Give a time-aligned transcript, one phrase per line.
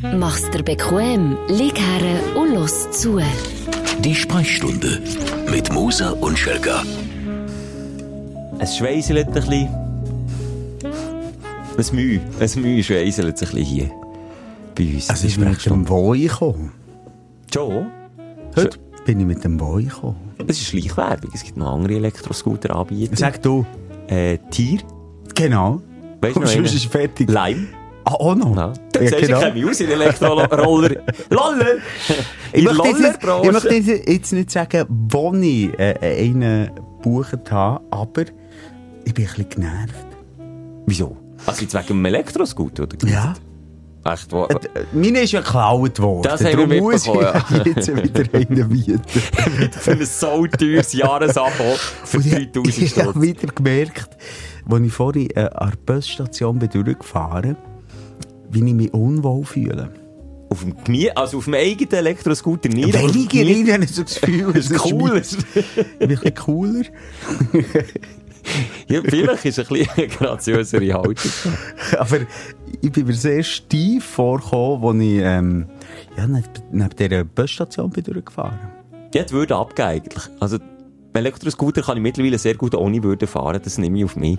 [0.00, 3.20] Mach's dir bequem, lieg her und los zu.
[3.98, 5.02] Die Sprechstunde
[5.50, 6.84] mit Musa und Schelga.
[8.60, 9.68] Es schweißelt ein bisschen.
[11.76, 12.20] Ein Mühe.
[12.38, 13.90] Ein Mühe schweißelt sich ein bisschen hier.
[14.76, 15.10] Bei uns.
[15.10, 16.72] Es ist mit dem Boy gekommen.
[17.52, 17.86] Schon?
[18.54, 20.16] Heute bin ich mit dem Boy gekommen.
[20.46, 21.32] Es ist Schleichwerbung.
[21.34, 23.16] Es gibt noch andere Elektroscooter-Anbieter.
[23.16, 23.66] Sag du.
[24.06, 24.78] Äh, Tier.
[25.34, 25.82] Genau.
[26.20, 27.28] Weißt du ist fertig.
[27.28, 27.66] Lime.
[28.04, 28.56] Ah, auch noch?
[28.56, 28.72] Ja.
[28.98, 29.54] Du Ja, genau.
[29.54, 30.96] ich aus in Elektroroller.
[31.30, 31.66] Loller!
[32.52, 35.94] Ich der möchte, jetzt, ich möchte jetzt- jetzt nicht sagen, wo ich äh,
[36.30, 38.22] einen gebucht habe, aber
[39.04, 40.06] ich bin ein bisschen genervt.
[40.86, 41.16] Wieso?
[41.46, 43.08] Also jetzt wegen dem Elektroscooter, oder?
[43.08, 43.34] Ja.
[44.04, 44.48] Echt, wo?
[44.92, 46.22] Meine ist ja geklaut worden.
[46.22, 47.44] Das haben wir muss ich ja.
[47.64, 49.02] jetzt wieder einen bieten.
[49.72, 54.16] Für ein so teures Jahresabo für Und ich- 3000 Ich habe wieder gemerkt,
[54.70, 57.56] als ich vorhin äh, an der Busstation bin durchgefahren
[58.50, 59.90] wie ich mich unwohl fühle.
[60.50, 64.52] Auf dem Knie, also auf dem eigenen Elektroscooter dem Weniger, ich habe so das Gefühl,
[64.54, 65.22] Das ist cool.
[65.22, 65.36] Ich
[65.74, 66.84] bin ein bisschen cooler.
[68.88, 71.30] Ja, vielleicht ist ein bisschen eine graziösere Haltung.
[71.98, 72.20] Aber
[72.80, 75.66] ich bin mir sehr steif vorgekommen, als ich ähm,
[76.16, 78.58] ja, neben, dieser Busstation bin durchgefahren
[79.14, 80.24] Ja, die Würde abgeben eigentlich.
[80.40, 80.58] Also,
[81.12, 84.38] Elektroscooter kann ich mittlerweile sehr gut ohne Würde fahren, das nehme ich auf mich.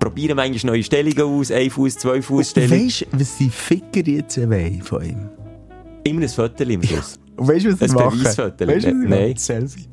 [0.00, 2.86] Probieren manchmal neue Stellungen aus, 1 Fuß, 2 Fuß Stellung.
[2.86, 5.28] Weißt du, was die Ficker jetzt wollen von ihm?
[6.04, 7.18] Immer ein Foto im Schluss.
[7.36, 8.18] Und weißt du, was Ein sie machen?
[8.18, 8.66] Beweisfoto.
[8.66, 9.20] Weißt du, was sie Nein.
[9.28, 9.36] machen?
[9.36, 9.86] Selfie.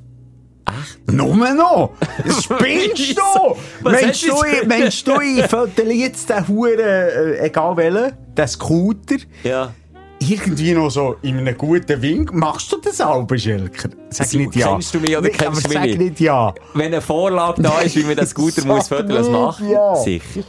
[0.68, 1.12] Echt?
[1.14, 1.92] Nur noch!
[2.42, 3.56] Spinnst du?
[3.84, 9.16] Was hast du, ich, meinst du, ich jetzt den Huren, äh, egal welchen, den Scooter,
[9.44, 9.74] Ja.
[10.20, 12.34] Irgendwie noch so in einem guten Wink?
[12.34, 13.90] Machst du das auch, Schelker?
[14.10, 14.70] Sag Sie- nicht ja.
[14.72, 16.00] kennst du mich oder Nee, kennst du mich sag nicht?
[16.00, 16.54] nicht ja.
[16.74, 19.62] Wenn eine Vorlage da ist, wie man Scooter Sag muss das nicht, macht.
[19.62, 19.96] ja.
[19.96, 20.40] Sicher.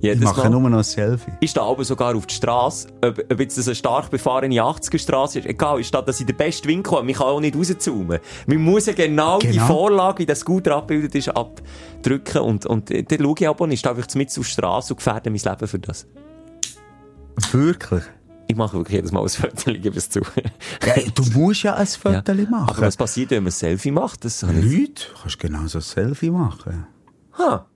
[0.00, 0.50] Ich Jedes mache Mal.
[0.50, 1.32] nur noch ein Selfie.
[1.40, 5.40] Ich stehe aber sogar auf die Straße, ob, ob jetzt das eine stark befahrene 80er-Straße
[5.40, 7.04] ist, egal, ist das, dass ich den besten Winkel habe.
[7.04, 8.20] Man kann auch nicht rauszoomen.
[8.46, 9.66] Man muss ja genau, die Genau.
[9.66, 13.72] Vorlage, wie der Scooter abgebildet ist, abdrücken und, und äh, dann schaue ich aber und
[13.72, 16.06] ich stehe einfach mit auf die Straße und gefährde mein Leben für das.
[17.50, 18.02] Wirklich?
[18.50, 19.26] Ich mache wirklich jedes Mal ein
[19.76, 20.20] ich gebe es zu.
[20.84, 22.50] Ja, du musst ja ein Foto Ja.
[22.50, 22.68] machen.
[22.70, 24.24] Aber was passiert, wenn man ein Selfie macht?
[24.24, 24.42] Das.
[24.42, 26.86] Leute, kannst genau so ein Selfie machen.
[27.38, 27.66] Ha.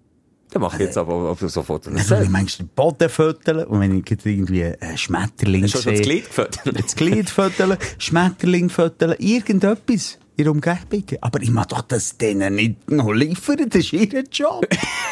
[0.51, 2.29] Dann mache ich jetzt aber aber sofort ein Wenn du Selfie.
[2.31, 5.99] meinst, den Boden foteln und wenn ich jetzt irgendwie einen Schmetterling Hast du schon das
[5.99, 6.85] sehe, Glied gefotografiert?
[6.85, 11.05] das Glied foteln, Schmetterling foteln, irgendetwas in der Umgebung.
[11.21, 14.67] Aber ich mag doch das denen nicht noch liefern, das ist ihr Job.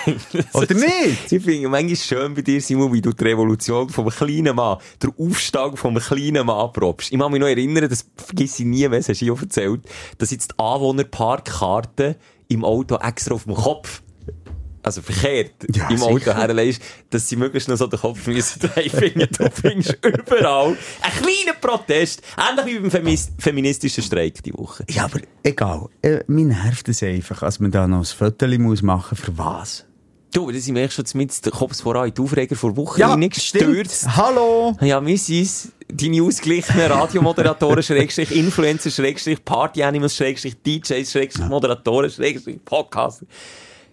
[0.55, 1.31] Oder nicht?
[1.31, 5.11] Ich finde manchmal schön bei dir, Simon, wie du die Revolution vom kleinen Mann, der
[5.19, 7.13] Aufstieg vom kleinen Mann probst.
[7.13, 9.83] Ich kann mich noch erinnern, das vergesse ich nie mehr, das hast du auch erzählt,
[10.19, 12.17] dass jetzt die Anwohnerparkkarte
[12.49, 14.03] im Auto extra auf dem Kopf
[14.83, 16.37] also verkehrt Ja, im Auto sicher.
[16.37, 19.29] herlegst, dass sie möglichst noch so den Kopf müssen drehen finden.
[19.37, 22.23] Du findest überall einen kleinen Protest.
[22.39, 24.85] Ähnlich wie beim Femis feministischen Streik die Woche.
[24.89, 25.89] Ja, aber egal.
[26.03, 29.85] Äh, mir nervt es einfach, als man da noch ein Foto muss machen Für was?
[30.33, 33.29] Du, das sind wir schon mit den Kopf voran in die Aufreger vor Woche rein
[33.29, 34.17] gestürzt.
[34.17, 34.77] Hallo.
[34.81, 35.73] Ja, wir sind's.
[35.93, 43.27] Deine ausgeglichenen Radiomoderatoren, Schrägstrich Influencer, Schrägstrich Party Animals, Schrägstrich DJs, Schrägstrich Moderatoren, Schrägstrich Podcaster.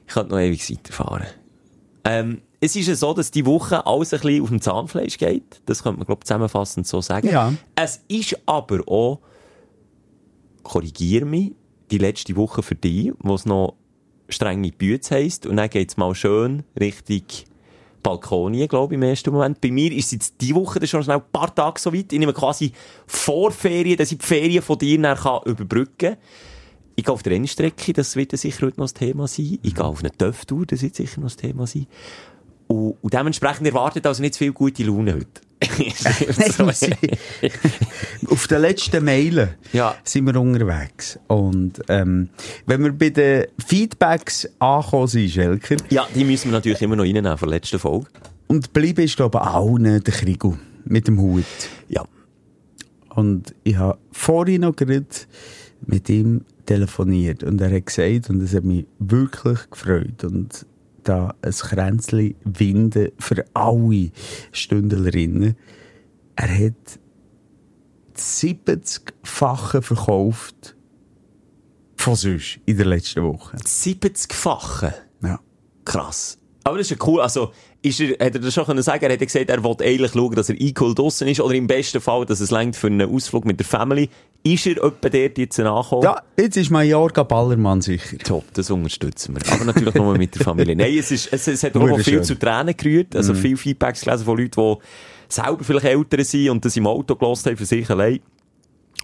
[0.08, 1.28] Ich kann noch ewig weiterfahren.
[2.06, 5.62] Ähm, es ist ja so, dass die Woche alles ein bisschen auf dem Zahnfleisch geht.
[5.66, 7.30] Das könnte man, glaube ich, zusammenfassend so sagen.
[7.30, 7.54] Ja.
[7.76, 9.20] Es ist aber auch,
[10.64, 11.52] korrigier mich,
[11.92, 13.76] die letzte Woche für dich, wo es noch
[14.30, 15.46] strenge Bütze heisst.
[15.46, 17.24] Und dann geht's mal schön Richtung
[18.02, 19.60] Balkonien, glaube ich, im ersten Moment.
[19.60, 22.14] Bei mir ist es jetzt die Woche schon schnell ein paar Tage so weit.
[22.14, 22.72] Ich nehme quasi
[23.06, 26.18] Vorferien, dass ich die Ferien von dir dann kann überbrücken kann.
[27.00, 29.60] Ich gehe auf die Rennstrecke, das wird sicher heute noch das Thema sein.
[29.62, 31.86] Ich gehe auf eine Töftour, das wird sicher noch das Thema sein.
[32.66, 35.28] Und, und dementsprechend erwartet also nicht zu viel gute Laune heute.
[38.30, 39.96] Auf den letzten Meilen Ja.
[40.04, 41.20] sind wir unterwegs.
[41.28, 42.30] Und ähm,
[42.66, 47.04] wenn wir bei den Feedbacks angekommen sind, Schelker, ja, die müssen wir natürlich immer noch
[47.04, 48.08] reinnehmen von der letzten Folge.
[48.48, 51.44] und geblieben ist, glaube ich, allen der Krigo mit dem Hut.
[51.90, 52.04] Ja.
[53.10, 55.06] Und ich habe vorhin noch gerade
[55.86, 60.68] mit ihm telefoniert und er hat gesagt, und das hat mich wirklich gefreut, und
[61.04, 64.12] da ein Kränzchen Winde für alle
[64.52, 65.56] Stündlerinnen.
[66.36, 67.00] Er hat
[68.16, 70.76] 70-fache verkauft
[71.96, 73.58] von sonst in der letzten Woche.
[73.58, 74.94] 70-fache.
[75.24, 75.40] Ja.
[75.86, 76.38] Krass.
[76.68, 77.22] Aber das ist ja cool.
[77.22, 80.12] Also, ist er, hätte er das schon können sagen Er hätte gesagt, er wollte eigentlich
[80.12, 81.40] schauen, dass er eingeholt draussen ist.
[81.40, 84.10] Oder im besten Fall, dass es längt für einen Ausflug mit der Family.
[84.44, 86.04] Ist er etwa dort jetzt nachgekommen?
[86.04, 88.18] Ja, jetzt ist Mallorca Ballermann sicher.
[88.18, 89.54] Top, das unterstützen wir.
[89.54, 90.76] Aber natürlich nur mit der Familie.
[90.78, 93.16] Nein, es, ist, es, es hat auch viel zu Tränen gerührt.
[93.16, 94.76] Also viel Feedbacks gelesen von Leuten, die
[95.30, 98.20] selber vielleicht Eltern sind und das im Auto gelassen haben für sich allein.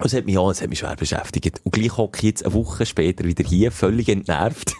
[0.04, 1.62] Es hat mich auch, es hat mich schwer beschäftigt.
[1.64, 4.74] Und gleich hocke ich jetzt eine Woche später wieder hier, völlig entnervt.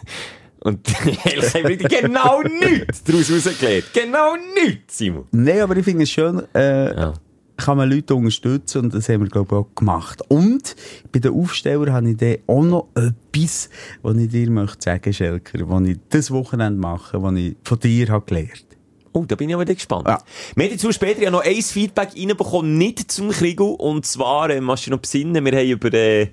[0.64, 0.80] Und
[1.26, 3.84] ehrlich haben wir genau nichts daraus rausgelernt.
[3.92, 4.34] Genau
[4.64, 5.26] nichts, Simon.
[5.30, 7.14] Nein, aber ich finde es schön, äh, Ja.
[7.58, 10.22] kann man Leute unterstützen und das haben wir, glaube ich, auch gemacht.
[10.28, 10.74] Und
[11.12, 13.68] bei den Aufstellern habe ich dann auch noch etwas,
[14.02, 18.08] was ich dir möchte sagen, Schelker, was ich das Wochenende mache, was ich von dir
[18.08, 18.64] habe gelernt.
[19.12, 20.08] Oh, da bin ich aber gespannt.
[20.08, 20.18] Ja.
[20.56, 23.66] Wir haben dazu später ja noch ein Feedback reinbekommen, nicht zum Kriegel.
[23.78, 26.28] Und zwar, äh, machst du noch besinnen, wir haben über, äh,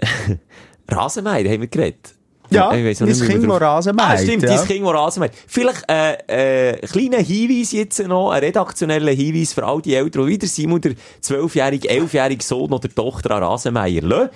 [0.90, 2.14] Rasenmeier haben wir geredet.
[2.50, 4.56] Ja, Ich weiss mehr, Kind, das Rasen Ah, stimmt, ja.
[4.56, 5.32] dein Kind, das Rasen meint.
[5.46, 10.32] Vielleicht, äh, äh, kleiner Hinweis jetzt noch, ein redaktioneller Hinweis für all die Eltern, die
[10.32, 14.30] wieder Simon, der 12-jährige, 11-jährige Sohn oder Tochter an Rasenmeier lassen.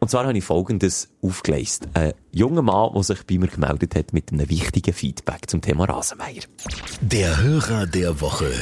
[0.00, 1.88] Und zwar habe ich Folgendes aufgeleistet.
[1.94, 5.84] Ein junger Mann, der sich bei mir gemeldet hat mit einem wichtigen Feedback zum Thema
[5.86, 6.42] Rasenmeier.
[7.00, 8.52] Der Hörer der Woche.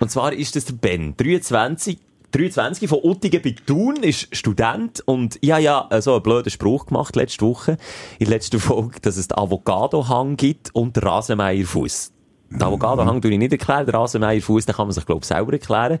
[0.00, 1.98] Und zwar ist das der Ben, 23,
[2.32, 6.86] 23 von Uttigen bei Thun, ist Student und ich habe ja so einen blöden Spruch
[6.86, 7.78] gemacht letzte Woche,
[8.18, 12.12] in der letzten Folge, dass es den Avocado-Hang gibt und den Rasenmeierfuss.
[12.50, 15.52] Den Avocado-Hang tue ich nicht erklären, den Rasenmeierfuss, den kann man sich, glaube ich, selber
[15.52, 15.98] erklären.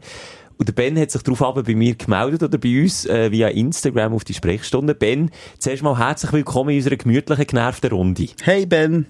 [0.58, 3.48] Und der Ben hat sich darauf aber bei mir gemeldet oder bei uns äh, via
[3.48, 4.94] Instagram auf die Sprechstunde.
[4.94, 8.26] Ben, zuerst mal herzlich willkommen in unserer gemütlichen, genervten Runde.
[8.42, 9.06] Hey Ben,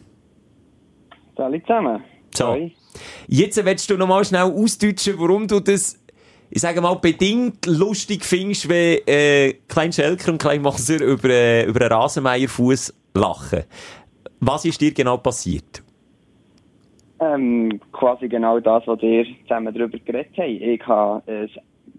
[1.39, 2.03] Salut zusammen.
[2.35, 2.71] So.
[3.29, 5.97] Jetzt willst du noch mal schnell ausdeutschen, warum du das,
[6.51, 11.65] ich sage mal, bedingt lustig findest, wenn äh, Klein Schelker und Klein Moser über, äh,
[11.65, 13.65] über einen Rasenmeierfuß lachen.
[14.41, 15.83] Was ist dir genau passiert?
[17.21, 20.49] Ähm, quasi genau das, was ihr zusammen darüber geredet habt.
[20.49, 21.51] Ich hatte ein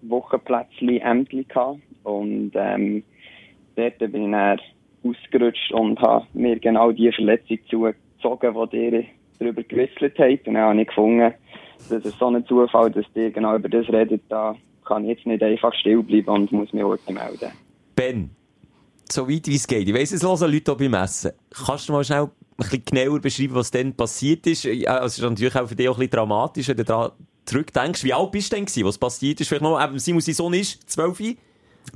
[0.02, 3.02] Wochenplätzchen Ämtli gehabt und ähm,
[3.76, 4.60] dort bin ich dann
[5.04, 9.04] ausgerutscht und habe mir genau die Verletzung zugezogen, die ihr
[9.38, 10.48] darüber gewisselt habt.
[10.48, 11.34] Und dann habe ich gefunden,
[11.88, 14.22] das ist so ein Zufall, dass ihr genau über das redet.
[14.28, 14.54] Da
[14.84, 17.52] kann ich jetzt nicht einfach still bleiben und muss mich heute melden.
[17.96, 18.30] Ben,
[19.10, 19.88] so weit wie es geht.
[19.88, 21.32] Ich weiss, es hören Leute beim Essen.
[21.66, 24.64] Kannst du mal schnell ein bisschen genauer beschreiben, was dann passiert ist?
[24.64, 27.12] Ja, also, es ist natürlich auch für dich auch ein bisschen dramatisch, wenn du daran
[27.44, 28.04] zurückdenkst.
[28.04, 29.48] Wie alt bist du denn gewesen, was passiert ist?
[29.48, 31.18] Vielleicht noch, eben, Simon, sein Sohn ist 12,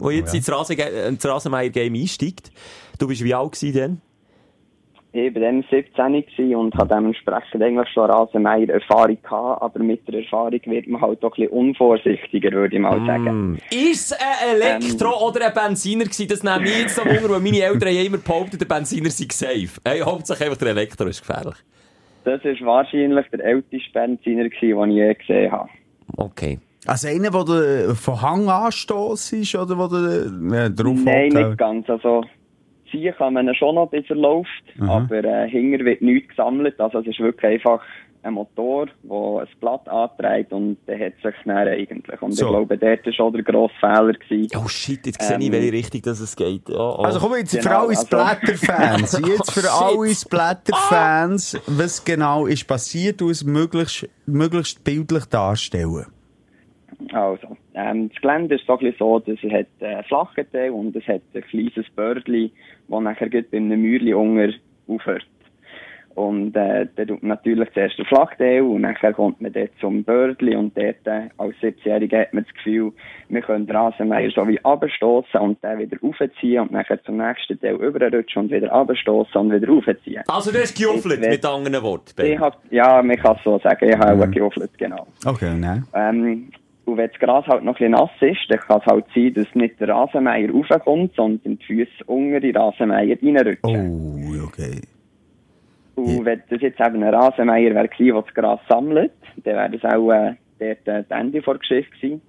[0.00, 2.50] der jetzt ins, Rasen äh, ins Rasenmeier-Game einsteigt.
[2.98, 4.00] Du bist wie alt gewesen denn?
[5.16, 10.08] Ich war dann 17 gewesen und habe dementsprechend eigentlich schon Rasenmeier Erfahrung gehabt, aber mit
[10.08, 13.61] der Erfahrung wird man halt auch ein bisschen unvorsichtiger, würde ich mal sagen.
[13.70, 16.26] Ist es ein Elektro- oder ein Benziner gewesen?
[16.26, 19.26] Das nehme ich jetzt noch Wunder, weil meine Eltern haben immer behauptet, der Benziner sei
[19.31, 19.81] safe.
[19.87, 21.55] Hey, hauptsächlich einfach der Elektro ist gefährlich.
[22.25, 25.69] Das ist wahrscheinlich der älteste Benziner gewesen, den ich je gesehen habe.
[26.17, 26.58] Okay.
[26.87, 31.56] also einer, der du von Hang anstoss ist oder wo du äh, drauf Nein, nicht
[31.56, 31.88] ganz.
[31.88, 32.25] Also,
[32.94, 34.49] ziehen kann man schon noch, bis er läuft,
[34.81, 36.81] aber äh, hinger wird nichts gesammelt.
[36.81, 37.82] Also es ist wirklich einfach
[38.23, 42.23] ein Motor, der ein Blatt antreibt und der hat sich dann eigentlich.
[42.23, 42.46] Und So.
[42.46, 44.12] ich glaube, dort war schon der grosse Fehler.
[44.14, 44.58] Gewesen.
[44.64, 46.62] Oh shit, jetzt sehe ich, Ähm, welche Richtung das es geht.
[46.70, 47.02] Oh, oh.
[47.02, 49.20] Also komm jetzt für Genau, alle also- Splatter-Fans.
[49.29, 49.70] Jetzt für Shit.
[49.70, 56.06] alle Splatter-Fans, was genau ist passiert, du es möglichst, möglichst bildlich darstellen.
[57.12, 60.70] Also, ähm, das Gelände ist so ein bisschen so, dass es hat äh, flachen Teil
[60.70, 62.52] und es hat ein kleines Bördli,
[62.88, 64.52] das nachher geht bei einem Mäuerli unter
[64.86, 65.26] aufhört.
[66.14, 70.04] Und äh, dann tut man natürlich zuerst den Flachteil und nachher kommt man dort zum
[70.04, 72.92] Bördli und dort äh, als 17-Jähriger hat man das Gefühl,
[73.28, 77.60] wir können den Rasenmeier so wie abstoßen und den wieder aufziehen und nachher zum nächsten
[77.60, 80.22] Teil überrutschen und wieder abstoßen und wieder aufziehen.
[80.29, 82.24] Also du hast gejuffelt, Ich mit anderen Worten.
[82.24, 85.08] Ich hab, ja, man kann es so sagen, ich habe auch geruffelt, genau.
[85.26, 85.84] Okay, nein.
[85.94, 86.53] Ähm,
[86.84, 89.55] und wenn das Gras halt noch ein nass ist, dann kann es halt sein, dass
[89.55, 94.41] nicht der Rasenmeier raufkommt, sondern die Füße unter die Rasenmeier reinrutschen.
[94.41, 94.82] Oh, okay.
[95.94, 99.12] Und wenn das jetzt eben ein Rasenmeier wäre gewesen, der das Gras sammelt,
[99.44, 102.20] dann wäre das auch äh, dort äh, das Ende der Geschichte gewesen.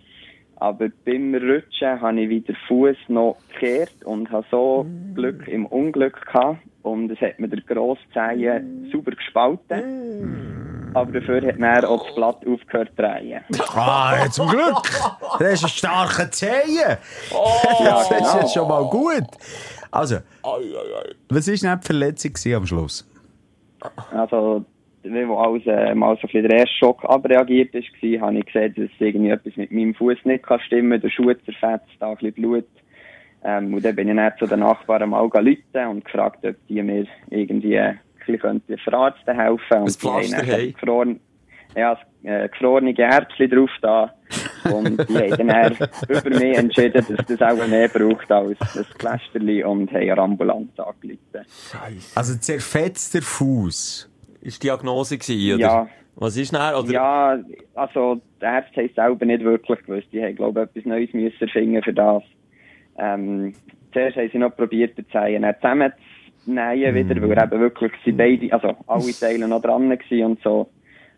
[0.58, 6.26] Aber beim Rutschen habe ich wieder Fuß noch gekehrt und habe so Glück im Unglück
[6.26, 6.60] gehabt.
[6.82, 10.65] Und es hat mir der grosse Zehe sauber gespalten.
[10.96, 13.42] Aber dafür hat mir auch das Blatt aufgehört zu drehen.
[13.76, 14.82] Ah, ja, zum Glück.
[15.40, 16.52] Das ist ein starker Zehen.
[17.84, 18.40] Ja, Das ist genau.
[18.40, 19.26] jetzt schon mal gut.
[19.92, 23.10] Also, was war denn die Verletzung am Schluss?
[24.12, 24.64] Also,
[25.04, 28.46] wie wo alles äh, mal so ein der erste Schock abreagiert ist, war, habe ich
[28.46, 32.16] gesehen, dass irgendwie etwas mit meinem Fuß nicht kann stimmen Der Schuh zerfetzt, da ein
[32.16, 32.66] bisschen Blut.
[33.44, 36.82] Ähm, und dann bin ich dann zu den Nachbarn mal rufen und gefragt, ob die
[36.82, 37.80] mir irgendwie
[38.28, 39.78] ein bisschen könnten verarzten helfen.
[39.82, 40.74] Und die haben Pflaster haben.
[40.74, 41.20] gefroren,
[41.76, 44.14] ja, äh, gefrorene Erbsen drauf da.
[44.72, 49.64] Und die haben dann über mich entschieden, dass das auch mehr braucht als das Pflasterli
[49.64, 51.46] und haben eine Ambulanz angerufen.
[52.16, 54.10] Also, zerfetzter Fuß.
[54.42, 55.62] Ist die Diagnose gewesen, oder?
[55.62, 56.62] Ja, Was ist denn?
[56.62, 56.92] Oder?
[56.92, 57.40] Ja,
[57.74, 60.08] also die Ärzte haben es selber nicht wirklich gewusst.
[60.12, 62.24] Die haben, glaube ich, etwas Neues müssen erfinden für das.
[62.98, 63.54] Ähm,
[63.92, 65.44] zuerst haben sie noch probiert, die Zehen
[66.46, 70.42] zusammenzunähen wieder, weil er eben wirklich sie beide, also alle Teile noch dran waren und
[70.42, 70.70] so.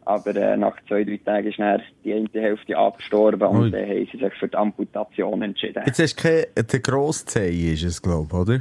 [0.05, 4.07] Aber äh, nach zwei, drei Tagen ist dann die eine Hälfte abgestorben und dann haben
[4.09, 5.83] sie sich für die Amputation entschieden.
[5.85, 8.59] Jetzt hast du keine, der Grosszeh ist es, glaube ich, oder?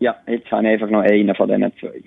[0.00, 2.02] Ja, jetzt habe ich einfach noch einen von diesen zwei.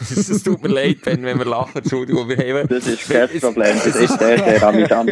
[0.00, 1.78] Es tut mir leid, Ben, wenn wir lachen.
[1.78, 2.68] Entschuldigung, wir haben...
[2.68, 5.10] Das ist kein Problem, das ist sehr, sehr amüsant.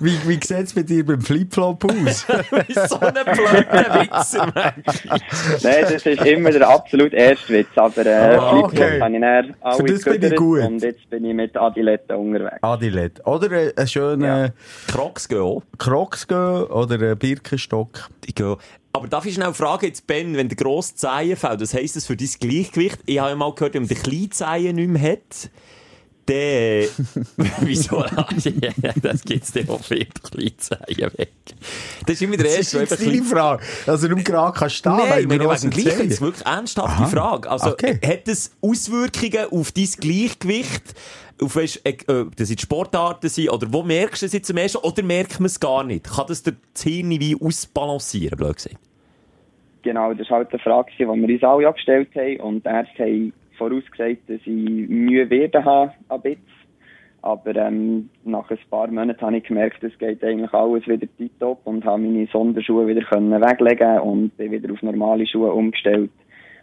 [0.00, 2.26] Wie, wie sieht es bei dir beim Flipflop aus?
[2.88, 4.52] so ein blöder Wichser.
[5.62, 9.00] Nein, das ist immer der absolut erste Witz, aber äh, Flipflop okay.
[9.00, 9.24] habe ich dann
[9.60, 10.60] alle Für das bin ich gut.
[10.60, 12.62] und jetzt bin ich mit Adiletten unterwegs.
[12.62, 13.26] Adilet.
[13.26, 14.52] Oder ein, ein schöner
[14.88, 15.62] Crocs gehen auch.
[15.78, 18.08] Crocs gehen oder ein Birkenstock.
[18.26, 18.56] Ich gehe.
[18.92, 22.06] Aber darf ich schnell fragen, jetzt Ben, wenn der grosse Zehen fällt, was heisst das
[22.06, 22.98] für dein Gleichgewicht?
[23.06, 25.50] Ich habe ja mal gehört, wenn man den kleinen Zehen nicht mehr hat,
[26.30, 26.88] äh,
[27.60, 28.04] Wieso?
[29.02, 31.32] das gibt es dann auch für die kleinen Zehen weg.
[32.06, 33.62] Das ist immer der Das erste, ist der jetzt deine Frage.
[33.86, 36.04] Also, du gerade kannst stehen, Nein, weil du grosse wegen gleich, Zehen.
[36.08, 37.06] das ist wirklich eine ernsthafte Aha.
[37.06, 37.50] Frage.
[37.50, 37.98] Also, Okay.
[38.04, 40.94] hat das Auswirkungen auf dein Gleichgewicht?
[41.40, 44.56] Auf weisst, äh, äh, das sind Sportarten sein, oder wo merkst du es jetzt am
[44.56, 46.04] ersten, oder merkt man es gar nicht?
[46.04, 48.76] Kann das der Hirn wie ausbalancieren, blöd gesagt?
[49.82, 52.40] Genau, das war halt eine Frage, die wir uns alle abgestellt haben.
[52.40, 56.40] Und Ärzte haben vorausgesagt, dass ich Mühe werden haben an Bits.
[57.20, 61.60] Aber ähm, nach ein paar Monaten habe ich gemerkt, es geht eigentlich alles wieder tiptop
[61.64, 66.10] und habe meine Sonderschuhe wieder können weglegen und bin wieder auf normale Schuhe umgestellt.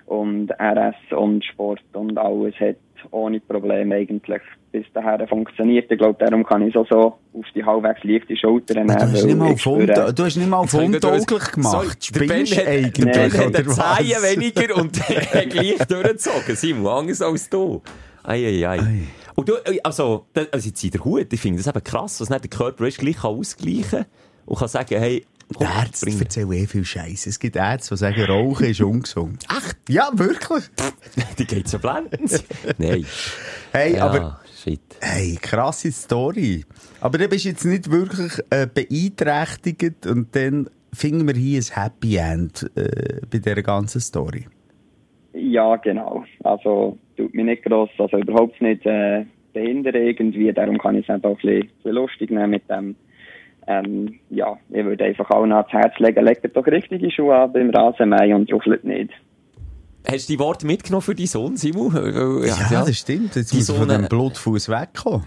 [0.05, 2.75] Und RS und Sport und alles hat
[3.12, 5.91] ohne Probleme eigentlich bis dahin funktioniert.
[5.91, 7.00] Ich glaube, darum kann ich so, so
[7.33, 10.74] auf die halbwegs leichte Schulter Du hast nicht mal unta du hast nicht mal auf
[10.74, 11.71] Jetzt habe ich gerade untauglich gemacht.
[11.71, 16.55] Sorry, der Ben hat, eigentlich, der Ben hat eine weniger und hat gleich durchgezogen.
[16.55, 17.81] Simon, anders als du.
[18.24, 18.79] Ei, ei, ei.
[18.79, 19.01] Ei.
[19.35, 22.29] Und du, äh, also, das- also jetzt der Hut, ich finde das eben krass, was
[22.29, 24.05] nicht der Körper ist, gleich kann ausgleichen
[24.45, 27.29] und kann sagen, hey, komm, Ärzte erzählen eh viel Scheiße.
[27.29, 29.45] Es gibt Ärzte, die sagen, Rauchen ist ungesund.
[29.49, 29.77] Echt?
[29.89, 30.63] Ja, wirklich.
[31.39, 32.43] Die geht so blendend.
[32.77, 33.05] Nein.
[33.71, 34.79] Hey, Ja, aber shit.
[35.01, 36.65] hey, krasse Story.
[37.01, 42.15] Aber du bist jetzt nicht wirklich äh, beeinträchtigt und dann finden wir hier ein Happy
[42.17, 44.47] End äh, bei dieser ganzen Story.
[45.33, 46.23] Ja, genau.
[46.43, 50.51] Also, tut mich nicht gross, also überhaupt nicht äh, behindern irgendwie.
[50.53, 52.95] Darum kann ich es einfach auch ein bisschen, ein bisschen lustig nehmen mit dem.
[53.67, 57.69] Ähm, ja, ich würde einfach allen ans Herz legen, legt doch richtige Schuhe an beim
[57.72, 59.12] Rasenmähen und ruffelt nicht.
[60.07, 61.95] Hast du die Worte mitgenommen für deinen Sohn, Simon?
[61.95, 63.36] Äh, Ja, das stimmt.
[63.36, 65.25] Jetzt Die muss man von dem Blutfuß wegkommen.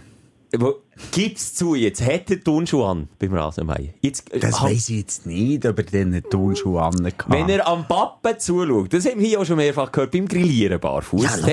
[1.13, 3.95] Gib's zu jetzt, hat er Turnschuhe an beim Rasenmähen?
[4.01, 7.67] Jetzt, äh, Das halt- weiss ich jetzt nicht, ob er den Turnschuh angehabt Wenn er
[7.69, 11.37] am Pappen zuschaut, das haben wir hier auch schon mehrfach gehört, beim Grillieren barfuß, ja,
[11.37, 11.45] dann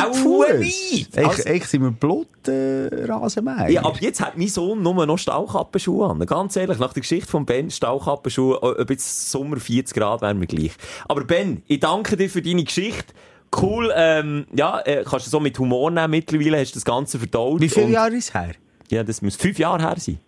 [0.00, 1.16] auch nicht.
[1.16, 3.68] Ich, Also, ich sind wir Blut äh, Rasenmäher.
[3.70, 6.18] ja, aber jetzt hat mein Sohn nur noch Stahlkappenschuhe an.
[6.26, 10.40] Ganz ehrlich, nach der Geschichte von Ben, Stahlkappenschuhe, äh, ob jetzt Sommer 40 Grad wären
[10.40, 10.72] wir gleich.
[11.08, 13.12] Aber Ben, ich danke dir für deine Geschichte.
[13.60, 17.18] Cool, ähm, ja, äh, kannst du so mit Humor nehmen mittlerweile, hast du das Ganze
[17.20, 17.60] verdaut.
[17.60, 18.54] Wie viele Jahre ist es her?
[18.94, 20.18] Ja, das muss fünf Jahre her sein.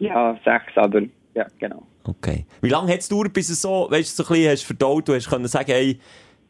[0.00, 1.02] Ja, sechs, aber
[1.34, 1.86] ja, genau.
[2.04, 2.46] Okay.
[2.60, 5.08] Wie lange hat es gedauert, bis es so, weißt du, so ein bisschen hast verdaut,
[5.08, 6.00] du hast können sagen, hey,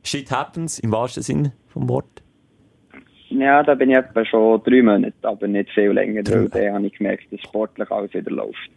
[0.03, 2.23] shit happens, im wahrsten Sinne vom Wort?
[3.29, 6.87] Ja, da bin ich etwa schon drei Monate, aber nicht viel länger, weil dann habe
[6.87, 8.71] ich gemerkt, dass sportlich alles wieder läuft.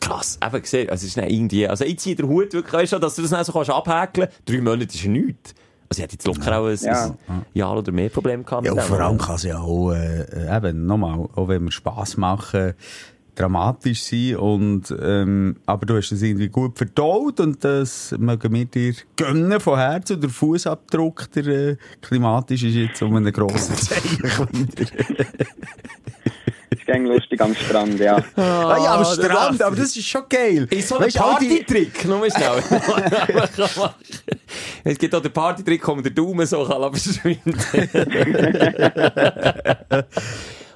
[0.00, 2.92] Krass, eben gesehen, also es ist nicht irgendwie, also ich ziehe den Hut wirklich, weißt
[2.92, 4.48] du, dass du das nicht so kannst abhäkeln kannst.
[4.48, 5.54] Drei Monate ist nichts.
[5.94, 7.04] Also ich hätte jetzt locker auch ein, Ja.
[7.28, 8.66] ein Jahr oder mehr Probleme gehabt.
[8.66, 12.16] Ja, und vor allem kann es ja auch, äh, eben, nochmal, auch wenn wir Spass
[12.16, 12.74] machen,
[13.36, 18.64] dramatisch sein und, ähm, aber du hast es irgendwie gut verdaut und das mögen wir
[18.64, 20.20] dir gönnen von Herzen.
[20.20, 24.68] Der Fußabdruck, der äh, klimatisch ist jetzt um einen grossen Zeichen.
[26.78, 28.16] Es ging lustig am Strand, ja.
[28.36, 30.66] Ah, ja, am Strand, aber das ist schon geil.
[30.70, 32.62] Ist so ein Partytrick, nur schnell.
[34.84, 37.54] es gibt auch den Partytrick, wo man den Daumen so kann verschwinden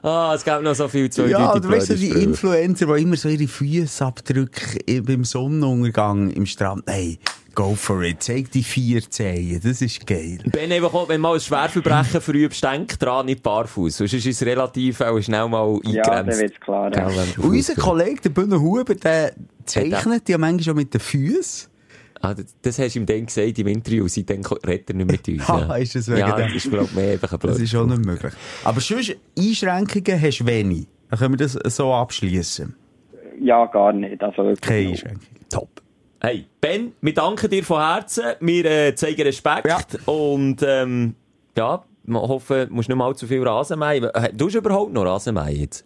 [0.01, 3.17] Ah, es gibt noch so viel zu Ja, oder weißt du, die Influencer, die immer
[3.17, 7.19] so ihre Fußabdrücke i- beim Sonnenuntergang im Strand, hey,
[7.59, 10.39] go for it, zeig die vier Zehen, das ist geil.
[10.47, 13.97] Ben, einfach auch, wenn mal ein Schwerverbrechen verübst, denk dran, nicht barfuß.
[13.97, 16.95] Sonst ist es relativ auch schnell mal Ja, dann wird's klar.
[16.95, 17.09] Ja.
[17.09, 19.33] Und unser Kollege, der Bühne Huber, der
[19.65, 21.69] zeichnet ja manchmal schon mit den Füßen.
[22.21, 25.49] Ah, das, hast du ihm dann gesagt im Interview, seitdem redet er nicht mit uns.
[25.49, 26.47] Ah, ist das wegen Ja, dem?
[26.47, 28.33] das ist, glaube ich, mehr einfach ein Das ist auch nicht möglich.
[28.63, 30.87] Aber sonst, Einschränkungen hast du wenig.
[31.11, 32.73] Dann können wir das so abschließen.
[33.41, 34.23] ja, gar nicht.
[34.23, 34.91] Also Keine.
[34.91, 35.27] Einschränkungen.
[35.51, 35.83] Top.
[36.21, 38.25] Hey, Ben, wir danken dir von Herzen.
[38.41, 39.69] Wir äh, zeigen Respekt.
[39.69, 39.79] Ja.
[40.13, 41.15] Und ähm,
[41.57, 44.03] ja, wir hoffen, du musst nicht mal zu viel Rasen mähen.
[44.05, 45.85] Äh, Du hast überhaupt noch Rasen mähen jetzt?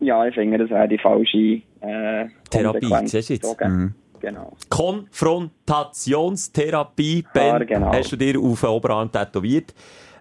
[0.00, 3.42] Ja, ich finde, das wäre die falsche äh, Therapie, siehst du jetzt?
[3.42, 3.94] gezogen.
[4.20, 4.54] Genau.
[4.70, 7.92] Konfrontationstherapie, Ben, Ja, genau.
[7.92, 9.74] hast du dir auf den Oberarm tätowiert.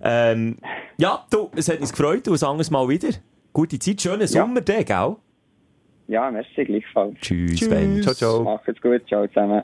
[0.03, 0.57] Ähm,
[0.98, 3.07] ja, du, es hat uns gefreut, und ein anderes Mal wieder.
[3.53, 4.27] Gute Zeit, schönen Ja.
[4.27, 5.15] Sommer, gell?
[6.07, 7.17] Ja, merci gleichfalls.
[7.19, 8.01] Tschüss, Ben.
[8.03, 8.43] Ciao, ciao.
[8.43, 9.63] Macht's gut, ciao zusammen.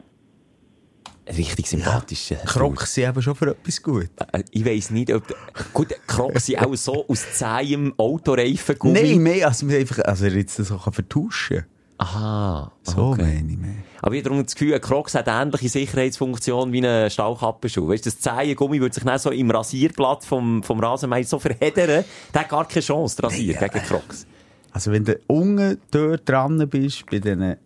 [1.27, 2.35] Richtig sympathischer.
[2.37, 4.09] Crocs sind eben schon für etwas gut.
[4.33, 5.23] Äh, Ich weiss nicht, ob...
[5.71, 10.57] Gut, Crocs sind auch so aus zähem Autoreifen Nein, mehr, als man einfach, also jetzt
[10.57, 11.65] das auch vertauschen kann.
[11.99, 12.71] Aha.
[12.81, 13.21] So okay.
[13.21, 13.75] meine ich mehr.
[14.01, 17.87] Aber ich habe darum das Gefühl, ein Crocs hat ähnliche Sicherheitsfunktion wie ein Stahlkappenschuh.
[17.87, 22.03] Weißt du, das Zehengummi würde sich dann so im Rasierblatt vom, vom Rasenmäher so verheddern,
[22.33, 24.25] der hat gar keine Chance, der Rasier, Nein, gegen Crocs.
[24.73, 27.57] Also wenn du unten dort dran bist, bei diesen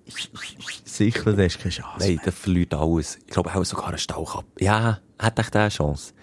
[0.86, 1.98] Sicheln, dann hast du keine Chance.
[2.00, 3.20] Nein, der verliert alles.
[3.26, 4.46] Ich glaube auch sogar eine Stahlkappe.
[4.60, 6.14] Ja, hat echt eine Chance.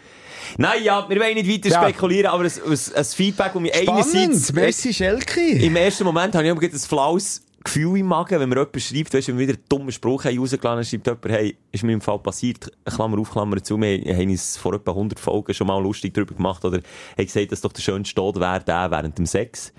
[0.58, 1.82] Nein, ja, wir wollen nicht weiter Ja.
[1.88, 4.52] spekulieren, aber ein, ein, ein Feedback, das mich einerseits...
[4.52, 5.40] Merci Schelke.
[5.40, 9.14] Im ersten Moment habe ich immer ein flaues Gefühl im Magen, wenn mir jemand schreibt,
[9.14, 11.92] weißt wenn wir wieder einen dummen Spruch haben rausgelassen haben, schreibt jemand, hey, ist mir
[11.92, 15.68] im Fall passiert, Klammer auf, Klammer zu, wir haben uns vor etwa 100 Folgen schon
[15.68, 19.16] mal lustig darüber gemacht, oder haben gesagt, dass doch der schönste Tod wäre der während
[19.16, 19.72] dem Sex.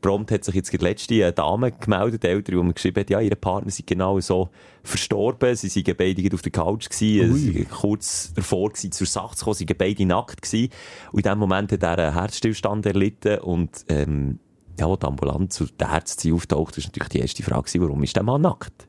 [0.00, 3.10] Prompt hat sich jetzt die letzte eine Dame gemeldet, eine Ältere, die mir geschrieben hat,
[3.10, 4.50] ja, ihre Partner sind genau so
[4.82, 9.44] verstorben, sie sind beide auf der Couch gewesen, sie kurz davor gewesen, zur Sache zu
[9.44, 10.70] kommen, sie sind beide nackt gewesen.
[11.12, 14.38] Und in dem Moment hat er einen Herzstillstand erlitten und, ähm,
[14.78, 18.02] ja, als die Ambulanz und der Arzt sind auftaucht, ist natürlich die erste Frage warum
[18.02, 18.88] ist der Mann nackt?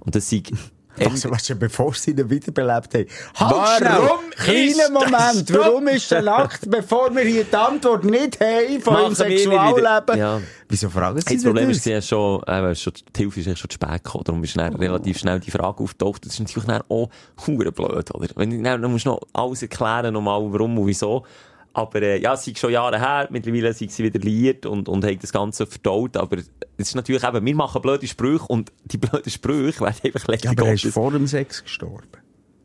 [0.00, 0.52] Und das sind,
[1.04, 3.06] Was, was schon bevor sie ihn wiederbelebt haben.
[3.38, 4.74] Warum Halt ist schnell!
[4.74, 9.14] Kleiner Moment, warum ist der nackt, bevor wir hier die Antwort nicht haben von ihrem
[9.14, 10.18] Sexualleben?
[10.18, 10.40] Ja.
[10.68, 11.78] Wieso fragen Sie das Problem das?
[11.78, 14.24] ist, ja schon, äh, schon, die Hilfe ist schon zu spät gekommen.
[14.24, 16.26] Darum ist dann relativ schnell die Frage auftaucht.
[16.26, 17.08] Das ist natürlich dann auch
[17.46, 18.28] hure blöd, oder?
[18.36, 21.24] Wenn, dann, dann musst du noch alles erklären, nochmal, warum und wieso.
[21.78, 23.28] Aber, äh, ja, es sind schon Jahre her.
[23.30, 26.16] Mittlerweile sind sie wieder liiert und, und haben das Ganze verdaut.
[26.16, 30.26] Aber es ist natürlich eben, wir machen blöde Sprüche und die blöden Sprüche werden einfach
[30.26, 32.08] Ja, letztlich aber er ist Gottes- vor dem Sex gestorben.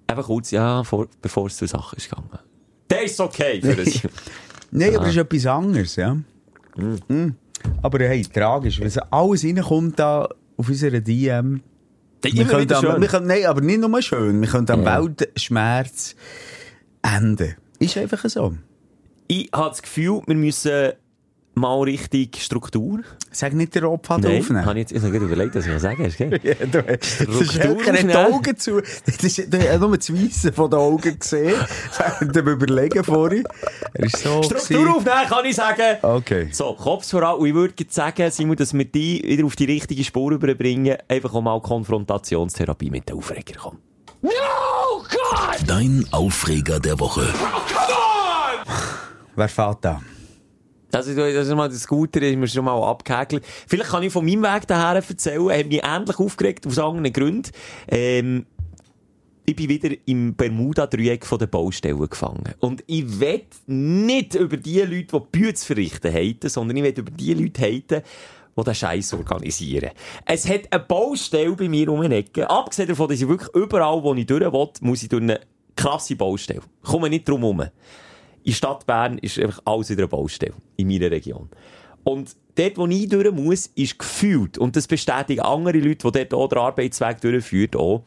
[0.07, 2.29] einfach kurz, ja, vor, bevor es zur Sache ist gegangen.
[2.89, 4.01] Der ist okay für uns.
[4.71, 6.17] Nein, aber das ist etwas anderes, ja.
[7.07, 7.35] Mm.
[7.81, 11.61] Aber hey, tragisch, wenn alles reinkommt da auf unserer DM.
[12.23, 13.01] Wir können am, schön.
[13.01, 14.41] wir können, nein, aber nicht nur schön.
[14.41, 16.15] Wir können am Weltschmerz
[17.01, 17.55] enden.
[17.79, 18.53] Ist einfach so.
[19.27, 20.93] Ich habe das Gefühl, wir müssen
[21.55, 23.01] mal richtig Struktur.
[23.31, 24.65] Sag nicht den Rotpfaden Nein, aufnehmen.
[24.65, 26.39] habe ich jetzt ich habe gerade überlegt, was ich sagen hast, gell?
[26.43, 28.15] Ja, du, Struktur hat die.
[28.15, 28.81] Augen zu.
[28.81, 31.55] Das ist, du hast nur das Weisse von den Augen gesehen.
[31.97, 33.43] Während dem Überlegen vorhin.
[33.93, 34.41] Er ist so.
[34.43, 35.97] Struktur aufnehmen, kann ich sagen.
[36.01, 36.49] Okay.
[36.51, 37.37] So, Kopf voran.
[37.37, 40.97] Und ich würde jetzt sagen, Simon, dass wir die wieder auf die richtige Spur überbringen,
[41.07, 43.79] einfach auch mal Konfrontationstherapie mit den Aufreger kommen.
[45.67, 47.27] Dein Aufreger der Woche.
[49.35, 50.01] Wer fährt da?
[50.91, 53.43] Also, das ist mal das Scooter, ist mir schon mal abgehäkelt.
[53.67, 55.49] Vielleicht kann ich von meinem Weg daher erzählen.
[55.49, 57.49] Er hat mich ähnlich aufgeregt, aus anderen Gründen.
[57.87, 58.45] Ähm,
[59.45, 62.53] ich bin wieder im Bermuda-Dreieck der Baustelle gefangen.
[62.59, 66.93] Und ich will nicht über die Leute, die Bühne zu verrichten haben, sondern ich will
[66.99, 68.03] über die Leute haten,
[68.55, 69.89] die den Scheiß organisieren.
[70.25, 72.49] Es hat eine Baustelle bei mir um eine Ecke.
[72.49, 75.41] Abgesehen davon, dass ich wirklich überall, wo ich durch will, muss ich durch eine
[75.75, 76.61] krasse Baustelle.
[76.83, 77.65] Ich komme nicht drum herum.
[78.43, 80.53] In Stadt Bern ist einfach alles wieder eine Baustelle.
[80.75, 81.49] In meiner Region.
[82.03, 86.33] Und dort, wo ich durch muss, ist gefühlt, und das bestätigen andere Leute, die dort
[86.33, 88.03] auch den Arbeitsweg durchführen, auch,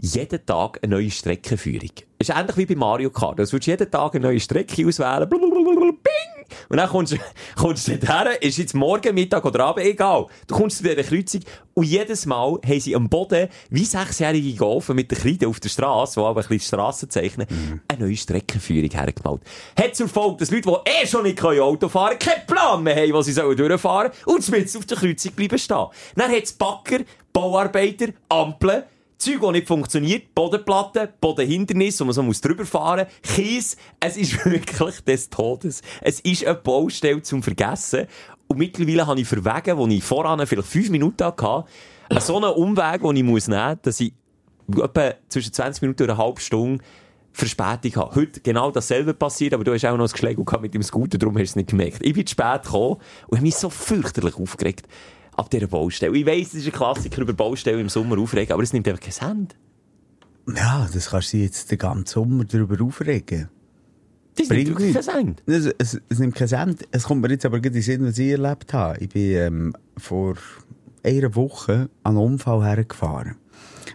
[0.00, 1.90] jeden Tag eine neue Streckenführung.
[2.18, 3.38] Es ist ähnlich wie bei Mario Kart.
[3.38, 5.28] Du würdest jeden Tag eine neue Strecke auswählen.
[5.28, 6.38] Blablabla, Bing!
[6.68, 7.16] Und dann kommst du,
[7.56, 10.26] kommst du dort her, ist jetzt morgen, Mittag oder Abend, egal.
[10.46, 11.42] Du kommst zu dieser Kreuzung
[11.74, 15.68] und jedes Mal haben sie am Boden, wie sechsjährige Golfen mit der Kreide auf der
[15.68, 17.46] Straße, die aber ein bisschen die Strasse zeichnen,
[17.88, 19.42] eine neue Streckenführung hergemalt.
[19.78, 22.96] Hat zur Folge, dass Leute, die eh schon nicht Auto fahren können, keinen Plan mehr
[22.96, 25.86] haben, wo sie sollen durchfahren und mit auf der Kreuzung bleiben stehen.
[26.14, 27.00] Dann hat es Backer,
[27.32, 28.84] Bauarbeiter, Ampeln,
[29.18, 34.44] Zeug, das nicht funktioniert, Bodenplatten, Bodenhindernisse, wo man so muss drüber fahren Kies, es ist
[34.44, 35.82] wirklich des Todes.
[36.00, 38.06] Es ist eine Baustelle zum Vergessen.
[38.46, 41.64] Und mittlerweile habe ich verwegen, wo ich voran vielleicht fünf Minuten hatte,
[42.20, 44.12] so einen Umweg, den ich muss nehmen muss, dass ich
[44.76, 46.84] etwa zwischen 20 Minuten und einer halben Stunde
[47.32, 48.14] Verspätung habe.
[48.14, 51.18] Heute genau dasselbe passiert, aber du hast auch noch das Geschläge gehabt mit dem Scooter,
[51.18, 51.98] darum hast du es nicht gemerkt.
[52.02, 54.86] Ich bin zu spät gekommen und habe mich so fürchterlich aufgeregt
[55.38, 56.16] ab dieser Baustelle.
[56.16, 59.02] Ich weiss, das ist ein Klassiker über Baustellen im Sommer aufregen, aber es nimmt einfach
[59.02, 59.56] kein Hand.
[60.54, 63.48] Ja, das kannst du jetzt den ganzen Sommer darüber aufregen.
[64.36, 65.42] Das Bringt nimmt kein Hand.
[65.46, 66.84] Es, es, es nimmt kein Ende.
[66.90, 68.98] Es kommt mir jetzt aber gerade in den Sinn, was ich erlebt habe.
[69.00, 70.36] Ich bin ähm, vor
[71.02, 73.36] einer Woche an einen Unfall hergefahren.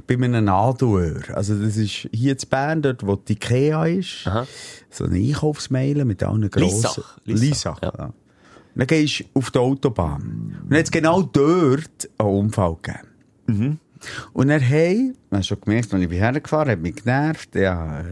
[0.07, 1.21] Bei einem Nadelöhr.
[1.33, 4.25] Also, das ist hier in Bern, dort, wo die Ikea ist.
[4.25, 4.47] Aha.
[4.89, 6.75] So eine Einkaufsmeile mit allen grossen...
[6.75, 7.17] Lissach.
[7.25, 7.93] Lissach, Lissach, ja.
[7.97, 8.13] ja.
[8.75, 10.57] Dann gehst du auf die Autobahn.
[10.63, 13.07] Und dann hat es genau dort einen Unfall gegeben.
[13.47, 13.79] Mhm.
[14.33, 18.03] Und er hey, man hat schon gemerkt, als ich hergefahren hat mich genervt, ja,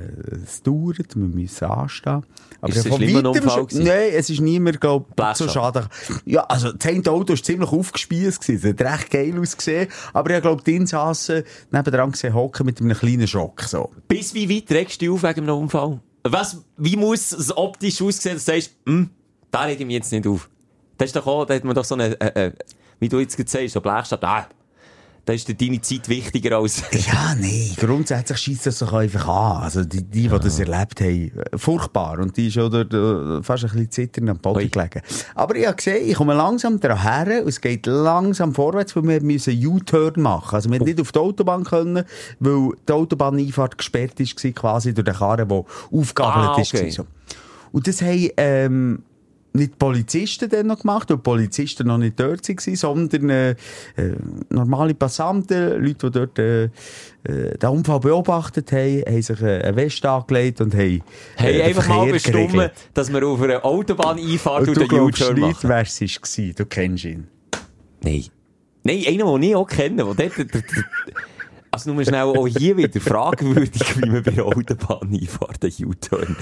[0.43, 2.23] es dauert, wir müssen anstehen.
[2.61, 3.83] Aber Ist es ein schlimmer Unfall schon-?
[3.83, 5.49] Nein, es ist niemand, glaub, so Blechschaden.
[5.49, 5.89] schade.
[6.25, 10.41] Ja, also, das eine Auto war ziemlich aufgespießt es hat recht geil ausgesehen, aber ich
[10.41, 13.91] glaube, die Insassen nebendran gesehen, hocken mit einem kleinen Schock, so.
[14.07, 15.99] Bis wie weit regst du dich auf wegen einem Unfall?
[16.23, 19.09] Was, wie muss es optisch aussehen, dass du sagst, hm,
[19.51, 20.49] da rege ich mich jetzt nicht auf?
[20.97, 22.51] Das ist doch auch, da hat man doch so eine, äh, äh,
[22.99, 24.47] wie du jetzt gerade sagst, so Blechstadt, ah,
[25.23, 26.81] da ist deine Zeit wichtiger als...
[26.91, 27.71] Ja, nee.
[27.77, 29.63] Grundsätzlich schießt das doch einfach an.
[29.63, 32.17] Also, die, die, die das erlebt haben, furchtbar.
[32.19, 34.69] Und die ist äh, fast ein bisschen zittern am Boden Ui.
[34.69, 35.01] gelegen.
[35.35, 39.21] Aber ich habe gesehen, ich komme langsam daher und es geht langsam vorwärts, weil wir
[39.21, 40.55] müssen U-Turn machen.
[40.55, 40.85] Also, wir Oh.
[40.85, 42.03] nicht auf die Autobahn können,
[42.39, 46.73] weil die Autobahneinfahrt gesperrt ist, quasi durch den Karren, der aufgegabelt Ah, ist.
[46.73, 46.89] okay.
[46.89, 47.05] So.
[47.71, 49.03] Und das haben, ähm,
[49.53, 53.55] nicht Polizisten dann noch gemacht, weil Polizisten noch nicht dort waren, sondern äh, äh,
[54.49, 56.69] normale Passanten, Leute, die dort äh, äh,
[57.57, 61.03] den Unfall beobachtet haben, haben sich äh, eine Weste angelegt und haben
[61.35, 62.73] Hey, den einfach mal bestimmen, geregelt.
[62.93, 65.99] dass wir auf einer Autobahn einfahren Und und du den glaubst U-Turn nicht, wer es
[66.01, 66.53] war.
[66.55, 67.27] Du kennst ihn.
[68.03, 68.25] Nein.
[68.83, 70.63] Nein, einer, den ich auch kenne, der dort,
[71.71, 76.35] also nur schnell auch hier wieder fragwürdig, wie man bei der Autobahn einfahrt, den U-Turn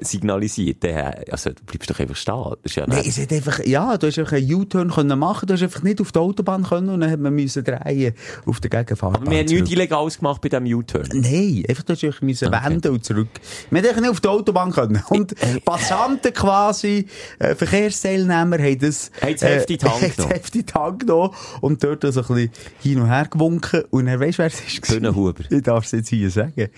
[0.00, 0.82] signalisiert.
[0.82, 2.54] Der, also, du bleibst doch einfach stehen.
[2.62, 5.46] Das ist ja Nein, es hat einfach, ja, du hast einfach einen U-Turn können machen,
[5.46, 8.14] du hast einfach nicht auf die Autobahn können und dann hat man müssen drehen
[8.46, 9.22] auf der Gegenfahrbahn.
[9.22, 11.08] Aber wir haben nichts Illegales gemacht bei diesem U-Turn.
[11.12, 12.64] Nein, einfach, du hast dich müssen Okay.
[12.64, 13.28] wenden und zurück.
[13.70, 15.02] Wir hätten nicht auf die Autobahn können.
[15.08, 17.06] Und Passanten quasi,
[17.38, 20.32] äh, Verkehrsteilnehmer haben das, Haben das Heft in die Hand haben das genommen.
[20.32, 23.82] Heft in die Hand genommen und dort so ein bisschen hin und her gewunken.
[23.90, 24.75] Und dann weisst wer es ist?
[24.80, 25.00] Gewesen?
[25.00, 25.44] Bühnenhuber.
[25.50, 26.68] Ich darf es jetzt hier sagen.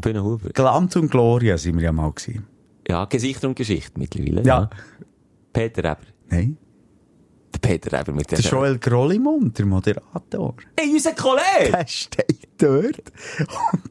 [0.00, 0.50] Bühnenhuber.
[0.50, 2.46] Glanz und Gloria sind wir ja mal gewesen.
[2.88, 4.42] Ja, Gesichter und Geschichte mittlerweile.
[4.42, 4.68] Ja.
[5.52, 5.98] Peter Eber.
[6.28, 6.56] Nein.
[7.54, 8.50] Der Peter Eber mit Der der...
[8.50, 10.54] Joel Grollimund, der Moderator.
[10.78, 11.72] Hey, unser Kollege!
[11.72, 13.02] Der steht dort.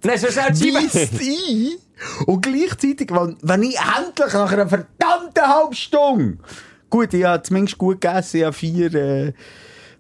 [0.04, 2.25] Nein, so schnell die weisst ein.
[2.25, 6.38] Und gleichzeitig, wenn, wenn ich endlich nach einer verdammten halben Stunde,
[6.89, 9.34] gut, ich habe zumindest gut gegessen, ich habe vier äh,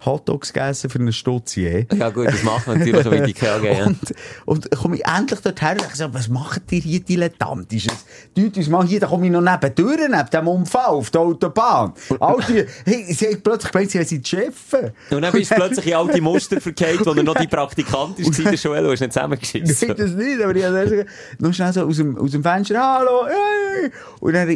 [0.05, 1.61] Hotdogs gegessen für eine Stutze.
[1.61, 1.87] eh.
[1.95, 3.85] Ja gut, das machen wir natürlich, wenn die KG, ja.
[3.85, 3.97] Und,
[4.45, 8.05] und komme ich endlich dorthin und sage, was macht ihr hier dilettantisches?
[8.35, 11.21] Tut uns mal hier, da komme ich noch neben durch, neben dem Unfall auf der
[11.21, 11.93] Autobahn.
[12.19, 14.73] All die, hey, sie hat plötzlich gemeint, sie sind die Chefs.
[15.11, 18.37] Und dann bist du plötzlich in alte Muster verkehrt, wo er noch die Praktikant ist,
[18.37, 19.95] der Joel, du hast nicht Nein, zusammengeschissen.
[19.95, 21.05] das nicht, aber ich habe
[21.39, 23.91] noch schnell so aus dem, aus dem Fenster, hallo, hey.
[24.19, 24.53] Und dann habe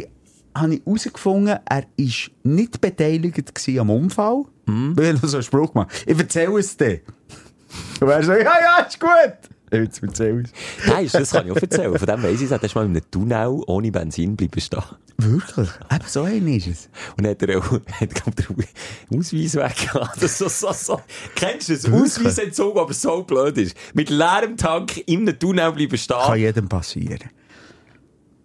[0.76, 2.12] ich herausgefunden, er war
[2.44, 4.46] nicht beteiligt am Unfall.
[4.66, 4.98] Mhm.
[4.98, 7.02] Weil er noch so einen Spruch gemacht Ich erzähle es dir.
[8.00, 9.10] Und er so, ja, ja, ist gut.
[9.72, 10.52] Jetzt erzähl es.
[10.88, 11.98] Nein, das kann ich auch erzählen.
[11.98, 14.84] Von dem weiss ich, er ist mal in einem Tunnel ohne Benzin bleiben stehen.
[15.18, 15.70] Wirklich?
[15.92, 16.90] Eben so ein ist es.
[17.18, 20.20] Und hat er auch, hat, glaub, den Ausweis weggehabt.
[20.20, 21.02] So, so, so.
[21.36, 21.84] Kennst du das?
[21.86, 22.04] Wirklich?
[22.04, 23.76] Ausweisentzug, aber so blöd ist.
[23.94, 26.36] Mit leerem Tank in einem Tunnel bleiben Kann stehen.
[26.36, 27.30] jedem passieren.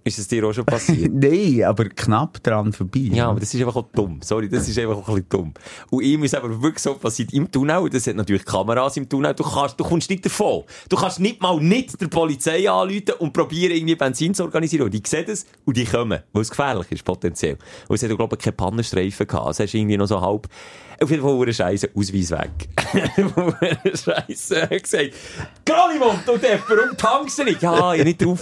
[0.02, 1.12] Ist es dir auch schon passiert?
[1.12, 3.10] Nein, aber knapp dran vorbei.
[3.12, 4.20] Ja, aber das ist einfach auch dumm.
[4.22, 5.54] Sorry, das ist einfach auch ein bisschen dumm.
[5.90, 9.34] Und ihm ist aber wirklich so passiert im Tunnel, das hat natürlich Kameras im Tunnel,
[9.34, 10.64] du kannst, du kommst nicht davon.
[10.88, 14.84] Du kannst nicht mal nicht der Polizei anrufen und probieren, irgendwie Benzin zu organisieren.
[14.84, 17.58] Und die sehen das und die kommen, weil es gefährlich ist, potenziell.
[17.88, 19.46] Und es hat, glaube ich, keine Pannenstreifen gehabt.
[19.46, 20.48] Also hast du irgendwie noch so halb,
[21.02, 22.68] auf jeden Fall wurde Scheiße, Ausweis weg.
[23.94, 25.10] Scheiße, er hat gesagt,
[25.64, 27.62] Grollimund, du Depper, und tankst du nicht?
[27.62, 28.40] Ja, ich nicht drauf.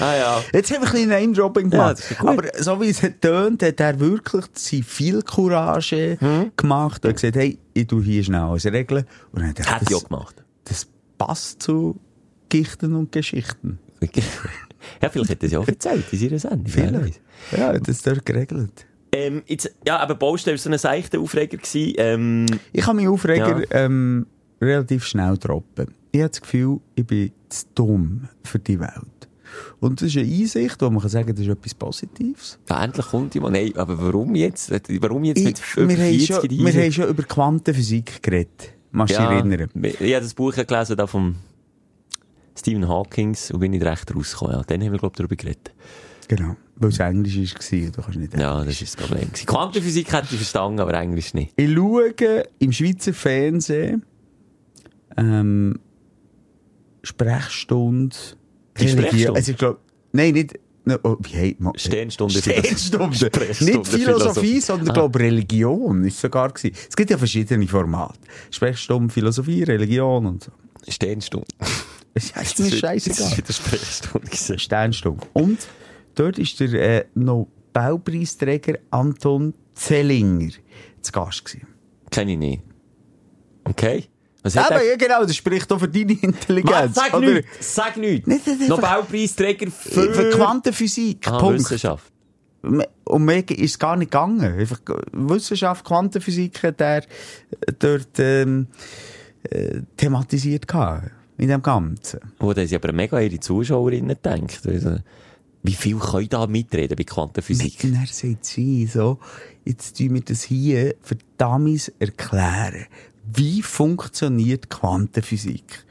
[0.00, 0.42] Ah ja.
[0.52, 2.18] Jetzt haben wir ein bisschen Name-Dropping Ja, gemacht.
[2.18, 2.28] gut.
[2.28, 4.44] aber so wie es hat tönt, hat er wirklich
[4.86, 6.52] viel Courage Hm?
[6.56, 9.04] gemacht und hat gesagt, hey, ich tu hier schnell alles regeln.
[9.32, 10.44] Und dann hat er ich das, auch gemacht.
[10.64, 10.86] das
[11.18, 11.98] passt zu
[12.48, 13.78] Gichten und Geschichten.
[15.02, 16.66] ja, vielleicht hat er es ja auch erzählt in seiner Sendung.
[16.66, 17.20] Vielleicht.
[17.56, 18.86] Ja, das dort geregelt.
[19.14, 21.56] Ähm, jetzt, ja, aber Baustelle war so ein seichter Aufreger.
[21.56, 21.94] Gewesen.
[21.98, 23.84] Ähm, Ich kann mich Aufreger Ja.
[23.84, 24.26] ähm,
[24.60, 25.94] relativ schnell droppen.
[26.12, 28.90] Ich habe das Gefühl, ich bin zu dumm für die Welt.
[29.78, 32.58] Und das ist eine Einsicht, wo man kann sagen, das ist etwas Positives.
[32.68, 33.54] ja, endlich kommt jemand.
[33.54, 34.72] Nein, aber warum jetzt?
[35.00, 38.72] Warum jetzt mit Ich, über wir, haben 40 schon, wir haben schon über Quantenphysik geredet.
[38.90, 39.68] Machst du dich ja, erinnern?
[39.82, 41.36] Ich habe das Buch gelesen da vom
[42.56, 44.56] Stephen Hawkings und bin nicht recht rausgekommen.
[44.56, 45.72] Ja, dann haben wir, glaube ich, darüber geredet.
[46.28, 46.56] Genau.
[46.76, 47.90] Weil es Englisch war.
[47.90, 49.30] Du kannst nicht Ja, das ist das Problem.
[49.32, 51.52] Quantenphysik hätte ich verstanden, aber Englisch nicht.
[51.56, 52.14] Ich schaue
[52.58, 54.04] im Schweizer Fernsehen
[55.16, 55.78] ähm,
[57.02, 58.16] Sprechstunde.
[58.78, 59.34] Die Sprechstunde?
[59.34, 59.78] Also ich glaube,
[60.12, 61.72] nein, nicht Ne, oh, wie heisst man?
[61.78, 62.34] Sternstunde.
[62.38, 63.16] Sternstunde.
[63.16, 64.92] Sprechstunde Nicht Philosophie, sondern, Ah.
[64.92, 66.76] glaube Religion ist sogar gewesen.
[66.90, 68.18] Es gibt ja verschiedene Formate.
[68.50, 70.52] Sprechstunde, Philosophie, Religion und so.
[70.86, 71.46] Sternstunde.
[72.12, 73.28] Es ist mir Das scheißegal.
[73.32, 74.58] ist wieder Sprechstunde.
[74.58, 75.26] Sternstunde.
[75.32, 75.58] Und
[76.14, 80.50] dort ist der äh, Nobelpreisträger Anton Zellinger
[81.02, 81.66] zu Gast gewesen.
[82.10, 82.62] Kenn ich nicht.
[83.64, 84.04] Okay.
[84.42, 86.74] Was Aber er- ja, genau, das spricht auch für deine Intelligenz.
[86.74, 86.94] Was?
[86.94, 87.32] Sag oder?
[87.32, 87.74] nichts!
[87.74, 88.26] Sag nichts!
[88.26, 91.26] Nicht, nicht einfach- Nobelpreisträger für, Für Quantenphysik.
[91.28, 91.60] ah, Punkt.
[91.60, 92.12] Wissenschaft.
[93.04, 94.40] Um mehr ist es gar nicht gegangen.
[94.58, 94.80] Einfach
[95.12, 97.02] Wissenschaft, Quantenphysik hat er
[97.78, 98.68] dort ähm,
[99.50, 102.20] äh, thematisiert gehabt, in dem Ganzen.
[102.38, 104.60] Wo da sie aber mega ihre Zuschauerinnen gedacht.
[104.66, 104.96] Also,
[105.64, 107.82] Wie viel können da mitreden bei Quantenphysik?
[107.84, 109.18] Und er sagt sie so,
[109.64, 112.84] jetzt tun wir das hier für Dummies erklären.
[113.34, 115.84] Wie funktioniert Quantenphysik?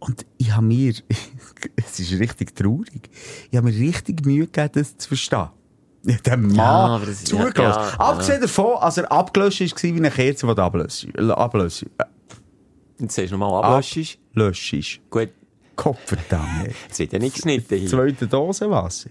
[0.00, 0.92] Und ich habe mir,
[1.76, 3.08] es ist richtig traurig,
[3.50, 5.48] ich habe mir richtig Mühe gegeben, das zu verstehen.
[6.04, 6.58] Dem Mann
[6.90, 7.56] aber das- zugelassen.
[7.62, 11.06] ja, ja, Abgesehen davon, als er abgelöscht war, wie eine Kerze, die du ablöscht.
[11.18, 11.86] ablöscht.
[12.98, 14.18] Jetzt sagst du nochmal ablöschst.
[14.32, 15.00] Ablöscht ist.
[15.78, 16.74] Gut, Kopfverdammt.
[16.86, 17.88] jetzt wird ja nicht geschnitten hier.
[17.88, 19.10] zweite Dose Wasser.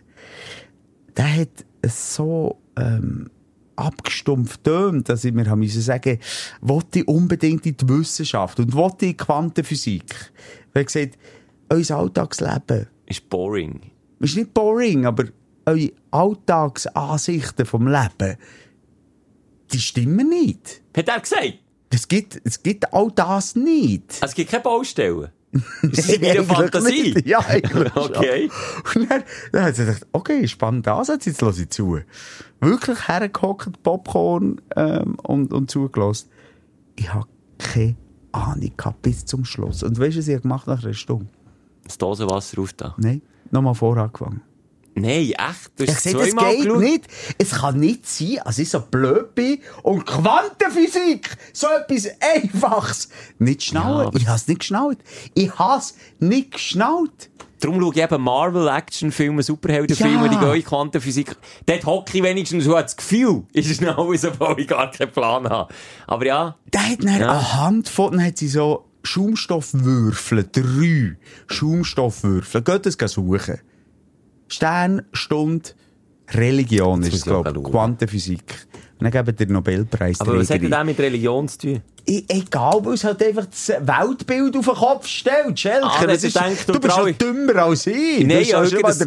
[1.16, 3.30] Der hat es so ähm,
[3.76, 6.20] abgestumpft tönt, dass ich mir haben müssen sagen,
[6.62, 10.32] wollte ich unbedingt in die Wissenschaft und wollte in die Quantenphysik.
[10.74, 11.18] Weil gesagt,
[11.70, 13.92] unser Alltagsleben Ist boring.
[14.20, 15.26] ist nicht boring, aber
[15.66, 18.38] eure Alltagsansichten vom Leben,
[19.72, 20.82] die stimmen nicht.
[20.96, 21.60] Hat er gesagt?
[21.90, 24.18] Es gibt, es gibt all das nicht.
[24.22, 25.30] Es gibt keine Baustellen.
[25.82, 27.14] Das ist meine Eigentlich Fantasie.
[27.14, 27.28] nicht.
[27.28, 28.04] Ja, eigentlich schon.
[28.16, 28.50] Okay.
[28.96, 32.00] Und dann, dann hat sie gedacht, okay, spannender Ansatz, jetzt lasse ich zu.
[32.60, 36.30] Wirklich hergehockt, Popcorn ähm, und, und zugelassen.
[36.96, 37.96] Ich habe keine
[38.32, 39.84] Ahnung gehabt, bis zum Schluss.
[39.84, 41.28] Und weißt du, was ich gemacht nach einer Stunde?
[41.84, 42.96] Das Dosenwasser auf da.
[42.98, 44.12] Nein, nochmal vorher
[45.00, 45.72] Nein, echt?
[45.78, 46.80] Du Ich sehe, das geht geschaut?
[46.80, 47.06] nicht.
[47.38, 53.62] Es kann nicht sein, als ich so blöd bin und Quantenphysik, so etwas Einfaches, nicht
[53.64, 54.08] Ja, schnallen.
[54.08, 55.00] aber- ich habe es nicht geschnallt.
[55.34, 57.30] Ich habe es nicht geschnallt.
[57.60, 60.28] Darum schaue ich eben Marvel-Actionfilme, Superheldenfilme, Ja.
[60.28, 61.36] die gehen in Quantenphysik.
[61.66, 65.12] Dort hocke ich wenigstens so das Gefühl, ist es noch alles, obwohl ich gar keinen
[65.12, 65.74] Plan habe.
[66.06, 67.30] Aber ja, Der hat dann Ja.
[67.32, 72.62] anhand von, dann hat sie so Schaumstoffwürfel, drei Schaumstoffwürfel.
[72.62, 73.60] Geht das suchen.
[74.48, 75.70] Sternstunde
[76.30, 77.64] Religion Jetzt ist es, glaube ich.
[77.64, 78.68] Quantenphysik.
[79.00, 80.20] Und dann geben den Nobelpreis.
[80.20, 81.82] aber was hat denn das mit Religion zu tun?
[82.10, 85.92] Egal, weil es halt einfach das Weltbild auf den Kopf stellt, Schelker.
[85.92, 88.26] Ah, Das das denkt, du du bist noch dümmer als ich.
[88.26, 89.00] Nein, ich habe das,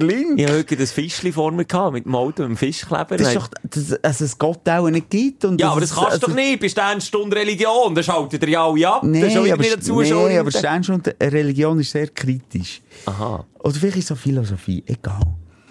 [0.78, 3.16] das Fischli vor mir gehabt, mit dem Auto, mit dem Fischkleber.
[3.16, 5.46] Das ist doch, das, also es Gott auch nicht gibt.
[5.46, 8.04] Und ja, aber das kannst du also, doch nicht, bist du eine Stunde Religion, das
[8.04, 9.02] schaltet ihr ja alle ab.
[9.02, 10.28] das ist aber, nicht Zuschauer.
[10.28, 12.82] nee, aber Sternstunde Religion ist sehr kritisch.
[13.06, 13.46] Aha.
[13.60, 15.22] Oder vielleicht ist es auch Philosophie, egal.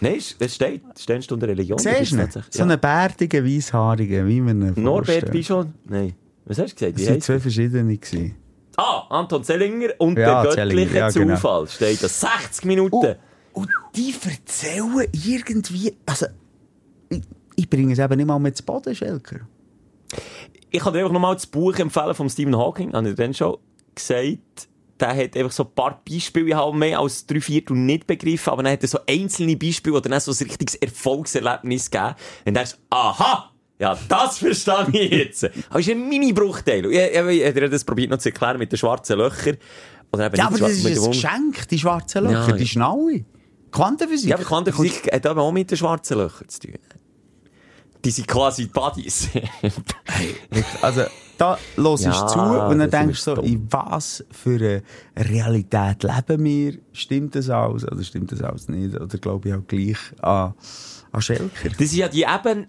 [0.02, 1.78] Nein, es steht, Sternstunde Religion.
[1.78, 2.36] Siehst du nicht?
[2.36, 5.30] ist So einen bärtigen, weisshaarigen, wie man Norbert.
[5.32, 5.74] Bischon?
[5.86, 6.14] Nein.
[6.50, 6.98] Was hast du gesagt?
[6.98, 7.96] Es Wie waren heisst zwei verschiedene.
[7.96, 8.36] Gewesen.
[8.76, 11.36] Ah, Anton Zellinger und Ja, der göttliche ja, genau.
[11.36, 12.08] Zufall steht da.
[12.10, 13.16] 60 Minuten.
[13.54, 15.96] Und die erzählen irgendwie...
[16.08, 16.26] Also,
[17.10, 17.22] ich,
[17.56, 19.42] ich bringe es eben nicht mal mit zu Boden, Schelker.
[20.72, 22.94] Ich kann dir einfach nochmal das Buch empfehlen von Stephen Hawking.
[22.94, 23.58] Habe ich dann schon
[23.94, 24.70] gesagt.
[25.00, 28.52] Der hat einfach so ein paar Beispiele, ich habe mehr als drei Viertel nicht begriffen,
[28.52, 32.16] aber dann hat er so einzelne Beispiele, wo dann so ein richtiges Erfolgserlebnis gegeben.
[32.46, 33.52] Und dann ist aha!
[33.80, 35.44] Ja, das verstehe ich jetzt.
[35.70, 36.86] Aber es ist ein Mini-Bruchteil.
[36.86, 39.58] Ich, ich, ich, das probiert noch zu erklären mit den schwarzen Löchern.
[40.12, 42.68] Oder eben Ja, aber das ist ein Geschenk, die schwarzen Löcher, Ja, die.
[42.68, 43.24] Schnaue.
[43.72, 44.30] Quantenphysik.
[44.32, 46.74] Ja, aber Quantenphysik hat aber auch mit den schwarzen Löchern zu tun.
[48.04, 49.30] Die sind quasi Buddies.
[50.82, 51.04] Also,
[51.38, 54.84] da hörst du Ja, zu und dann denkst du ist so, in was für eine
[55.30, 56.78] Realität leben wir?
[56.92, 58.96] Stimmt das alles oder stimmt das alles nicht?
[58.96, 60.54] Oder glaube ich auch gleich an,
[61.12, 61.70] an Schelker?
[61.78, 62.68] Das sind ja die Eben,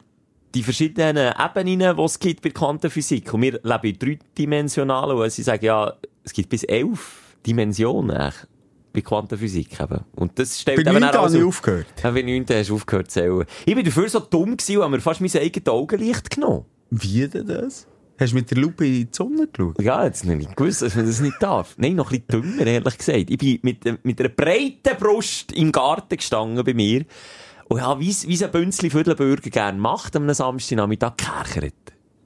[0.54, 3.32] die verschiedenen Ebenen, die es gibt bei Quantenphysik.
[3.34, 8.32] Und wir leben in dreidimensionalen, und sie sagen ja, es gibt bis elf Dimensionen
[8.92, 10.00] bei Quantenphysik eben.
[10.16, 11.86] Und das stellt Bei eben 9 auch habe ich aufgehört.
[12.02, 13.44] Ja, bei 9 hast du aufgehört zu zählen.
[13.64, 16.64] Ich bin dafür so dumm gewesen und habe mir fast mein eigenes Augenlicht genommen.
[16.90, 17.86] Wie denn das?
[18.18, 19.80] Hast du mit der Lupe in die Sonne geschaut?
[19.80, 21.74] Ja, jetzt noch nicht gewusst, dass man das nicht darf.
[21.78, 23.30] Nein, noch ein bisschen dümmer, ehrlich gesagt.
[23.30, 27.06] Ich bin mit, mit einer breiten Brust im Garten gestanden bei mir
[27.70, 31.74] und habe, wie, wie es ein Bünzli Viertelbürger gerne macht, am Samstagnachmittag gekerchert.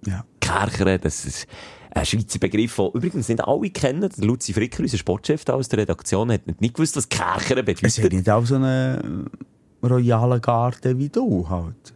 [0.06, 0.24] Ja.
[0.40, 1.46] Kerchern, das ist
[1.90, 4.08] ein Schweizer Begriff, den übrigens nicht alle kennen.
[4.16, 7.58] Der Luzi Fricker, unser Sportchef da aus der Redaktion, hat nicht gewusst, was Kerchern Es
[7.58, 8.12] hat bedeutet.
[8.12, 9.30] nicht auch so einen
[9.82, 11.92] royalen Garten wie du halt.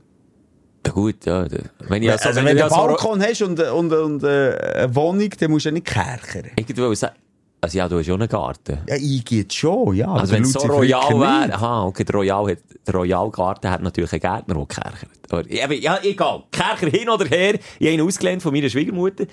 [0.86, 1.46] Ja gut, ja.
[1.88, 3.60] Wenn ich ja so, also, wenn wenn ich du ja einen so, Balkon hast und,
[3.60, 6.50] und, und äh, eine Wohnung, dann musst du ja nicht kerchern.
[6.54, 7.16] ich wollte sagen,
[7.60, 8.78] Also ja, du hast ja einen Garten.
[8.88, 10.08] Ja, ich geht schon, ja.
[10.12, 13.82] Also wenn es so royal wäre, aha, okay, der Royal, hat, der Royal Garten hat
[13.82, 14.92] natürlich einen Gärtner, der.
[15.30, 16.44] Aber, ja, egal.
[16.52, 17.54] Kercher hin oder her.
[17.78, 19.26] Ich habe ihn ausgelernt von meiner Schwiegermutter.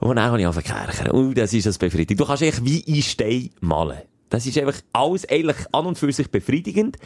[0.00, 1.10] Und dann habe ich angefangen zu kerchern.
[1.12, 2.20] Und das ist das befriedigend.
[2.20, 3.98] Du kannst eigentlich wie in Stein malen.
[4.28, 6.96] Das ist einfach alles eigentlich an und für sich befriedigend.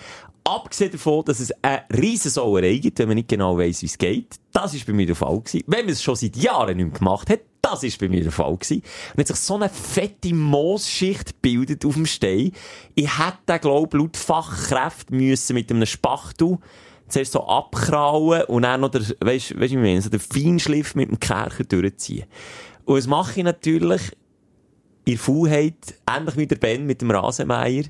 [0.45, 3.99] Abgesehen davon, dass es eine riesen Sauerei gibt, wenn man nicht genau weiss, wie es
[3.99, 4.37] geht.
[4.53, 5.65] Das ist bei mir der Fall gewesen.
[5.67, 8.33] Wenn man es schon seit Jahren nicht mehr gemacht hat, das ist bei mir der
[8.33, 8.83] Fall gewesen.
[9.13, 12.53] Und hat sich so eine fette Moosschicht gebildet auf dem Stein.
[12.95, 16.59] Ich hätte, glaube laut Fachkräfte müssen mit einem Spachtel
[17.09, 21.09] zuerst so abkrauen und dann noch der, weisst, wie ich meine, so den Feinschliff mit
[21.09, 22.25] dem Kercher durchziehen.
[22.85, 24.13] Und das mache ich natürlich
[25.07, 27.85] der Faulheit, ähnlich wie der Ben mit dem Rasenmeier.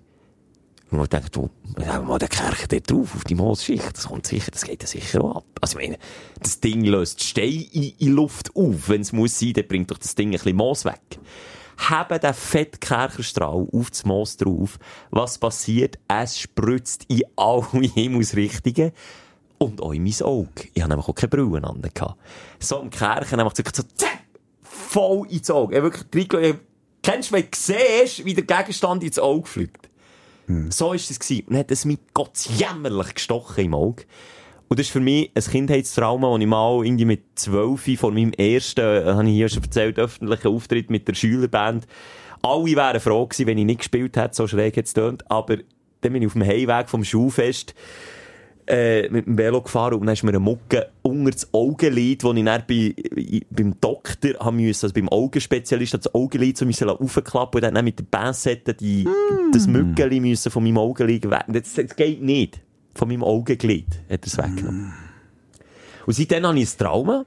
[0.90, 1.48] Und man denkt, du,
[1.86, 3.96] haben mal den Kercher dort drauf, auf die Moosschicht.
[3.96, 5.44] Das kommt sicher, das geht ja sicher auch ab.
[5.62, 5.98] Also, ich meine,
[6.40, 8.88] das Ding löst Stein in, in Luft auf.
[8.90, 11.00] Wenn es muss sein, dann bringt doch das Ding ein bisschen Moos weg.
[11.78, 14.78] Haben den Fettkercherstrahl auf das Moos drauf.
[15.10, 15.98] Was passiert?
[16.08, 18.92] Es spritzt in alle Himmelsrichtungen.
[19.56, 20.68] Und auch in mein Auge.
[20.74, 21.80] Ich habe nämlich auch keine Brille an.
[22.58, 24.24] So im Kercher nämlich so, so, zack,
[24.62, 25.76] voll ins Auge.
[25.76, 26.56] Ich wirklich.
[27.02, 29.88] Kennst du, wenn du siehst, wie der Gegenstand ins Auge fliegt?
[30.70, 31.08] So war es.
[31.08, 31.46] gewesen.
[31.48, 34.04] Und hat es mich Gott jämmerlich gestochen im Auge.
[34.68, 38.32] Und das ist für mich ein Kindheitstrauma, das ich mal irgendwie mit 12 vor meinem
[38.32, 41.86] ersten, äh, habe ich hier schon erzählt, öffentlichen Auftritt mit der Schülerband.
[42.40, 45.30] Alle wären froh gewesen, wenn ich nicht gespielt hätte, so schräg jetzt tönt.
[45.30, 45.58] Aber
[46.00, 47.74] dann bin ich auf dem Heimweg vom Schulfest
[48.72, 52.32] äh, mit dem Velo gefahren und dann ist mir eine Mucke unter das Augenlid, wo
[52.32, 56.88] ich dann bei, i- beim Doktor haben müssen, also beim Augenspezialisten, das Augenlid so müssen
[56.88, 59.06] aufklappen und dann mit der Pinzette die,
[59.52, 61.44] das Mückeli müssen von meinem Augenlid weg.
[61.48, 62.60] Das, das geht nicht.
[62.94, 64.92] Von meinem Augenlid hat er es weggenommen.
[66.06, 67.24] Und seitdem habe ich ein Trauma.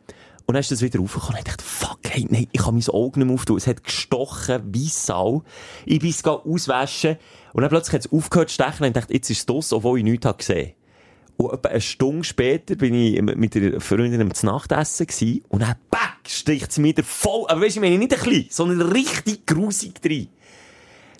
[0.47, 1.33] Und dann ist das wieder raufgekommen.
[1.35, 3.57] Und ich dachte, fuck, hey, nein, ich kann mein Auge nicht mehr auftun.
[3.57, 5.43] Es hat gestochen wie Sau.
[5.87, 7.17] Ich bin es auswaschen.
[7.53, 8.81] Und dann plötzlich hat es aufgehört zu stechen.
[8.83, 10.73] Und ich dachte, jetzt ist es das, obwohl ich nichts habe gesehen.
[11.37, 15.43] Und etwa eine Stunde später bin ich mit der Freundin am Nachtessen gewesen.
[15.49, 18.47] Und dann, back, sticht sie mir voll, aber weisst du, ich meine nicht ein bisschen,
[18.49, 20.29] sondern richtig grusig drin.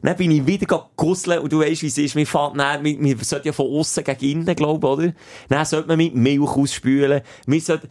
[0.01, 2.15] Dann bin ich wieder gegusselt und du weisst, wie es ist.
[2.15, 5.13] Man fährt dann, man, man sollte ja von außen gegen innen, glaube ich, oder?
[5.49, 7.21] Dann sollte man mit Milch ausspülen.
[7.47, 7.89] Man sollte,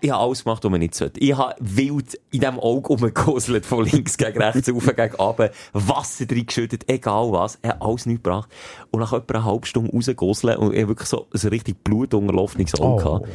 [0.00, 1.20] ich habe alles gemacht, was man nicht sollte.
[1.20, 6.26] Ich habe wild in diesem Auge rumgegusselt, von links gegen rechts, rauf gegen runter, Wasser
[6.26, 7.58] drin geschüttet, egal was.
[7.62, 8.48] Er hat alles nichts gebracht.
[8.90, 12.74] Und nach etwa einer halben Stunde rausgegusselt und ich habe wirklich so ein richtig blutunterlaufenes
[12.80, 13.18] Auge Oh.
[13.18, 13.28] gehabt,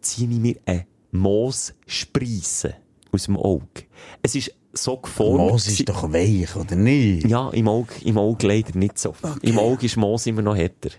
[0.00, 2.74] ziehe ich mir eine Moosspreisse
[3.12, 3.64] aus dem Auge.
[4.22, 5.38] Es ist so geformt.
[5.50, 7.26] Moos ist doch weich, oder nicht?
[7.26, 9.14] ja, im Auge, im Auge leider nicht so.
[9.42, 10.90] Im Auge ist Moos immer noch härter.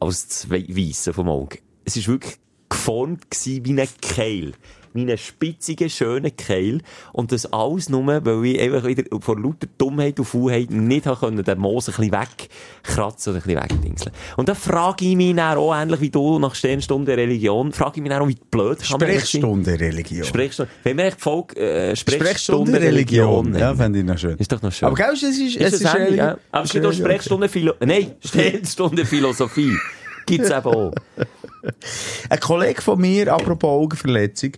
[0.00, 1.58] Als das Wei- Weisse vom Auge.
[1.84, 2.36] Es ist wirklich
[2.82, 4.52] geformt gewesen wie ein Keil.
[4.94, 6.82] Wie ein spitziger, schöner Keil.
[7.14, 11.42] Und das alles nur, weil ich einfach wieder vor lauter Dummheit und Faulheit nicht können,
[11.42, 14.14] den Moos ein bisschen wegkratzen oder ein bisschen wegdingseln.
[14.36, 18.02] Und da frage ich mich dann auch, ähnlich wie du nach Sternstunde Religion, frage ich
[18.02, 19.00] mich dann auch, wie blöd kann?
[19.00, 20.26] Sprechstunde Religion.
[20.26, 20.70] Sprechstunde.
[20.82, 23.46] Wenn wir echt Folge, äh, Sprechstunde Sprechstunde Religion.
[23.46, 23.60] Religion.
[23.60, 24.36] Ja, fände ich noch schön.
[24.36, 24.88] Ist doch noch schön.
[24.88, 26.26] Aber glaubst du, es ist, es Ist ist, das ähnlich, Religion?
[26.26, 26.38] ja?
[26.50, 26.92] Aber es gibt auch.
[26.92, 27.72] Sprechstunde Philo...
[27.80, 29.72] Nein, Sternstunde Philosophie.
[30.26, 30.92] Gibt's eben auch.
[32.28, 34.52] Ein Kollege von mir, apropos Augenverletzung,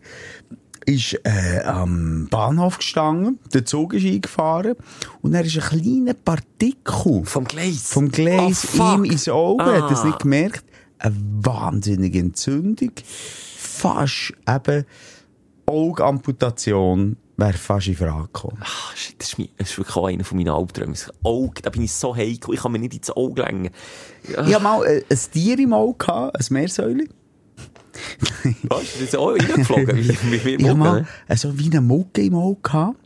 [0.87, 4.74] ist äh, am Bahnhof gestanden, der Zug ist eingefahren
[5.22, 7.88] und er ist ein kleiner Partikel Vom Gleis.
[7.90, 10.07] vom Gleis Oh, ihm ins Auge, hat er es Ah.
[10.07, 10.64] nicht gemerkt.
[10.98, 12.92] Eine wahnsinnige Entzündung.
[13.57, 14.85] Fast eben
[15.66, 18.59] Augenamputation wäre fast in Frage gekommen.
[18.61, 20.94] Ah, shit, das, ist mein, das ist wirklich auch einer von meinen Albträumen.
[20.94, 23.70] Das Auge, da bin ich so heikel, ich kann mir nicht ins Auge lenken.
[24.23, 27.05] Ich hatte mal äh, ein Tier im Auge, gehabt, ein Meersäule.
[28.64, 28.81] Was?
[28.92, 29.97] Das ist auch reingeflogen.
[29.97, 31.09] Wie, wie, wie Ich habe mal ne?
[31.29, 32.99] äh, so wie eine Mucke im Auge gehabt.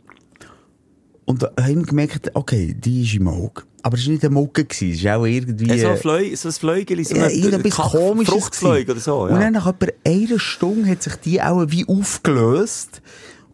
[1.25, 3.61] Und da haben wir gemerkt, okay, die ist im Auge.
[3.83, 5.67] Aber es war nicht eine Mucke, es ist auch irgendwie...
[5.67, 8.33] Ja, so ein äh, Fleu, so ein Fleugeli, so ja, ein komisches.
[8.33, 9.51] Fruchtfleug oder so, Und dann ja.
[9.51, 13.01] nach etwa einer Stunde hat sich die auch wie aufgelöst.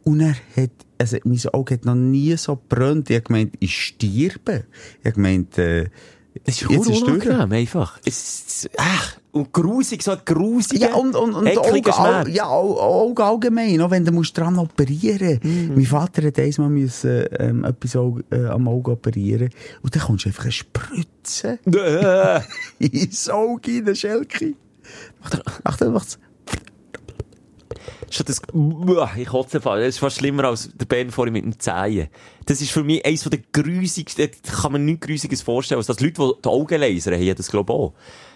[0.06, 3.10] Und er hat, also mein Auge hat noch nie so gebrannt.
[3.10, 4.63] Ich gemeint, ich sterbe.
[5.04, 5.89] Ich gemeint, äh,
[6.46, 8.00] Das ist jetzt unangenehm, einfach.
[8.06, 11.46] Es ach, und grusig, so ein grusiger, Ja, und, und, und
[11.98, 15.74] all, ja, Au- Augen allgemein, auch wenn du musst dran operieren Mhm.
[15.76, 19.50] Mein Vater hat einmal müssen, ähm, etwas Auge, äh, am Auge operieren.
[19.82, 22.41] Und dann kommst du einfach eine Spritze Äh.
[22.86, 24.54] ins Auge rein, Schelke.
[25.22, 26.19] Macht Achtung, macht's.
[28.10, 28.42] Schon das,
[29.17, 29.82] ich kotze fast.
[29.82, 32.08] Das ist fast schlimmer als der Ben vorhin mit dem Zehen.
[32.46, 36.00] Das ist für mich eines der grusigsten, da kann man nichts Grusiges vorstellen, als das
[36.00, 37.94] Leute, die die Augen lasern, haben das glaube ich auch.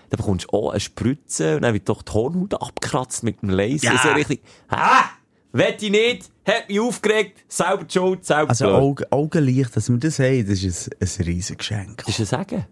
[0.10, 3.50] Da bekommst du auch eine Spritze und dann wird doch die Hornhaut abgekratzt mit dem
[3.50, 3.86] Laser.
[3.86, 3.92] Ja.
[3.92, 5.06] Das ist ja richtig, ah!
[5.52, 10.20] Wette ich nicht, hat mich aufgeregt, selber die schuld, selber Also Augenlicht, dass wir das
[10.20, 12.04] haben, das ist ein, ein riesen Geschenk.
[12.06, 12.66] Das ist ein Sagen.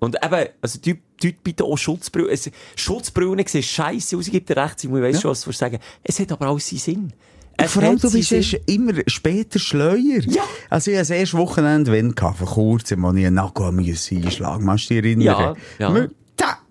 [0.00, 2.30] Und eben, also, die, die bitte auch Schutzbrillen.
[2.30, 5.52] Es- Schutzbrillen sehen scheisse aus, ich gebe dir recht, Simon, ich weiss schon, was du
[5.52, 7.12] sagen Es hat aber auch seinen Sinn.
[7.56, 8.32] Es Vor allem, du bist
[8.66, 10.20] immer später schleuer.
[10.26, 10.42] Ja.
[10.70, 14.16] Also ich hatte das erste Wochenende wenn gehabt, vor kurzem, wo ich einen Nagel musste
[14.16, 15.56] einschlagen musst du dich erinnern?
[15.78, 16.08] Ja, ja.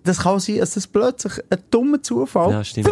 [0.02, 2.50] Das kann sein, dass das plötzlich ein dummer Zufall...
[2.50, 2.88] Ja, stimmt.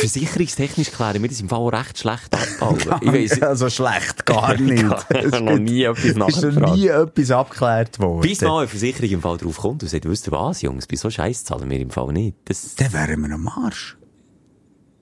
[0.00, 3.02] Versicherungstechnisch klären wir das im Fall recht schlecht abgebaut.
[3.02, 4.82] Ich weiss, also schlecht, gar nicht.
[4.82, 6.76] Ich habe noch nie etwas Ist noch nachgefragt.
[6.76, 8.20] nie etwas abgeklärt worden.
[8.22, 10.96] Bis mal eine Versicherung im Fall drauf kommt und sagt, wisst ihr was, Jungs, bei
[10.96, 12.36] so Scheiß zahlen wir im Fall nicht.
[12.46, 13.96] Das, Dann wären wir am Arsch.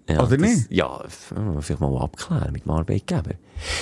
[0.09, 0.71] ja, oder das, nicht?
[0.71, 1.03] Ja,
[1.61, 3.33] vielleicht mal abklären mit dem Arbeitgeber.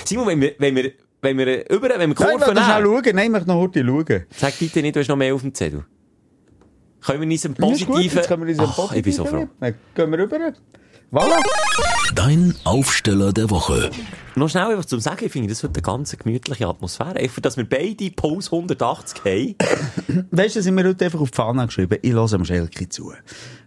[0.05, 0.93] Simon, wenn wir, wenn wir,
[1.23, 3.17] wenn wir, über, wenn wir Nein, Kurven schnell nehmen, schauen.
[3.17, 4.27] Nein, ich möchte noch heute schauen.
[4.37, 5.85] sag bitte nicht, du hast noch mehr auf dem Zettel.
[7.01, 8.17] Können wir in unserem Ist gut, positiven...
[8.19, 9.47] jetzt können wir uns Ach, ich bin so froh.
[9.61, 10.53] Dann gehen wir rüber.
[11.13, 11.41] Voilà.
[12.17, 13.91] Dein Aufsteller der Woche.
[14.35, 17.17] Noch schnell einfach zum Sagen, ich finde, das wird eine ganz gemütliche Atmosphäre.
[17.17, 20.27] Einfach, dass wir beide Pulse 180 haben.
[20.33, 21.99] Weißt du, sind wir heute einfach auf die Fahne geschrieben.
[22.03, 23.13] Ich höre am Schelke zu.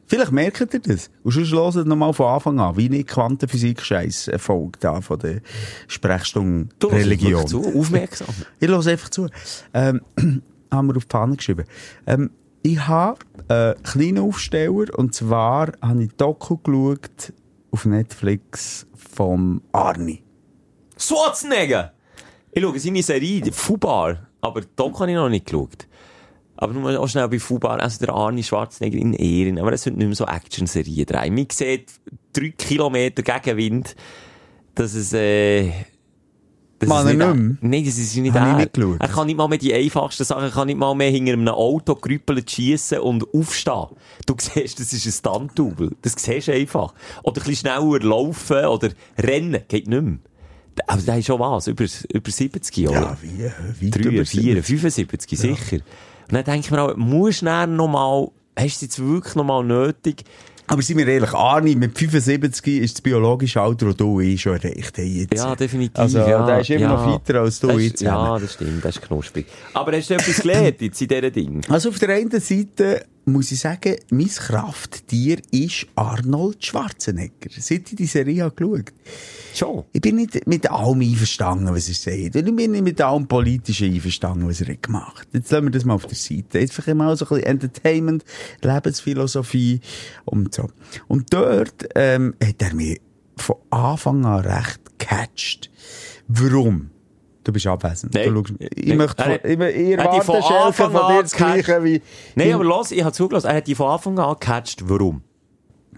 [0.05, 1.09] Vielleicht merkt ihr das.
[1.23, 5.41] Und sonst hört ihr nochmal von Anfang an, wie nicht Quantenphysik-Scheiß folgt da von der
[5.87, 7.49] Sprechstunde Du, Religion.
[7.49, 8.27] wirklich Zu, aufmerksam.
[8.59, 9.27] Ich höre einfach zu.
[9.73, 10.01] Ähm,
[10.71, 11.63] haben wir auf die Fahne geschrieben.
[12.05, 12.31] Ähm,
[12.61, 17.33] ich habe einen kleinen Aufsteller, und zwar habe ich Doku geschaut
[17.71, 20.23] auf Netflix vom Arni.
[20.97, 21.93] Schwarzenegger!
[22.51, 25.87] Ich schaue seine Serie, Fubar, aber Doc habe ich noch nicht geschaut.
[26.57, 29.97] Aber nur auch schnell bei Fubar, also der Arne Schwarzenegger in Ehren, aber es sind
[29.97, 31.35] nicht mehr so Action-Serien drin.
[31.35, 31.91] Man sieht
[32.33, 33.95] drei Kilometer Gegenwind,
[34.75, 35.71] dass es, äh,
[36.83, 37.57] es er nicht?
[37.61, 38.95] Nein, das ist nicht Habe er.
[38.99, 41.47] Er kann nicht mal mehr die einfachsten Sachen, er kann nicht mal mehr hinter einem
[41.49, 43.87] Auto grüppeln, schiessen und aufstehen.
[44.25, 45.91] Du siehst, das ist ein Stunt-Double.
[46.01, 46.93] Das siehst du einfach.
[47.23, 49.61] Oder ein bisschen schneller laufen oder rennen.
[49.67, 50.17] Geht nicht mehr.
[50.87, 53.01] Aber der ist schon was, über, über 70, oder?
[53.01, 55.77] Ja, wie, weit 3, über 4, 75, sicher.
[56.29, 59.35] Und dann denke ich mir auch, musst du noch mal, hast du es jetzt wirklich
[59.35, 60.23] noch mal nötig?
[60.71, 64.53] Aber sind wir ehrlich, Arni mit 75 ist das biologische Alter, das du eh schon
[64.53, 65.03] erreicht hast.
[65.05, 65.33] Jetzt.
[65.35, 65.97] Ja, definitiv.
[65.97, 66.93] Also, ja, der ist immer ja.
[66.93, 68.01] noch weiter als du Das ist- jetzt.
[68.01, 69.47] Ja, das stimmt, das ist knusprig.
[69.73, 71.61] Aber hast du etwas gelernt jetzt in diesen Dingen?
[71.69, 77.49] Also auf der einen Seite muss ich sagen, mein Krafttier ist Arnold Schwarzenegger.
[77.57, 78.93] Seit ich die Serie habe geschaut.
[79.53, 79.85] Schon.
[79.93, 82.35] Ich bin nicht mit allem einverstanden, was er sagt.
[82.35, 85.71] Und ich bin nicht mit allem Politischen einverstanden, was er hat gemacht Jetzt lassen wir
[85.71, 86.59] das mal auf der Seite.
[86.59, 88.23] Jetzt vielleicht mal so ein bisschen Entertainment,
[88.61, 89.81] Lebensphilosophie
[90.25, 90.69] und so.
[91.07, 93.01] Und dort ähm, hat er mich
[93.37, 95.69] von Anfang an recht gecatcht.
[96.27, 96.91] Warum?
[97.49, 98.13] Du bist abwesend.
[98.13, 98.31] Nein.
[98.31, 98.97] Du schaust, ich Nein.
[98.97, 101.31] möchte, von- ich, ich erwarte, von Anfang von an dir das.
[101.31, 101.99] Gleiche wie...
[102.35, 104.87] Nein, aber los, ich habe zugelassen, er hat die von Anfang an gecatcht.
[104.87, 105.23] Warum?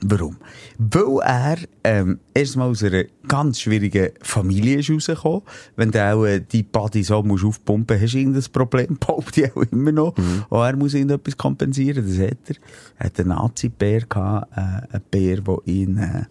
[0.02, 0.38] Warum?
[0.78, 5.41] Weil er ähm, erstmal aus einer ganz schwierigen Familie ist rausgekommen.
[5.76, 9.41] Wenn du auch äh, die Body so musst aufpumpen musst, hast du irgendein Problem, behaupte
[9.41, 10.16] ich auch immer noch.
[10.47, 12.56] Und er muss irgendetwas kompensieren, das hat er.
[12.97, 15.97] Er hat einen Nazi-Bär gehabt, äh, einen Bär, der ihn...
[15.97, 16.24] Äh,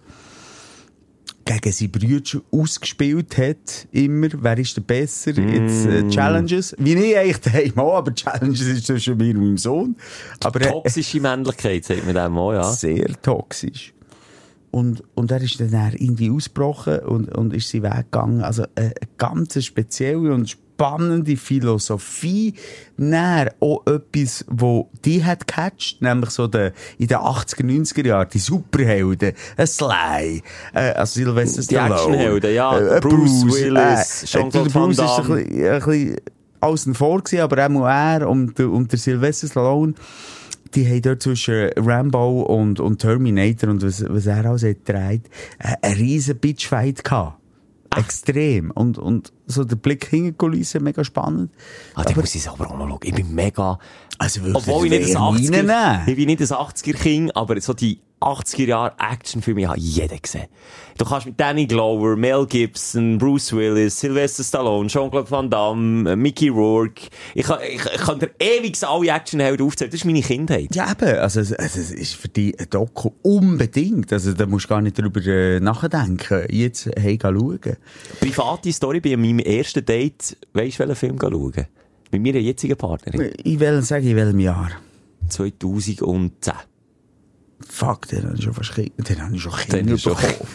[1.45, 7.17] gegen seine Brüder ausgespielt hat, immer, wer ist der besser, jetzt äh, Challenges, wie ich
[7.17, 9.97] eigentlich daheim auch, aber Challenges ist zwischen mir und meinem Sohn.
[10.45, 12.65] Aber er- Toxische Männlichkeit, sagt man dem auch, ja.
[12.71, 13.93] sehr toxisch.
[14.71, 18.43] Und, und er ist dann irgendwie ausgebrochen und, und ist seinen Weg gegangen.
[18.43, 22.55] Also eine, eine ganz spezielle und spannende Philosophie.
[22.97, 28.29] Dann auch etwas, wo die hat gecatcht, nämlich so de, in den 80er, 90er Jahren,
[28.33, 30.43] die Superhelden, ein Sly,
[30.75, 31.95] äh, also Sylvester Die Stallone.
[31.95, 32.79] Actionhelden, ja.
[32.79, 35.45] äh, äh, Bruce Willis, äh, Jean-Claude Van Bruce ist ein Damme.
[35.45, 36.17] bisschen,
[36.61, 39.95] außen vor gewesen, aber auch er und, und der Sylvester Stallone,
[40.75, 45.23] die haben dort zwischen Rambo und, und Terminator und was, was er alles hat gedreht,
[45.59, 47.40] äh, einen riesen Bitchfight gehabt.
[47.97, 48.71] Extrem.
[48.71, 51.51] Und, und so der Blick hinter die Kulissen, mega spannend.
[51.95, 53.01] Ah, da muss ich es aber auch noch schauen.
[53.03, 53.79] Ich bin mega...
[54.19, 55.55] Also Obwohl ich nicht ein wer 80er...
[55.55, 56.09] reinnehmen?
[56.09, 60.47] Ich bin nicht ein 80er-King, aber so die 80er Jahre Actionfilme habe jeder gesehen.
[60.99, 66.17] Du kannst mit Danny Glover, Mel Gibson, Bruce Willis, Sylvester Stallone, Jean-Claude Van Damme, äh,
[66.17, 67.09] Mickey Rourke.
[67.35, 69.91] Ich, kann- ich, ich kann dir ewig alle Actionhelden aufzählen.
[69.91, 70.75] Das ist meine Kindheit.
[70.77, 71.19] Ja, eben.
[71.19, 74.13] Also, es, es ist für dich ein Doku unbedingt.
[74.13, 76.45] Also, da musst du gar nicht drüber äh, nachdenken.
[76.51, 77.59] Jetzt, hey, schauen.
[78.21, 80.37] Private Story bei meinem ersten Date.
[80.53, 81.67] Weisst du, welchen Film schauen?
[82.13, 83.33] Mit meiner jetzigen Partnerin.
[83.43, 84.71] Ich will sagen, in welchem Jahr.
[85.29, 86.53] 2010.
[87.69, 90.11] Fuck, den habe ich schon fast Kinder, den habe ich schon Den Kinder hast du
[90.11, 90.49] schon- bekommen.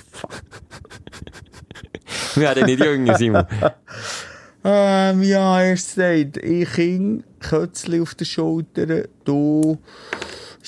[2.36, 3.45] Wir werden nicht jünger, Simon.
[4.64, 9.78] Ähm, ja, erst gesagt, ich Kind, Kötzli auf der Schulter, du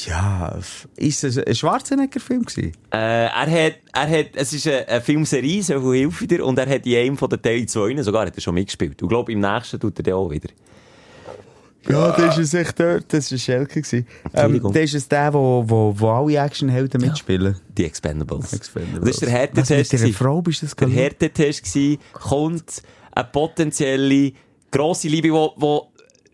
[0.06, 0.58] Ja,
[0.96, 2.74] ist es ein Schwarzenegger-Film gewesen?
[2.94, 3.32] Äh, er
[3.66, 6.86] hat, er hat, es ist eine, eine Filmserie, so viel hilft dir, und er hat
[6.86, 9.02] in einem von den Teilen zwei, sogar hat er schon mitgespielt.
[9.02, 10.50] Und ich glaube, im nächsten tut er den auch wieder.
[11.90, 13.82] Ja, das ist echt dort, das war Schelke.
[13.82, 14.06] gewesen.
[14.26, 14.74] Ähm, Entschuldigung.
[14.74, 17.56] das ist der, wo, wo, wo alle Actionhelden mitspielen.
[17.78, 18.54] Die Expendables.
[18.54, 19.02] Expendables.
[19.02, 19.70] Das ist der Was, Härtetest.
[19.72, 20.18] mit dieser gewesen.
[20.18, 20.90] Frau bist du das Der?
[20.90, 22.82] Härtetest gsi, kommt
[23.14, 24.34] eine potenzielle
[24.72, 25.88] grosse Liebe, wo, wo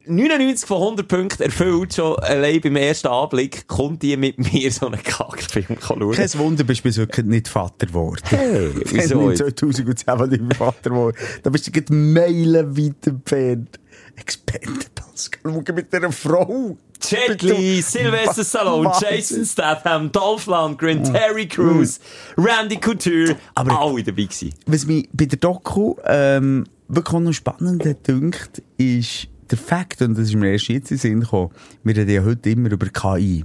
[0.05, 4.87] 99 von 100 Punkten erfüllt, schon allein beim ersten Anblick, kommt die mit mir so
[4.87, 6.11] einen Kackfilm schauen.
[6.11, 8.19] Kein Wunder, bist du bis heute nicht Vater geworden.
[8.25, 9.61] Hey, wieso Wenn jetzt?
[9.61, 13.79] du 2010 mal nicht Vater geworden Da bist du gerade meilenweit entfernt.
[14.16, 15.32] Expendables.
[15.43, 16.78] Schau mit dieser Frau.
[17.01, 18.91] Jet Li, Sylvester Stallone.
[19.01, 21.99] Jason Statham, Dolph Lundgren, Terry Crews,
[22.38, 24.53] Randy Couture, Aber- alle dabei gewesen.
[24.68, 30.30] Was mich bei der Doku ähm, wirklich noch spannend dünkt, ist der Fakt, und das
[30.30, 31.51] ist mir erst jetzt in den Sinn gekommen,
[31.84, 33.43] wir reden ja heute immer über KI.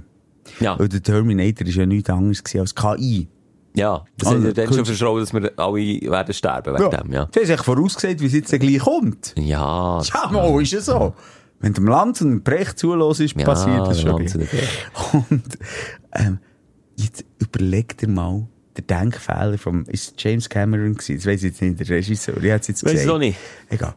[0.61, 3.27] Ja, Weil der Terminator ist ja nichts anderes als KI.
[3.75, 4.03] Ja.
[4.17, 7.27] Das Also, ist ja dann schon verschrauen, dass wir alle werden sterben wegen dem, ja.
[7.33, 9.33] Sie haben sich vorausgesagt, wie es jetzt gleich kommt.
[9.37, 10.01] Ja.
[10.01, 11.13] Ja, mal ist es so.
[11.59, 14.21] Wenn dem Land und Brecht zulässt, ist Ja, passiert das der schon.
[15.29, 15.59] Und der
[16.13, 16.39] ähm,
[16.95, 18.47] jetzt überleg dir mal
[18.77, 21.17] den Denkfehler vom ist James Cameron gewesen.
[21.17, 22.37] Das weiß ich jetzt nicht, der Regisseur.
[22.37, 23.13] Ich es jetzt Weiss ich gesagt.
[23.15, 23.37] auch nicht.
[23.69, 23.93] Egal.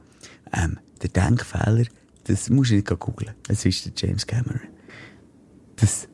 [0.53, 1.85] Ähm, der Denkfehler,
[2.25, 3.33] das musst du nicht googeln.
[3.49, 4.61] Es ist der James Cameron.
[5.77, 6.09] Das,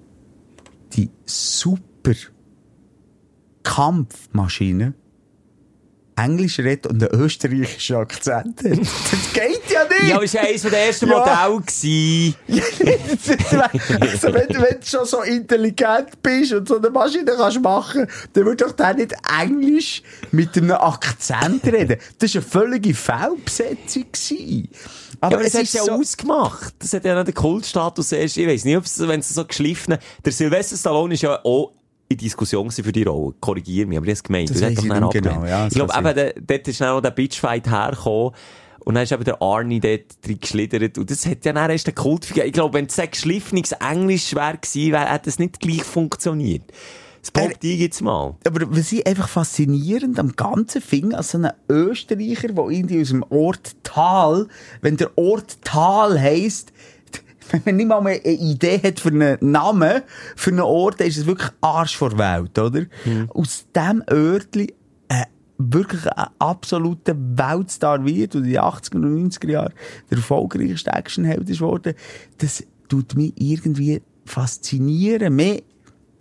[0.92, 2.12] die super
[3.62, 4.94] Kampfmaschine
[6.16, 8.78] Englisch redet und einen österreichischen Akzent hat.
[8.78, 10.08] Das geht ja nicht!
[10.08, 11.18] Ja, aber es war eines der ersten Ja.
[11.18, 12.34] Modelle.
[14.00, 18.08] also, wenn, du- wenn du schon so intelligent bist und so eine Maschine kannst machen,
[18.32, 20.02] dann wird doch der nicht Englisch
[20.32, 21.98] mit einem Akzent reden.
[22.18, 24.06] Das war eine völlige Fehlbesetzung.
[25.20, 25.92] Aber, Aber es es hat ist ja so...
[25.92, 26.74] ausgemacht.
[26.80, 28.36] Das hat ja noch den Kultstatus erst.
[28.36, 31.72] Ich weiss nicht, ob es, wenn es so geschliffen Der Sylvester Stallone ist ja auch
[32.08, 33.34] in Diskussion für die Rolle.
[33.40, 34.50] Korrigier mich, aber es gemeint.
[34.50, 36.80] Das Du hast weiss doch ich dann genau, ja, das ich glaube, eben, dort ist
[36.80, 38.32] dann auch der Bitchfight hergekommen.
[38.84, 40.96] Und dann ist eben der Arnie dort drin geschlittert.
[40.96, 42.46] Und das hat ja dann erst den Kult gegeben.
[42.46, 46.62] Ich glaube, wenn es ein geschliffenes Englisch wäre gewesen, wäre, hätte es nicht gleich funktioniert.
[47.20, 48.36] Das behaupte ich jetzt mal.
[48.46, 53.08] Aber was ich einfach faszinierend am ganzen finde, als so ein Österreicher, der irgendwie aus
[53.08, 54.48] dem Ort Tal,
[54.80, 56.72] wenn der Ort Tal heisst,
[57.50, 60.02] wenn man nicht mal mehr eine Idee hat für einen Namen,
[60.36, 62.86] für einen Ort, dann ist es wirklich Arsch vor Welt, oder?
[63.28, 64.74] Aus dem Örtli
[65.08, 65.24] äh,
[65.58, 69.72] wirklich ein absoluter Weltstar wird und in den 80er und 90er Jahren
[70.10, 71.94] der erfolgreichste Actionheld ist worden,
[72.38, 75.34] das tut mich irgendwie faszinieren.
[75.34, 75.60] Mehr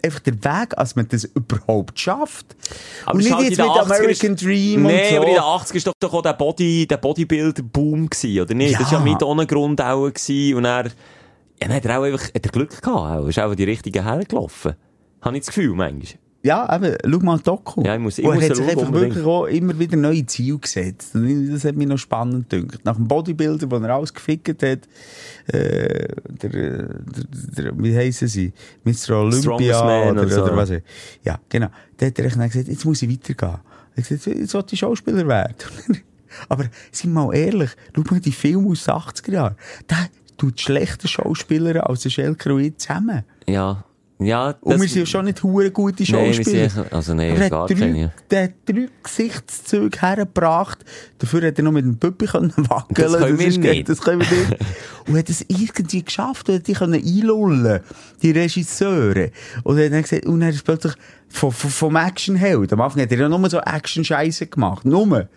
[0.04, 2.56] einfach der Weg, als man das überhaupt schafft.
[3.06, 5.16] Aber und ist nicht halt jetzt mit 80er American Dream nee, und so.
[5.18, 8.54] aber in den 80 er ist doch, doch auch der, Body, der Bodybuilder-Boom gewesen, oder
[8.54, 8.72] nicht?
[8.72, 8.80] Ja.
[8.80, 10.58] Das war ja mit ohne Grund auch gewesen.
[10.58, 10.86] Und er,
[11.62, 13.28] ja, dann hat er auch einfach, hat er Glück gehabt, auch.
[13.28, 14.74] Ist auch die richtige hergelaufen.
[15.22, 16.20] Habe ich das Gefühl, manchmal.
[16.43, 17.84] Ja, eben, schau mal Doku.
[17.84, 19.97] Ja, ich muss- ich und muss er hat schauen, sich einfach wirklich auch immer wieder
[19.97, 21.16] neue Ziele gesetzt.
[21.16, 22.86] Und das hat mich noch spannend gedacht.
[22.86, 24.78] Nach dem Bodybuilder, wo er alles gefickt hat, äh,
[25.47, 26.89] der, der,
[27.58, 28.53] der, wie heissen sie?
[28.84, 29.18] Mr.
[29.18, 30.43] Olympia Man oder, und so.
[30.43, 30.72] oder was.
[31.24, 31.68] Ja, genau.
[31.97, 33.60] Da hat er dann gesagt, jetzt muss ich weitergehen.
[33.95, 35.55] Er hat gesagt, jetzt sollte ich Schauspieler werden.
[36.49, 39.55] Aber, sind wir mal ehrlich, schau mal die Filme aus den 80er Jahren.
[39.89, 40.08] Der
[40.38, 43.24] tut schlechter Schauspieler als der Schelker und ich zusammen.
[43.48, 43.84] Ja.
[44.20, 46.70] Ja, Und wir sind ja schon nicht hure gute Nein, Schauspieler.
[46.72, 48.12] sind, also nein, er gar drei, keine.
[48.32, 50.84] der hat drei Gesichtszüge hergebracht.
[51.20, 53.88] Dafür hat er noch mit dem Püppi können wackeln Das können wir ist- nicht.
[53.88, 54.58] Das können wir nicht.
[55.08, 56.50] Und hat es irgendwie geschafft.
[56.50, 57.82] Und hat die können einlullen.
[58.24, 59.30] Die Regisseure.
[59.64, 60.94] Und er hat dann gesagt, und er ist plötzlich
[61.30, 62.72] vom, Actionheld.
[62.74, 64.86] Am Anfang hat er ja nur so Action-Scheiße gemacht.
[64.86, 65.28] Nur.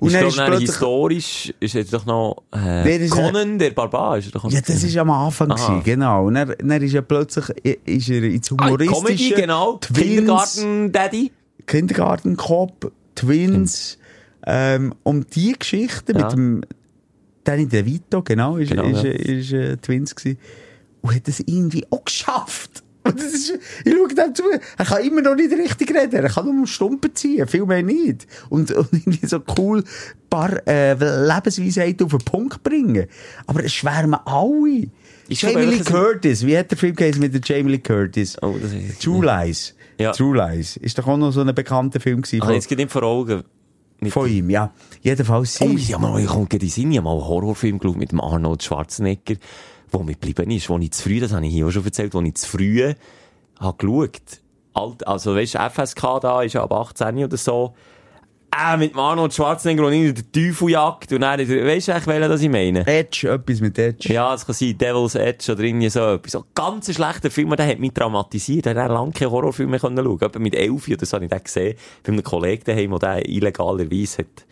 [0.00, 4.18] Und ich ist plötzlich, historisch ist jetzt doch noch, Der äh, ist Conan, der Barbar,
[4.18, 6.26] ist er doch ja, das ist am Anfang gewesen, genau.
[6.26, 9.78] Und dann, dann ist er plötzlich, ist er ins Ah, humoristische, Comedy, genau.
[9.78, 11.32] Kindergarten-Daddy.
[11.66, 13.98] Kindergartenkopf, Twins,
[14.46, 16.24] ähm, um die Geschichte Ja.
[16.24, 16.62] mit dem
[17.44, 19.10] Danny DeVito, genau, ist, Genau, ist, ja.
[19.10, 20.38] ist, äh, Twins gewesen.
[21.00, 22.82] Und hat das irgendwie auch geschafft.
[23.06, 24.42] Und das ist, ich schaue dem zu,
[24.76, 27.82] er kann immer noch nicht richtig reden, er kann nur um Stumpen ziehen, viel mehr
[27.82, 28.26] nicht.
[28.48, 29.84] Und, und irgendwie so cool
[30.28, 33.06] paar äh, Lebensweisheiten auf den Punkt bringen.
[33.46, 34.88] Aber es schwärmen alle.
[35.28, 38.36] Ist Jamie Lee Curtis, wie hat der Film geheißen mit der Jamie Lee Curtis?
[38.42, 39.74] Oh, das ist True Lies.
[39.98, 40.12] Ja.
[40.12, 40.76] True Lies.
[40.76, 42.42] Ist doch auch noch so ein bekannter Film gewesen.
[42.42, 43.42] Ah, jetzt geht nicht vor Augen.
[43.98, 44.72] Mit von ihm, ja.
[45.00, 45.64] Jedenfalls sie.
[45.64, 46.90] Oh, ja, mal, ich komme gerade in Sinn.
[46.90, 49.36] Ich habe mal einen Horrorfilm geschaut mit dem Arnold Schwarzenegger,
[49.92, 52.14] der mir geblieben ist, wo ich zu früh, das habe ich hier auch schon erzählt,
[52.14, 52.94] wo ich zu früh
[53.58, 54.40] habe geschaut.
[54.74, 57.74] Alt, also, weißt du, FSK da ist ja ab 18 oder so.
[58.56, 62.42] äh, mit Arnold Schwarzenegger und in der Teufeljagd und dann, weißt du eigentlich, welchen das
[62.42, 62.86] ich meine?
[62.86, 64.12] Edge, etwas mit Edge.
[64.12, 66.32] Ja, es kann sein Devil's Edge oder irgendwie so etwas.
[66.32, 68.66] So ganz ein schlechter Film, der hat mich traumatisiert.
[68.66, 70.22] Der hat lange keine Horrorfilme mehr können schauen.
[70.22, 71.76] Etwa mit elf oder so habe ich den gesehen.
[72.02, 74.46] Bei einem Kollegen daheim, der den illegalerweise hat,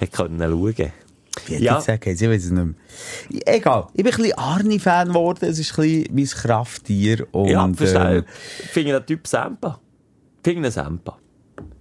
[0.00, 0.92] hat können schauen.
[1.46, 1.76] Wie hätte Ja.
[1.78, 2.74] gesagt, ich weiß es nicht mehr.
[3.46, 5.44] Egal, ich bin ein bisschen Arnie-Fan geworden.
[5.44, 7.26] Es ist ein bisschen mein Krafttier.
[7.32, 8.16] Und, ja, verstehe.
[8.18, 8.24] ähm,
[8.72, 9.80] finde den Typ Sempa.
[10.42, 11.18] Finde ihn Sempa.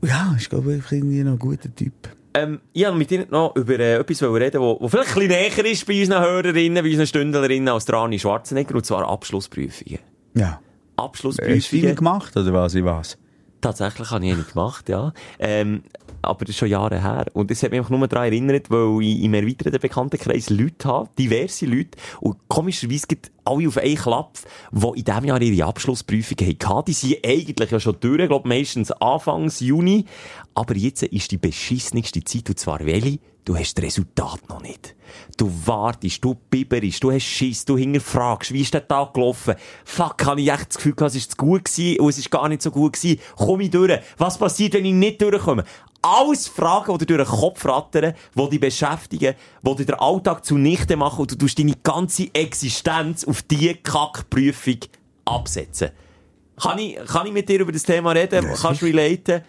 [0.03, 1.93] ja, ist, glaube ich, irgendwie noch ein guter Typ.
[2.33, 5.29] Ähm, ich wollte mit dir noch über äh, etwas reden, wo, wo vielleicht ein bisschen
[5.29, 9.99] näher ist bei unseren Hörerinnen, bei unseren Stündlerinnen als der Arni Schwarzenegger, und zwar Abschlussprüfungen.
[10.35, 10.45] Ja.
[10.49, 10.59] Hast
[10.97, 11.95] du Abschlussprüfungen.
[11.95, 12.75] gemacht, oder was?
[12.75, 13.17] Ich was?
[13.61, 15.13] Tatsächlich habe ich eine gemacht, ja.
[15.39, 15.83] Ähm,
[16.21, 17.25] aber das ist schon Jahre her.
[17.33, 21.09] Und das hat mich einfach nur daran erinnert, weil ich im erweiterten Bekanntenkreis Leute habe,
[21.17, 24.37] diverse Leute, und komischerweise gibt alle auf einen Klapp,
[24.71, 26.85] die in diesem Jahr ihre Abschlussprüfungen hatten.
[26.85, 30.05] Die sind eigentlich ja schon durch, ich glaube meistens Anfangs Juni.
[30.53, 33.19] Aber jetzt ist die beschissenste Zeit, und zwar welche?
[33.47, 34.93] Du hast das Resultat noch nicht.
[35.37, 39.55] Du wartest, du bibberst, du hast Schiss, du hinterfragst, wie ist der Tag gelaufen?
[39.85, 42.29] Fuck, habe ich echt das Gefühl, gehabt, es ist zu gut gewesen und es ist
[42.29, 43.21] gar nicht so gut gewesen.
[43.37, 44.01] Komm ich durch?
[44.17, 45.63] Was passiert, wenn ich nicht durchkomme?
[46.01, 49.35] Alles Fragen, die dir durch den Kopf rattern, die dich beschäftigen,
[49.65, 54.77] die dir den Alltag zunichte machen und du tust deine ganze Existenz auf diese Kackprüfung
[55.25, 55.89] absetzen.
[56.61, 58.47] Kann ich, kann ich mit dir über das Thema reden?
[58.61, 59.41] Kannst du relaten?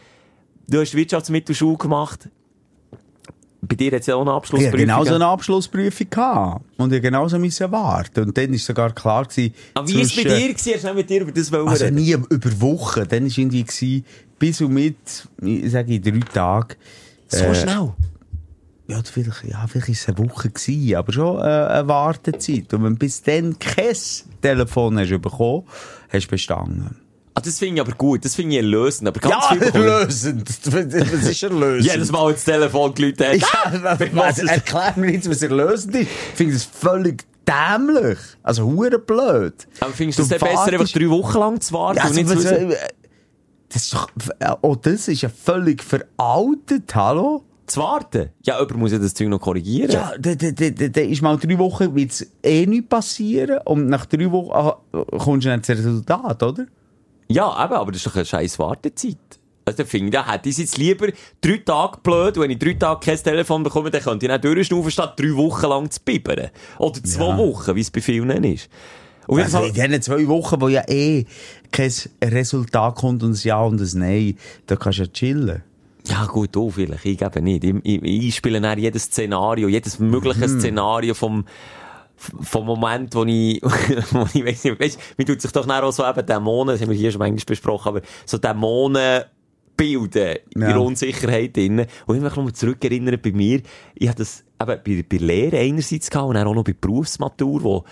[0.66, 2.28] Du hast Wirtschaftsmittelschule gemacht.
[3.60, 4.70] Bei dir hat es ja auch eine Ich Abschlussprüfung.
[4.72, 6.64] hatte genau so eine Abschlussprüfung gehabt.
[6.76, 8.24] Und ich genauso müssen warten.
[8.24, 10.48] Und dann war sogar klar gewesen, Aber wie war es bei dir?
[10.54, 10.74] gewesen?
[10.74, 13.06] Hast du mit dir über das wollen Also nie über Wochen.
[13.08, 14.04] Dann war irgendwie gewesen,
[14.38, 14.96] bis und mit,
[15.42, 16.76] ich sage ich, drei Tage.
[17.28, 17.92] So äh, schnell?
[18.88, 22.72] Ja, vielleicht, ja, vielleicht ist es eine Woche gewesen, aber schon äh, eine Wartezeit.
[22.72, 23.94] Und wenn du bis dann kein
[24.40, 25.64] Telefon hast bekommen,
[26.10, 26.96] hast du bestanden.
[27.34, 28.24] Ah, das finde ich aber gut.
[28.24, 29.08] Das finde ich erlösend.
[29.08, 30.48] Aber ganz ich- erlösend.
[30.64, 31.92] Was ist erlösend?
[31.92, 33.36] Jedes Mal ins Telefon geläutet hat.
[33.36, 36.02] Ja, was, was, erklär mir jetzt, was erlösend ist.
[36.02, 38.18] Ich finde das völlig dämlich.
[38.42, 39.54] Also, hure blöd.
[39.80, 42.30] Aber findest du es besser, einfach drei Wochen lang zu warten Ja, und also, nicht
[42.30, 42.74] zu was, wissen?
[43.68, 44.08] Das ist doch,
[44.62, 47.44] oh, das ist ja völlig veraltet, hallo?
[47.66, 48.30] Zu warten?
[48.44, 49.90] Ja, jemand muss ja das Zeug noch korrigieren.
[49.90, 53.60] Ja, da, da, da, da, ist mal drei Wochen, wird's eh nicht passieren.
[53.66, 54.78] Und nach drei Wochen ah,
[55.18, 56.66] kommst du dann zum Resultat, oder?
[57.28, 59.18] Ja, eben, aber das ist doch eine scheiß Wartezeit.
[59.66, 61.08] Also, dann ich, da hätte ich es jetzt lieber
[61.42, 64.44] drei Tage blöd, und wenn ich drei Tage kein Telefon bekomme, dann könnte ich nicht
[64.44, 66.48] durchschnaufen, statt drei Wochen lang zu bibbern.
[66.78, 67.36] Oder zwei Ja.
[67.36, 68.70] Wochen, wie es bei vielen ist.
[69.28, 71.24] Auf jeden Also Fall, in diesen zwei Wochen, wo ja eh
[71.70, 71.92] kein
[72.24, 75.62] Resultat kommt und ein Ja und ein Nein, da kannst du ja chillen.
[76.06, 77.04] Ja, gut, du vielleicht.
[77.04, 77.62] Ich eben nicht.
[77.64, 81.44] Ich, ich, ich spiele dann jedes Szenario, jedes mögliche Szenario vom,
[82.16, 83.60] vom Moment, wo ich,
[84.10, 86.90] wo ich weiss nicht, weißt, mir tut sich doch auch so eben Dämonen, das haben
[86.90, 89.24] wir hier schon manchmal besprochen, aber so Dämonen
[89.76, 90.68] bilden in Ja.
[90.68, 91.86] der Unsicherheit drin.
[92.06, 93.60] Und ich mich noch mal zurückerinnern bei mir,
[93.94, 97.62] ich hatte das eben bei, bei Lehre einerseits gehabt und dann auch noch bei Berufsmatur,
[97.62, 97.84] wo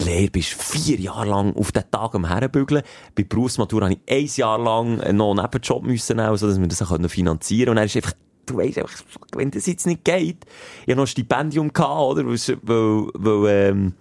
[0.00, 2.82] die Lehre bist vier Jahre lang auf den Tag am Herbügeln.
[3.14, 6.66] Bei Berufsmatur habe ich ein Jahr lang noch einen Nebenjob müssen nehmen, so dass wir
[6.66, 7.70] das auch finanzieren können.
[7.70, 8.14] Und dann ist einfach,
[8.46, 9.02] du weisst einfach,
[9.34, 10.44] wenn das jetzt nicht geht.
[10.82, 12.26] Ich hatte noch ein Stipendium gehabt, oder?
[12.26, 13.94] Weil, weil, ähm,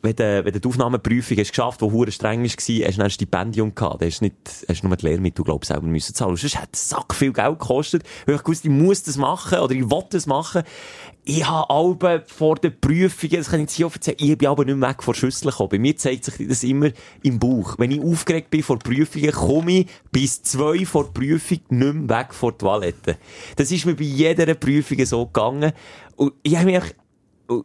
[0.00, 3.00] wenn du, wenn du die Aufnahmeprüfung hast geschafft, die hure streng war, hast du dann
[3.00, 4.00] ein Stipendium gehabt.
[4.00, 4.36] Da hast du nicht,
[4.68, 6.36] hast nur die Lehrmittel, glaub ich, selber müssen zahlen.
[6.36, 8.04] Sonst hat es sack viel Geld gekostet.
[8.26, 10.62] Weil ich gewusst, ich muss das machen, oder ich will das machen.
[11.30, 14.64] Ich habe Alben vor den Prüfungen, das kann ich jetzt hier erzählen, ich bin aber
[14.64, 15.68] nicht mehr weg vor Schüsseln gekommen.
[15.68, 16.88] Bei mir zeigt sich das immer
[17.22, 17.74] im Bauch.
[17.76, 22.18] Wenn ich aufgeregt bin vor Prüfungen, komme ich bis zwei vor der Prüfung nicht mehr
[22.20, 23.18] weg vor die Toilette.
[23.56, 25.72] Das ist mir bei jeder Prüfung so gegangen.
[26.16, 26.82] Und ich habe mich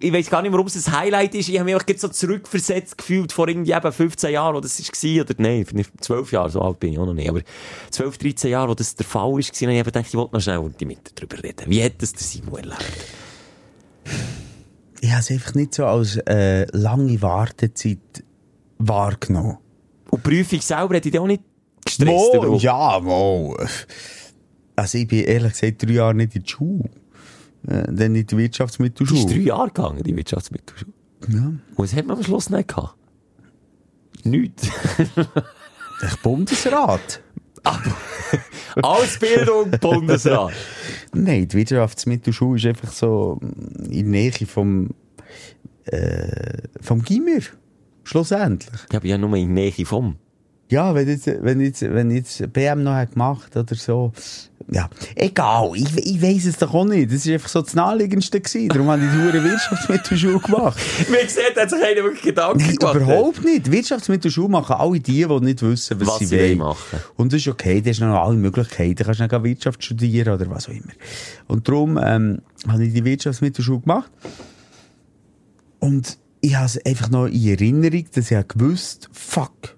[0.02, 1.48] ich weiß gar nicht, warum es ein Highlight ist.
[1.48, 5.22] Ich habe mich einfach so zurückversetzt gefühlt vor irgendwie eben 15 Jahren, wo das war,
[5.22, 7.42] oder nein, vielleicht 12 Jahre, so alt bin ich auch noch nicht, aber
[7.92, 10.42] 12, 13 Jahre, wo das der Fall war, und ich habe gedacht, ich wollte noch
[10.42, 11.66] schnell mit dir darüber reden.
[11.68, 13.23] Wie hat das der Simon erlebt?
[15.02, 18.24] Ich habe es einfach nicht so als äh, lange Wartezeit
[18.78, 19.58] wahrgenommen.
[20.10, 21.44] Und die Prüfung selber hat dich auch nicht
[21.84, 22.34] gestresst?
[22.34, 23.58] Mo, ja, mo.
[24.76, 26.90] Also ich bin ehrlich gesagt drei Jahre nicht in die Schule.
[27.68, 29.20] Äh, dann in die Wirtschaftsmittelschule.
[29.20, 30.94] ist drei Jahre gegangen, die Wirtschaftsmittelschule.
[31.30, 31.40] Ja.
[31.46, 32.96] Und was hat man am Schluss nicht gehabt?
[34.24, 34.70] Nichts.
[35.16, 37.23] Der Bundesrat.
[38.82, 40.54] Ausbildung, Bundesrat.
[41.14, 43.40] Nein, die Wirtschaftsmittelschule ist einfach so
[43.90, 44.90] in der Nähe vom,
[45.86, 47.42] äh, vom Gimmer.
[48.04, 48.82] Schlussendlich.
[48.90, 50.18] Ich habe ja nur in der Nähe vom.
[50.74, 54.12] Ja, wenn jetzt, wenn jetzt, wenn jetzt BM noch hat gemacht oder so.
[54.72, 55.70] Ja, egal.
[55.76, 57.14] Ich, ich weiss es doch auch nicht.
[57.14, 58.70] Das war einfach so das Naheliegendste gewesen.
[58.70, 60.80] Darum habe ich die Hure Wirtschaftsmittelschule gemacht.
[61.08, 62.96] Wie gesagt, hat sich einer wirklich Gedanken Nein, gemacht.
[62.96, 63.72] überhaupt nicht.
[63.72, 66.58] Wirtschaftsmittelschule machen alle die, die nicht wissen, was, Was sie wollen.
[66.58, 67.00] machen.
[67.18, 68.96] Und das ist okay, da hast noch alle Möglichkeiten.
[68.96, 70.94] Du kannst noch Wirtschaft studieren oder was auch immer.
[71.48, 74.10] Und darum ähm, habe ich die Wirtschaftsmittelschule gemacht.
[75.78, 79.76] Und ich habe es einfach noch in Erinnerung, dass ich gewusst, fuck,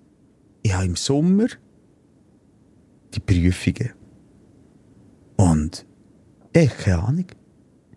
[0.66, 1.46] ich habe im Sommer
[3.14, 3.92] die Prüfungen.
[5.36, 5.86] Und
[6.54, 7.26] ich habe keine Ahnung.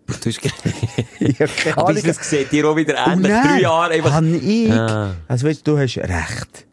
[0.05, 0.25] Du hast
[1.19, 2.03] Ich habe keine Aber Ahnung.
[2.05, 3.31] das sieht dir auch wieder ähnlich.
[3.31, 4.11] Drei Jahre einfach.
[4.13, 5.15] habe ich, Ah.
[5.27, 6.67] also weißt du, du hast Recht.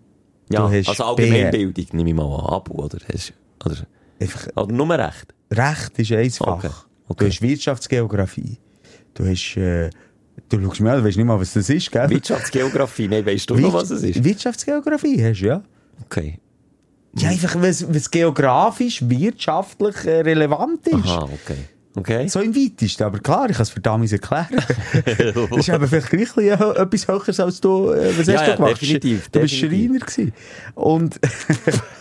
[0.53, 2.55] Ja, du hast also Allgemeinbildung nehme ich mal an.
[2.55, 2.99] Abo, oder?
[3.13, 3.33] Hast,
[3.65, 3.77] oder,
[4.21, 5.35] Einfach, oder nur Recht.
[5.51, 6.57] Recht ist ein Fach.
[6.59, 6.71] Okay,
[7.09, 7.25] okay.
[7.25, 8.59] Du hast Wirtschaftsgeografie.
[9.15, 9.91] Du hast, äh,
[10.49, 12.09] du schaust mir an, du weißt nicht mal, was das ist, gell?
[12.11, 14.23] Wirtschaftsgeografie, nein, weißt du noch, was es ist?
[14.23, 15.63] Wirtschaftsgeografie hast du, ja.
[16.05, 16.39] Okay.
[17.19, 20.95] Ja, einfach, was, was geografisch, wirtschaftlich äh, relevant ist.
[21.07, 21.57] Aha, okay.
[21.99, 22.29] Okay.
[22.29, 24.49] So im weitesten, aber klar, ich kann es für damals erklären.
[25.51, 28.47] das ist aber vielleicht gleich ein bisschen etwas höheres als du, äh, was Ja, hast
[28.47, 28.83] du ja, gemacht?
[28.83, 29.89] definitiv, Du bist definitiv.
[29.89, 30.33] Schreiner gewesen.
[30.75, 31.21] Und,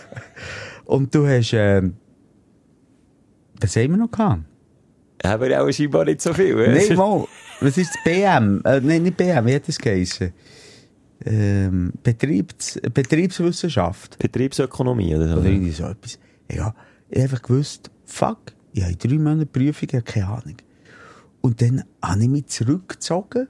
[0.84, 1.94] und du hast, ähm,
[3.58, 4.42] was haben wir noch gehabt?
[5.24, 6.54] Haben wir auch scheinbar nicht so viel.
[6.54, 7.24] Nein, mal,
[7.62, 8.60] was ist das BM?
[8.66, 10.30] Äh, nein, nicht BM, wie hat das geheißen?
[11.24, 14.18] Ähm, Betriebs, Betriebswissenschaft.
[14.18, 15.36] Betriebsökonomie oder so.
[15.38, 16.18] Oder irgendwie so etwas.
[16.50, 16.74] Ja,
[17.08, 20.56] ich habe einfach gewusst, fuck, ich habe drei Monaten Prüfung, ich habe keine Ahnung.
[21.40, 23.48] Und dann habe ich mich zurückgezogen.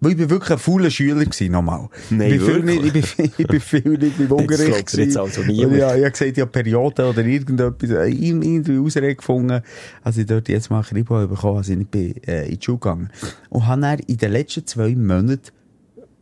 [0.00, 1.88] Weil ich bin wirklich ein fauler Schüler gewesen, nochmal.
[2.10, 2.92] Nein, ich bin viel wirklich?
[2.92, 5.40] nicht, ich bin, ich bin viel nicht im Unterricht dir jetzt also.
[5.40, 9.62] Und Ja, ich habe gesagt, ich habe Perioden oder irgendetwas, äh, irgendwie Ausrede gefunden,
[10.02, 12.78] als ich dort jetzt mal ein Kribo bekommen also ich bin, äh, in die Schule
[12.78, 13.10] gegangen.
[13.48, 15.50] Und habe dann in den letzten zwei Monaten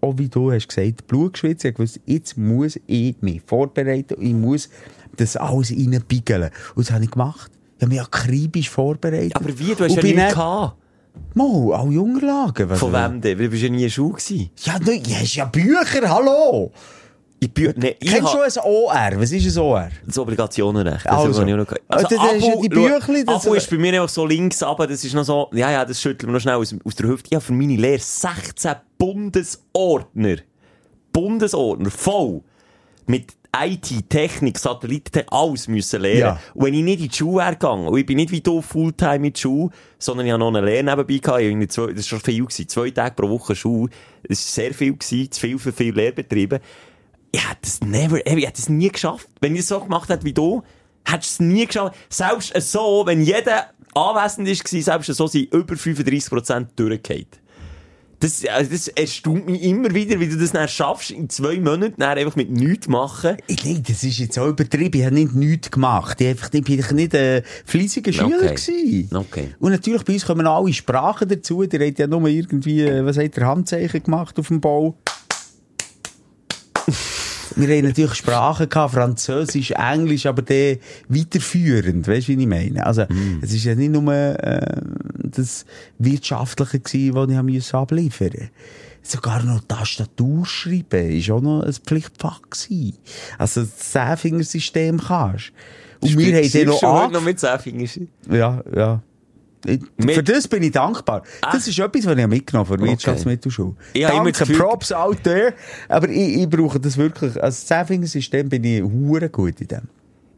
[0.04, 1.64] auch wie du hast gesagt, Blut geschwitzt.
[1.64, 4.68] Ich gewusst, jetzt muss ich mich vorbereiten und ich muss
[5.16, 6.50] das alles reinbiegeln.
[6.74, 7.50] Und das habe ich gemacht.
[7.78, 9.34] Ich habe mich akribisch vorbereitet.
[9.36, 9.74] Aber wie?
[9.74, 10.76] Du hast Und ja nichts gehabt.
[11.34, 12.68] Mal, alle Unterlagen.
[12.70, 13.38] Was Von wem denn?
[13.38, 14.50] Weil Du bist ja nie in Schule gewesen.
[14.62, 16.72] Ja, du hast ja Bücher, hallo!
[17.40, 19.10] Ich bin, nee, ich Kennst du ein OR?
[19.20, 19.88] Was ist ein OR?
[20.06, 21.04] Das Obligationenrecht.
[21.04, 21.42] Das Also.
[21.44, 21.82] ich auch noch gehabt.
[21.88, 25.04] Also, das ist die Büchli, das- Abo ist bei mir einfach so links, aber das
[25.04, 27.28] ist noch so, ja, ja, das schütteln wir noch schnell aus, aus der Hüfte.
[27.30, 28.72] Ich habe für meine Lehre 16
[29.04, 30.36] Bundesordner.
[31.12, 32.40] Bundesordner, voll.
[33.06, 36.20] Mit IT, Technik, Satelliten, alles müssen lernen.
[36.20, 36.40] Ja.
[36.54, 38.62] Und wenn ich nicht in die Schule wäre gegangen, und ich bin nicht wie du
[38.62, 41.96] Fulltime in die Schule, sondern ich habe noch eine Lehre nebenbei gehabt, ich zwei, das
[41.96, 43.90] war schon viel gewesen, zwei Tage pro Woche Schule,
[44.26, 46.62] das war sehr viel gewesen, zu viel für viele Lehrbetriebe.
[47.30, 49.28] Ich hätte es never, ever, ich hätte es nie geschafft.
[49.42, 50.62] Wenn ich es so gemacht hätte wie du,
[51.04, 51.94] hättest du es nie geschafft.
[52.08, 57.43] Selbst so, wenn jeder anwesend war, selbst so sind über 35% durchgefallen.
[58.24, 61.96] Das, also das erstaunt mich immer wieder, wie du das dann schaffst, in zwei Monaten
[61.98, 63.36] dann einfach mit nichts machen.
[63.48, 64.98] Ich, nein, das ist jetzt auch übertrieben.
[64.98, 66.18] Ich habe nicht nichts gemacht.
[66.22, 68.54] Ich, einfach, ich bin einfach nicht ein fleissiger Schüler Okay.
[68.54, 69.14] gewesen.
[69.14, 69.48] Okay.
[69.60, 71.66] Und natürlich, bei uns kommen alle Sprachen dazu.
[71.66, 74.96] Der hat ja nur irgendwie, äh, was hat der, Handzeichen gemacht auf dem Bau.
[77.56, 80.78] Wir haben natürlich Sprachen gehabt, Französisch, Englisch, aber der
[81.08, 82.84] weiterführend, weißt du, wie ich meine?
[82.84, 83.06] Also,
[83.42, 84.80] es ist ja nicht nur, äh,
[85.36, 85.64] das
[85.98, 88.50] Wirtschaftliche gewesen, was ich haben müssen abliefern musste.
[89.02, 92.96] Sogar noch Tastatur schreiben, ist auch noch ein Pflichtfach gewesen.
[93.38, 95.52] Also, das Zehnfingersystem kannst.
[96.00, 98.08] Und wir haben den noch noch mit Zehnfingern.
[98.30, 99.02] ja, ja.
[99.64, 101.22] Mit- für das bin ich dankbar.
[101.40, 102.90] Das ist etwas, was ich mitgenommen der Okay.
[102.90, 103.74] Wirtschaftsmittelschule.
[103.92, 105.54] Ich habe immer Danke, Gefühl- Props out there.
[105.88, 107.42] Aber ich, ich brauche das wirklich.
[107.42, 109.82] Als Zehnfingersystem bin ich hure gut in dem.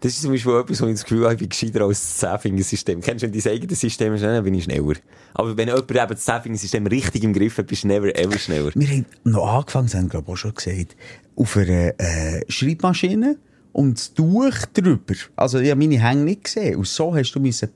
[0.01, 2.17] Das ist zum Beispiel etwas, wo ich das Gefühl habe, ich bin gescheiter als das
[2.19, 3.01] Zehnfingersystem.
[3.01, 4.93] Kennst du, wenn dein eigenes System ist, dann bin ich schneller.
[5.35, 8.71] Aber wenn jemand eben das Zehnfingersystem richtig im Griff hat, bist du never ever schneller.
[8.75, 10.97] Wir haben noch angefangen, das haben glaube ich auch schon gesagt,
[11.35, 13.37] auf einer äh, Schreibmaschine
[13.73, 15.15] und das Tuch drüber.
[15.35, 16.77] Also ich habe meine Hänge nicht gesehen.
[16.77, 17.71] Und so hast du müssen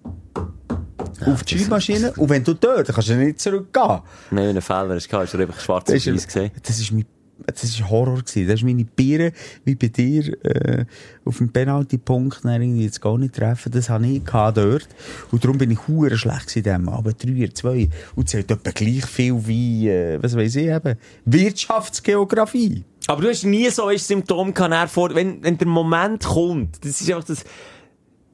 [1.26, 2.12] auf die Schreibmaschine.
[2.12, 4.00] Und wenn du dort, dann kannst du nicht zurückgehen.
[4.30, 6.50] Nein, wenn ein Fehler hast, hast du einfach schwarz ist, weiß gesehen.
[6.62, 7.06] das ist mein,
[7.46, 8.46] das ist Horror gewesen.
[8.46, 9.32] Das ist meine Biere,
[9.64, 10.84] wie bei dir, äh,
[11.24, 13.72] auf dem Penalty-Punkt, irgendwie jetzt gar nicht treffen.
[13.72, 14.88] Das habe ich gehabt dort.
[15.30, 16.88] Und darum bin ich hure schlecht in dem.
[16.88, 17.88] Aber drei, zwei.
[18.14, 22.84] Und zählt etwa gleich viel wie, äh, was weiß ich eben, Wirtschaftsgeografie.
[23.06, 27.00] Aber du hast nie so ein Symptom gehabt, vor, wenn, wenn der Moment kommt, das
[27.00, 27.44] ist einfach das,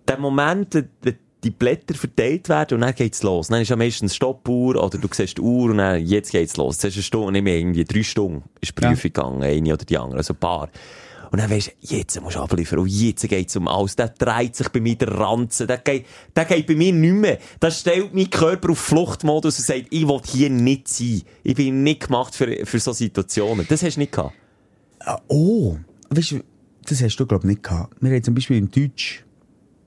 [0.06, 1.14] der Moment, der, der,
[1.46, 3.48] die Blätter verteilt werden und dann geht's los.
[3.48, 6.76] Dann ist ja meistens Stoppuhr oder du siehst die Uhr und dann, jetzt geht's los.
[6.82, 8.88] Jetzt hast du eine Stunde, nicht mehr irgendwie drei Stunden ist die Ja.
[8.90, 10.68] Prüfung gegangen, eine oder die andere, also ein paar.
[11.32, 13.96] Und dann weisst du, jetzt musst du abliefern und jetzt geht's um alles.
[13.96, 17.38] Der dreht sich bei mir der Ranzen, der geht, der geht bei mir nicht mehr.
[17.58, 21.22] Das stellt mein Körper auf Fluchtmodus und sagt, ich will hier nicht sein.
[21.42, 23.66] Ich bin nicht gemacht für, für so Situationen.
[23.68, 24.34] Das hast du nicht gehabt.
[25.00, 25.76] Ah, oh,
[26.10, 26.40] weißt du,
[26.84, 27.96] das hast du, glaube ich, nicht gehabt.
[28.00, 29.24] Wir haben zum Beispiel in Deutsch,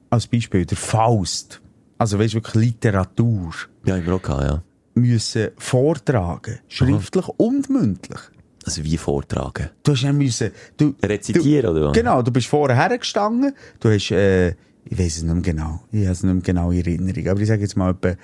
[0.10, 1.62] als Beispiel, der Faust,
[1.98, 3.54] also weißt du, wirklich Literatur,
[3.86, 4.64] Ja, auch gehabt, ja.
[4.96, 8.20] müssen vortragen, schriftlich und mündlich.
[8.66, 9.70] Also wie vortragen.
[9.84, 11.98] Du hast dann müssen, du, Rezitieren, du, oder was?
[11.98, 14.50] Genau, du bist vorher hergestanden, du hast, äh,
[14.86, 17.40] ich weiß es nicht mehr genau, ich habe es nicht mehr genau in Erinnerung, aber
[17.40, 18.16] ich sage jetzt mal etwa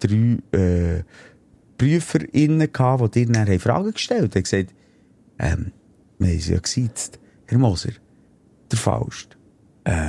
[0.00, 1.02] drei, äh,
[1.78, 4.74] PrüferInnen gehabt, die dir dann Fragen gestellt haben, gesagt,
[5.38, 5.72] ähm,
[6.18, 7.18] wir haben sie ja gesiezt.
[7.46, 7.92] Herr Moser,
[8.70, 9.36] der Faust.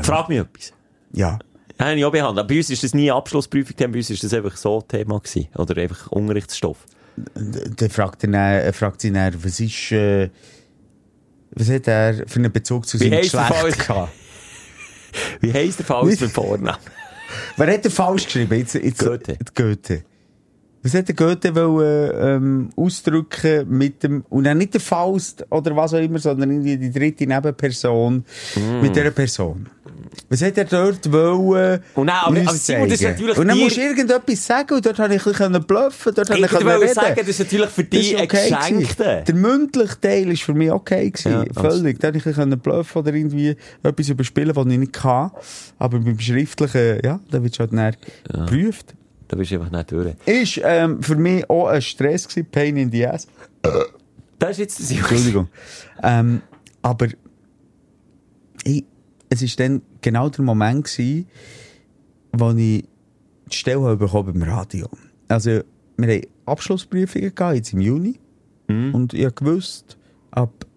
[0.01, 0.73] Frag mich etwas.
[1.13, 1.39] Ja.
[1.79, 2.47] Habe ich auch behandelt.
[2.47, 5.47] Bei uns ist das nie Abschlussprüfung, bei uns ist das einfach so Thema gewesen.
[5.55, 6.85] Oder einfach Unterrichtsstoff.
[7.35, 8.29] Dann fragt, er
[8.63, 10.29] dann, fragt sie dann, was ist, äh,
[11.51, 13.79] was hat er für einen Bezug zu seinem Geschlecht Faust?
[13.79, 14.11] gehabt?
[15.41, 16.77] Wie heisst der Faust mit Vornamen?
[17.57, 18.57] Wer hat den falsch geschrieben?
[18.57, 19.37] Jetzt, jetzt, Goethe.
[19.53, 20.03] Goethe.
[20.81, 25.75] Was hat der Goethe wollen, ähm, ausdrücken mit dem, und dann nicht der Faust oder
[25.75, 28.23] was auch immer, sondern irgendwie die dritte Nebenperson
[28.55, 28.81] Mm.
[28.81, 29.67] mit dieser Person.
[30.29, 33.63] Was hat er dort wollen Und dann, aber- aber Simon, das natürlich Und dann dir-
[33.63, 36.81] musst du irgendetwas sagen und dort habe ich ein bisschen bluffen, dort habe Ich wollte
[36.81, 36.93] reden.
[36.93, 38.97] sagen, das ist natürlich für dich ein okay Geschenk.
[38.97, 39.23] gewesen.
[39.27, 41.31] Der mündliche Teil ist für mich okay gewesen.
[41.53, 41.99] Ja, Völlig.
[41.99, 45.31] Da hätte ich ein bisschen bluffen oder irgendwie etwas überspielen, was ich nicht kann.
[45.77, 47.95] Aber beim Schriftlichen, ja, da wird halt dann
[48.31, 48.95] geprüft.
[49.29, 50.15] Da bist du einfach nicht durch.
[50.25, 53.27] Ist ähm, für mich auch ein Stress gewesen, Pain in the ass.
[54.39, 55.47] Das ist jetzt das Entschuldigung.
[56.03, 56.41] ähm,
[56.81, 57.07] aber
[58.63, 58.83] ich,
[59.29, 61.27] es war dann genau der Moment gewesen,
[62.33, 62.85] wo ich
[63.51, 64.89] die Stelle habe bekommen beim Radio.
[65.27, 65.61] Also,
[65.97, 68.19] wir haben Abschlussprüfungen gehabt, jetzt im Juni.
[68.69, 69.98] Und ich gewusst, ab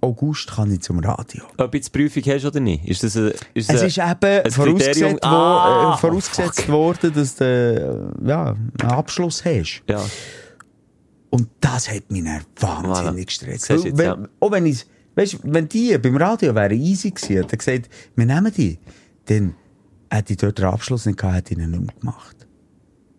[0.02, 1.44] August kann ich zum Radio.
[1.56, 2.84] Ob du jetzt Prüfung hast oder nicht?
[2.86, 7.44] Ist das ein, ist Es ist eben vorausgesetzt, wo, Ah, äh, vorausgesetzt worden, dass du
[8.24, 9.82] äh, ja, einen Abschluss hast.
[9.88, 10.04] Ja.
[11.30, 12.24] Und das hat mich
[12.58, 13.70] wahnsinnig gestresst.
[13.70, 14.18] Du jetzt, wenn, ja.
[14.40, 14.84] Auch wenn ich,
[15.14, 18.78] weißt, wenn die beim Radio wären easy gewesen, hätten gesagt, wir nehmen die,
[19.26, 19.54] dann
[20.10, 22.46] hätte ich dort den Abschluss nicht gehabt, hätte ich ihn nicht mehr gemacht.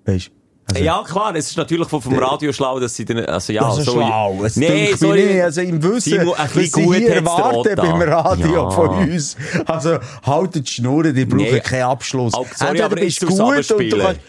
[0.06, 0.32] Weißt
[0.76, 3.62] also, ja, klar, es ist natürlich vom, vom Radio schlau, dass sie dann, also ja,
[3.64, 4.44] also so, schlau.
[4.44, 5.26] Es nee, sorry.
[5.26, 5.42] nicht.
[5.42, 8.70] Also im Wissen, Simon, ein was sie hier erwarten beim Radio Ja.
[8.72, 9.36] von uns.
[9.66, 11.60] Also haltet die Schnurren, die brauchen Nee.
[11.60, 12.34] keinen Abschluss.
[12.34, 13.40] Auch, sorry, Entweder aber bist du gut
[13.72, 14.22] und du kannst...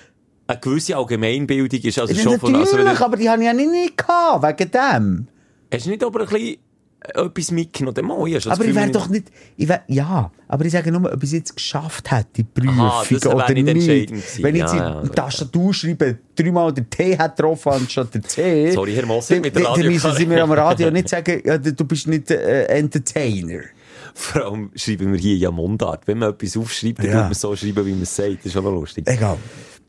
[0.47, 3.47] Eine gewisse Allgemeinbildung ist also Ja, schon von, also natürlich, du, aber die habe ich
[3.47, 5.29] ja nicht, nicht gehabt, wegen dem.
[5.73, 6.57] hast du nicht aber ein bisschen
[7.05, 7.95] etwas mitgenommen?
[7.95, 11.13] Dann mal, ich Aber ich wäre doch nicht, ich wär, ja, aber ich sage nur,
[11.13, 14.43] ob ich es jetzt geschafft hätte, die Prüfung Aha, oder nicht nicht.
[14.43, 15.13] Wenn ich jetzt Ja, in ja, die ja.
[15.15, 18.71] Tastatur schreibe, dreimal den T hat getroffen anstatt der C.
[18.73, 21.43] Sorry, Herr dann- mit der dann- Dann Radio- müssen sie mir am Radio nicht sagen,
[21.45, 23.61] ja, du bist nicht äh, Entertainer.
[24.15, 26.07] Vor allem schreiben wir hier ja Mundart.
[26.07, 27.13] Wenn man etwas aufschreibt, dann Ja.
[27.13, 28.39] tut man so schreiben, wie man es sagt.
[28.39, 29.05] Das ist noch lustig.
[29.09, 29.37] Egal.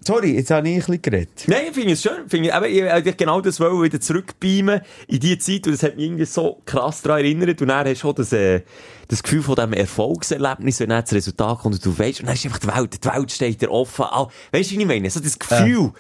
[0.07, 1.45] Sorry, jetzt habe ich ein bisschen geredet.
[1.47, 2.29] Nein, ich finde es schön.
[2.29, 5.65] Finde ich, aber ich wollte genau das wollen, wieder zurückbeamen in die Zeit.
[5.65, 7.59] Und das hat mich irgendwie so krass daran erinnert.
[7.59, 8.61] Und dann hast du auch das, äh,
[9.07, 12.35] das Gefühl von diesem Erfolgserlebnis, wenn dann das Resultat kommt und du weißt, und dann
[12.35, 14.05] ist einfach die Welt, die Welt steht dir offen.
[14.05, 15.09] All, weißt du, wie ich meine?
[15.09, 15.91] So das Gefühl.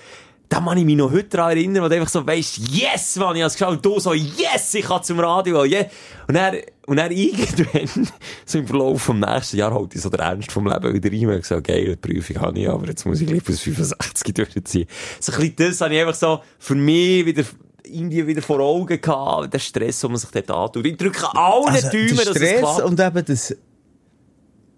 [0.47, 3.35] Da kann ich mich noch heute daran erinnern, wo du einfach so weisst, yes, Mann,
[3.35, 5.85] ich hab's geschaut, und du so, yes, ich kann zum Radio, yeah.
[6.27, 8.07] Und dann, und dann irgendwann,
[8.45, 11.35] so im Verlauf vom nächsten Jahr, halt ich so der Ernst vom Leben wieder rein
[11.35, 14.87] und gesagt, geil, die Prüfung habe ich, aber jetzt muss ich gleich bis 65 durchziehen.
[15.19, 17.43] So ein bisschen das habe ich einfach so für mich wieder,
[17.83, 20.85] irgendwie wieder vor Augen gehabt, der Stress, den man sich dort antut.
[20.85, 22.81] Ich drücke allen Also, Däumen, dass es Stress klappt.
[22.81, 23.55] und eben das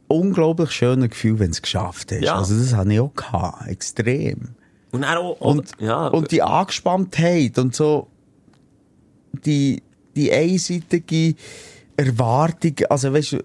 [0.08, 2.22] unglaublich schöne Gefühl, wenn du es geschafft hast.
[2.22, 2.36] Ja.
[2.38, 4.56] Also das habe ich auch gehabt, extrem.
[4.92, 8.08] Und auch, Und, ja, und die Angespanntheit und so
[9.46, 9.82] die,
[10.16, 11.36] die einseitige
[11.96, 13.44] Erwartung, also weißt du,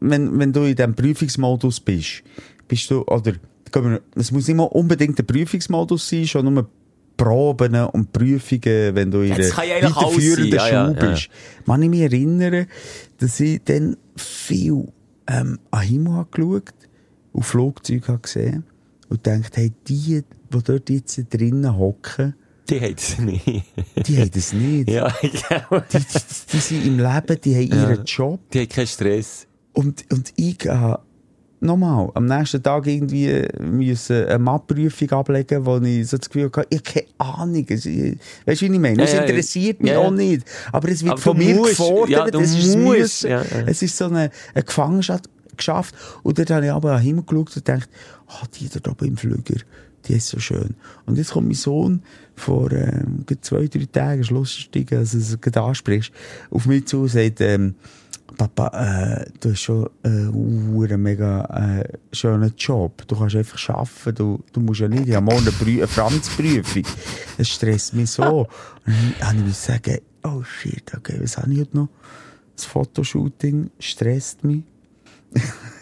[0.00, 2.22] wenn, wenn du in diesem Prüfungsmodus bist,
[2.66, 3.34] bist du, oder,
[4.14, 6.68] es muss nicht mal unbedingt der Prüfungsmodus sein, schon nur
[7.16, 11.10] Proben und Prüfungen, wenn du in der kann ja weiterführenden Schule ja, ja.
[11.10, 11.28] bist.
[11.66, 12.66] Man ich mich erinnere,
[13.18, 14.88] dass ich dann viel
[15.26, 16.72] ähm, an Himmel habe geschaut
[17.32, 18.64] und Flugzeuge habe gesehen
[19.10, 22.34] und gedacht, hey, die, die dort jetzt drinnen hocken,
[22.68, 23.46] die haben es nicht.
[24.06, 24.88] die haben das nicht.
[24.90, 25.82] ja, genau.
[25.92, 26.04] Die, die,
[26.52, 28.40] die sind im Leben, die haben ihren Job.
[28.52, 29.46] Die haben keinen Stress.
[29.72, 31.02] Und, und ich habe
[31.62, 36.66] nochmal am nächsten Tag irgendwie müssen eine Mappprüfung ablegen, wo ich so das Gefühl hatte,
[36.70, 37.66] ich habe keine Ahnung.
[37.68, 38.98] Es- ich- Weißt du, wie ich meine?
[38.98, 40.06] Ja, es ja, interessiert mich ja, ja.
[40.06, 40.44] auch nicht.
[40.72, 42.08] Aber es wird Aber von mir musst, gefordert.
[42.34, 43.60] ja, es ist musst, ja, ja.
[43.66, 45.94] Es ist so eine, eine Gefangenschaft geschafft.
[46.22, 47.88] Und dort habe ich aber an den Himmel geschaut und gedacht,
[48.30, 49.60] ah, die da oben im Flüger,
[50.06, 50.74] die ist so schön.
[51.06, 52.02] Und jetzt kommt mein Sohn
[52.34, 56.10] vor ähm, zwei, drei Tagen, ist lustig, also du es gerade ansprichst,
[56.50, 57.74] auf mich zu und sagt, ähm,
[58.36, 61.44] Papa, äh, du hast schon einen äh, mega
[61.80, 63.06] äh, schönen Job.
[63.06, 64.14] Du kannst einfach arbeiten.
[64.14, 65.08] Du, du musst ja nicht.
[65.08, 66.84] Ich habe morgen eine, Prü- eine Franzprüfung.
[67.36, 68.22] Es stresst mich so.
[68.86, 71.88] Und dann habe ich mir sagen, oh shit, okay, was habe ich heute noch?
[72.56, 74.62] Das Fotoshooting stresst mich.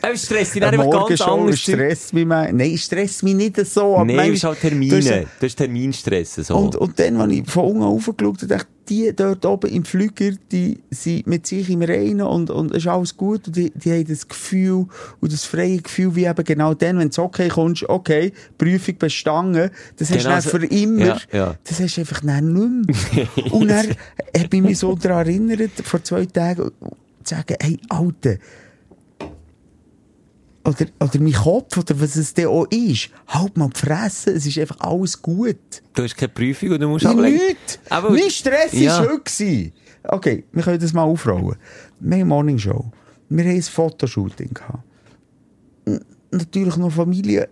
[0.01, 0.29] Er dich
[0.61, 1.59] dann Eine einfach ganz anders.
[1.61, 2.25] stresst mich.
[2.25, 3.97] Nein, stresst mich nicht so.
[3.97, 4.97] aber Nein, manchmal- ist halt Du Termine.
[4.97, 6.35] hast- Das ist Terminstress.
[6.37, 6.57] So.
[6.57, 9.85] Und, und dann, als ich von unten raufgeschaut habe, dachte ich, die dort oben im
[9.85, 13.49] Flüger, die sind mit sich im Reinen und, und es ist alles gut.
[13.49, 14.87] Und die, die haben das Gefühl
[15.21, 19.71] und das freie Gefühl, wie eben genau dann, wenn du okay kommst, okay, Prüfung bestanden,
[19.97, 21.55] das hast Genau du so- dann für immer, Ja, ja.
[21.65, 23.27] das hast du einfach dann nicht mehr.
[23.53, 23.89] und habe
[24.53, 26.71] ich mich so daran erinnert, vor zwei Tagen,
[27.25, 28.37] zu sagen, hey, Alter,
[30.69, 34.47] oder, oder mein Kopf, oder was es denn auch ist, halt mal die Fresse, es
[34.47, 35.57] ist einfach alles gut.
[35.95, 37.37] du hast keine Prüfung und du musst ablegen.
[37.37, 37.79] nichts.
[37.89, 38.99] Aber- Mein Stress Ja.
[39.01, 39.73] war heute.
[40.05, 41.57] Okay, wir können das mal aufrollen.
[42.01, 42.91] Wir haben eine Morning Show.
[43.29, 44.85] Wir haben ein Fotoshooting gehabt.
[46.31, 47.49] Natürlich noch Familie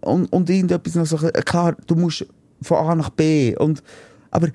[0.00, 1.16] und, und irgendetwas noch so.
[1.16, 2.26] Klar, du musst
[2.62, 3.56] von A nach B.
[3.56, 3.82] Und,
[4.30, 4.48] aber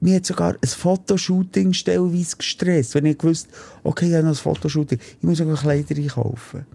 [0.00, 2.94] mir hat sogar ein Fotoshooting stellenweise gestresst.
[2.94, 3.48] Wenn ich gewusst,
[3.82, 4.98] okay, ich habe noch ein Fotoshooting.
[5.18, 6.66] Ich muss sogar Kleider einkaufen.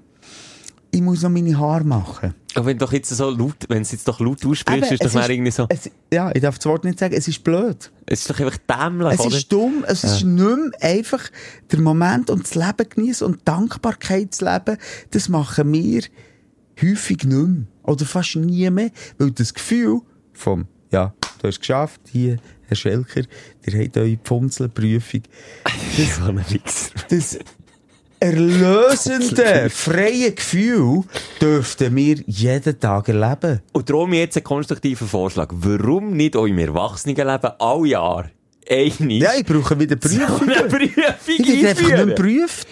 [0.92, 2.34] Ich muss noch meine Haare machen.
[2.56, 5.02] Aber wenn du doch jetzt so laut, wenn es jetzt doch laut aussprichst, Eben, ist
[5.04, 7.44] doch es mal irgendwie so, Es, ja, ich darf das Wort nicht sagen, es ist
[7.44, 7.92] blöd.
[8.08, 9.38] es ist doch einfach dämlich, Es oder?
[9.38, 11.30] ist dumm, es ist nicht mehr einfach
[11.72, 14.78] der Moment und das Leben genießen und Dankbarkeit zu leben,
[15.12, 16.02] das machen wir
[16.82, 17.64] häufig nicht mehr.
[17.84, 20.02] Oder fast nie mehr, weil das Gefühl
[20.34, 22.38] vom, ja, du hast es geschafft, hier,
[22.68, 23.22] Herr Schelker,
[23.66, 25.22] ihr habt eure Pfunzelprüfung,
[25.98, 26.34] Wichser.
[27.10, 27.40] das
[28.20, 31.04] erlösende, freie Gefühl
[31.42, 33.62] dürften wir jeden Tag erleben.
[33.72, 35.50] Und darum jetzt ein konstruktiver Vorschlag.
[35.52, 38.30] Warum nicht auch im Erwachsenenleben all Jahr
[38.70, 40.52] einmal Ja, ich brauche wieder so Prüfungen.
[40.52, 42.68] eine Prüfung Ich einfach nicht mehr geprüft.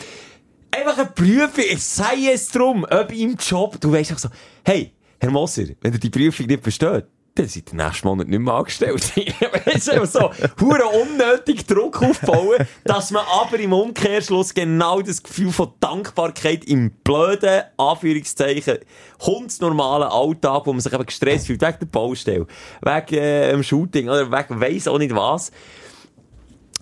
[0.72, 1.64] Einfach eine Prüfung.
[1.72, 4.30] Es sei es drum, ob im Job, du weißt auch so,
[4.64, 7.06] hey, Herr Moser, wenn ihr die Prüfung nicht versteht,
[7.38, 9.16] dann seid ihr nächsten Monat nicht mehr angestellt.
[9.66, 15.52] weißt du, so, hure unnötig Druck aufbauen, dass man aber im Umkehrschluss genau das Gefühl
[15.52, 18.80] von Dankbarkeit im blöden, Anführungszeichen,
[19.22, 22.48] hundsnormalen Alltag, wo man sich eben gestresst fühlt, wegen der Baustelle,
[22.82, 25.52] wegen äh, dem Shooting oder wegen weiss auch nicht was,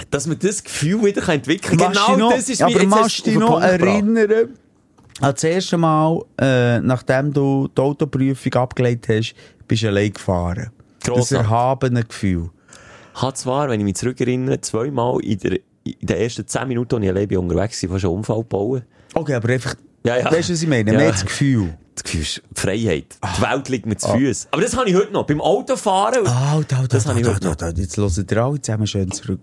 [0.09, 1.91] dass man das Gefühl wieder entwickeln kann.
[1.93, 4.55] Genau noch, das ist mir jetzt erst du noch erinnern,
[5.21, 9.33] an das erste Mal, äh, nachdem du die Autoprüfung abgelegt hast,
[9.67, 10.71] bist allein gefahren.
[10.99, 11.37] Das Grossartig.
[11.51, 12.49] erhabene Gefühl.
[13.15, 17.03] Hat zwar, wenn ich mich zurückerinnere, zweimal in, der, in den ersten 10 Minuten, als
[17.03, 18.83] ich allein bin unterwegs war, fast einen Unfall bauen.
[19.13, 20.25] Okay, aber einfach, Ja, ja.
[20.31, 20.91] weißt du, was ich meine?
[20.91, 20.97] Ja.
[20.97, 21.77] Mehr das Gefühl.
[21.95, 23.05] Das Gefühl ist die Freiheit.
[23.37, 24.49] Die Welt liegt mir zu Füßen.
[24.51, 25.25] Aber das habe ich heute noch.
[25.25, 26.27] Beim Autofahren.
[26.27, 27.77] Ah, da, da, Das da, habe ich da, heute da, noch.
[27.77, 29.39] Jetzt hören ihr alle zusammen schön zurück.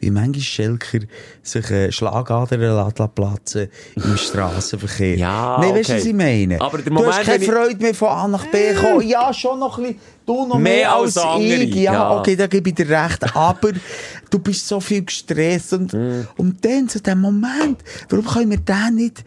[0.00, 0.98] Wie manchmal Schelker
[1.42, 5.16] sich äh, Schlagadern platzen im Strassenverkehr.
[5.16, 6.00] Ja, Nein, weißt du, okay.
[6.00, 6.60] was ich meine?
[6.60, 9.08] Aber der du hast keine Freude mehr von A nach B kommen.
[9.08, 10.00] Ja, schon noch ein bisschen.
[10.26, 11.74] Du noch mehr, Mehr als, als andere, ich.
[11.74, 12.18] Ja, ja.
[12.18, 13.36] okay, da gebe ich dir recht.
[13.36, 13.72] Aber
[14.30, 15.72] du bist so viel gestresst.
[15.74, 16.26] Und, Mm.
[16.38, 19.22] und dann, zu dem Moment, warum können wir den nicht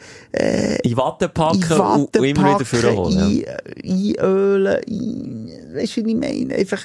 [0.84, 3.44] in Watte packen in Watte und, und immer wieder vorholen.
[3.46, 3.54] Ja.
[3.54, 6.56] ein, einölen, ein, weißt du, wie ich meine?
[6.56, 6.82] Einfach,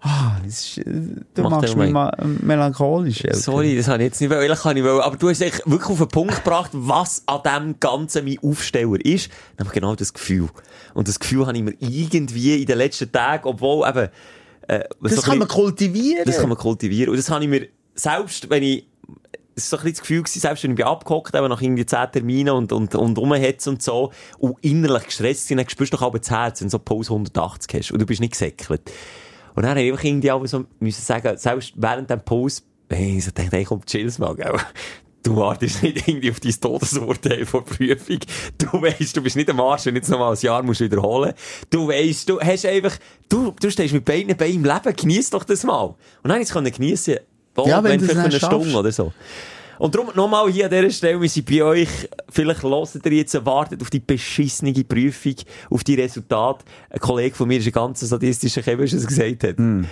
[0.00, 0.84] ah, das ist, äh,
[1.34, 3.24] du Macht machst mich mal- melancholisch.
[3.24, 3.36] Elke.
[3.36, 4.40] Sorry, das habe ich jetzt nicht wollen.
[4.42, 5.00] Eigentlich kann ich wollen.
[5.00, 9.04] Aber du hast echt wirklich auf den Punkt gebracht, was an dem Ganzen mein Aufsteller
[9.04, 9.30] ist.
[9.58, 10.48] Nämlich genau das Gefühl.
[10.94, 14.08] Und das Gefühl habe ich mir irgendwie in den letzten Tagen, obwohl eben,
[14.68, 16.24] äh, Das so kann man kultivieren.
[16.24, 17.10] Das kann man kultivieren.
[17.10, 18.86] Und das habe ich mir, selbst wenn ich,
[19.56, 21.60] es war so ein bisschen das Gefühl gewesen, selbst wenn ich bin abgehockt, eben nach
[21.60, 25.92] irgendwie 10 Terminen und, und, und rumhetzt und so, und innerlich gestresst sind, dann spürst
[25.92, 28.32] du doch auch das Herz, wenn du so Puls 180 hast und du bist nicht
[28.32, 28.80] gesäckelt.
[29.54, 33.18] Und dann habe ich einfach irgendwie auch so müssen sagen, selbst während dem Puls, hey,
[33.18, 34.54] ich so dachte, hey, komm, chill's mal, gell.
[35.22, 38.20] Du wartest nicht irgendwie auf dein Todesurteil vor der Prüfung.
[38.56, 41.34] Du weißt, du bist nicht am Arsch, wenn jetzt noch mal ein Jahr musst wiederholen.
[41.68, 42.96] Du weißt, du hast einfach,
[43.28, 45.94] du, du stehst mit beiden Beinen im Leben, genieß doch das mal.
[46.22, 47.16] Und dann konnte ich es geniessen.
[47.52, 49.12] Boah, Ja, wenn wenn vielleicht eine Stunde oder so.
[49.80, 51.88] Und darum nochmal hier an dieser Stelle, wir sind bei euch,
[52.28, 55.36] vielleicht hört ihr jetzt, wartet auf die beschissene Prüfung,
[55.70, 56.66] auf die Resultate.
[56.90, 59.58] Ein Kollege von mir ist ein ganz sadistischer Chemiker, was gesagt hat.
[59.58, 59.84] Äh,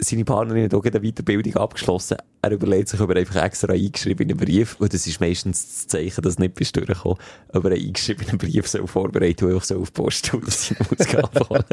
[0.00, 2.16] Seine Partnerin hat auch eine Weiterbildung abgeschlossen.
[2.42, 6.22] Er überlegt sich, ob er einfach extra eingeschriebenen Brief, und das ist meistens das Zeichen,
[6.22, 7.18] dass nicht bist durchgekommen,
[7.52, 10.46] ob er einen eingeschriebenen Brief soll vorbereiten soll, der einfach so auf die Post tut,
[10.46, 11.64] dass sie muss abholen.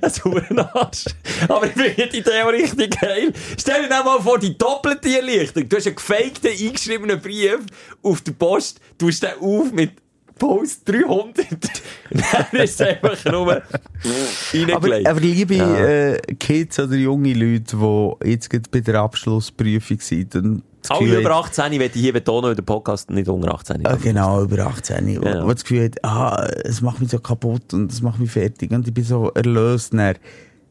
[0.00, 1.06] Ein Hurenarsch.
[1.48, 3.32] Aber ich finde die Idee richtig geil.
[3.58, 5.68] Stell dir mal vor, die doppelte Erlichtung.
[5.68, 5.86] Du hast
[6.18, 7.58] gefakten, eingeschriebenen Brief
[8.02, 9.92] auf der Post, du hast den auf mit
[10.38, 11.34] Post 300.
[12.10, 13.62] Dann ist es einfach nur aber,
[14.52, 15.08] reingelegt.
[15.08, 15.76] aber liebe Ja.
[15.78, 21.44] äh, Kids oder junge Leute, die jetzt bei der Abschlussprüfung sind und Gefühl über haben-
[21.44, 25.20] 18, ich werde hier betonen, der Podcast nicht unter 18 Ah, genau, über 18.
[25.20, 25.44] Wo, Ja.
[25.44, 28.70] wo das Gefühl hat, ah, es macht mich so kaputt und es macht mich fertig
[28.70, 29.92] und ich bin so erlöst.
[29.92, 30.14] Dann.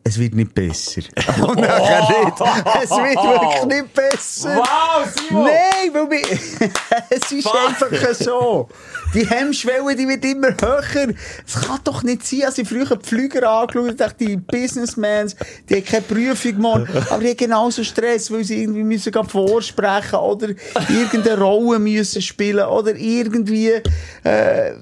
[0.08, 1.02] Es wird nicht besser.
[1.48, 2.84] Und nachher nicht.
[2.84, 4.56] Es wird wirklich nicht besser.
[4.58, 5.46] Wow, Simon!
[5.46, 6.22] Nein, weil wir,
[7.10, 8.70] es ist einfach so.
[9.14, 11.14] Die Hemmschwelle, die wird immer höher.
[11.46, 15.36] Es kann doch nicht sein, als ich früher die Flüger angeschaut und dachte, die Businessmans,
[15.70, 20.20] die haben keine Prüfung gemacht, aber die haben genauso Stress, weil sie irgendwie müssen vorsprechen
[20.20, 20.50] oder
[20.90, 23.82] irgendeine Rolle müssen spielen oder irgendwie
[24.24, 24.74] äh,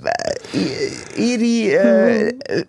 [1.15, 2.65] ihre äh,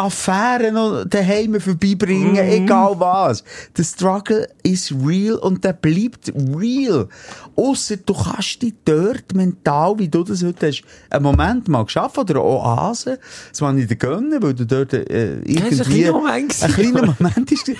[0.00, 3.44] Affären noch daheim vorbeibringen, egal was.
[3.76, 7.06] Der Struggle ist real und der bleibt real.
[7.54, 12.16] Ausser du kannst dich dort mental, wie du das heute hast, einen Moment mal geschafft
[12.16, 13.18] oder eine Oase,
[13.50, 15.80] das man nicht gönnen, weil du dort äh, irgendwie...
[15.80, 17.68] ein kleiner Moment Ein kleiner Moment ist...
[17.68, 17.74] Äh,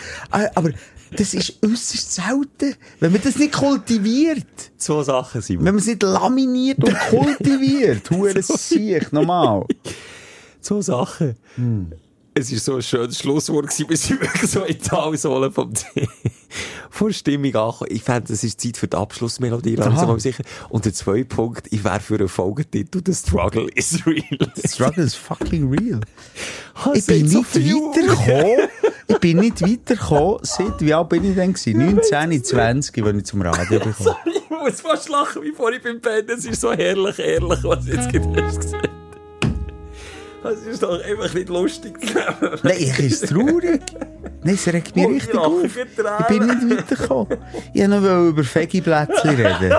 [0.54, 0.70] aber
[1.16, 4.46] das ist äußerst selten, wenn man das nicht kultiviert.
[4.76, 5.64] Zwei Sachen, Simon.
[5.64, 8.10] Wenn man es nicht laminiert und kultiviert.
[8.10, 9.64] Hure Siech, normal.
[10.60, 11.36] so Sachen.
[12.34, 13.88] Es war so ein schönes Schlusswort, gewesen.
[13.88, 15.72] wir sind wirklich so in die Talsohle vom
[16.90, 17.90] von Stimmung angekommen.
[17.90, 20.42] Ich fände, es ist Zeit für die Abschlussmelodie, langsam aber sicher.
[20.68, 24.52] Und der zweite Punkt, ich wäre für einen Folgetitel, «The Struggle is real».
[24.56, 26.00] The struggle is fucking real.
[26.94, 27.74] Ich bin so nicht viel.
[27.74, 28.68] weitergekommen.
[29.08, 31.96] Ich bin nicht weitergekommen, seit, wie alt bin ich denn gewesen?
[31.96, 34.16] 19, 20, als ich zum Radio bekomme.
[34.24, 36.28] Ich muss fast lachen, wie vorhin beim Pennen.
[36.28, 38.72] Es ist so herrlich, ehrlich, was jetzt gerade hast
[40.42, 41.98] Es ist doch einfach nicht lustig.
[42.62, 43.80] Nein, ich ist traurig.
[44.42, 45.64] Nein, es regt mich ich richtig auf.
[45.64, 47.38] Ich bin nicht weitergekommen.
[47.74, 49.74] Ich wollte noch über Fegi-Plätzchen reden.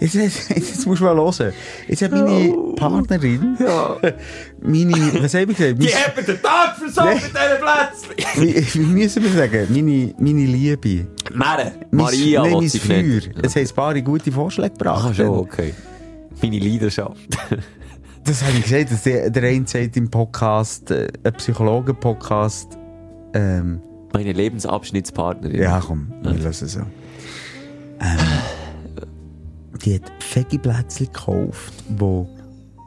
[0.00, 1.52] Jetzt, jetzt, jetzt musst du mal hören.
[1.88, 3.56] Jetzt hat meine Partnerin,
[4.60, 5.82] meine, was habe ich gesagt?
[5.82, 8.74] Die haben den Tag versorgt mit diesen Plätzchen.
[8.74, 9.66] wie, wie müssen wir sagen?
[9.70, 11.06] Meine, meine Liebe.
[11.34, 13.22] Mare, Maria, nein, mein Feuer.
[13.42, 15.04] Es haben ein paar gute Vorschläge gebracht.
[15.10, 15.74] Ah, schon, okay.
[16.40, 17.16] Meine Leidenschaft.
[18.28, 22.76] Das habe ich gesagt, dass der, der eine sagt im Podcast, äh, ein Psychologen-Podcast,
[23.32, 23.80] ähm,
[24.12, 25.58] Meine Lebensabschnittspartnerin.
[25.58, 26.80] ja komm, wir lassen es so.
[28.00, 28.18] Ähm,
[29.82, 32.26] die hat Fegi-Plätzchen gekauft, die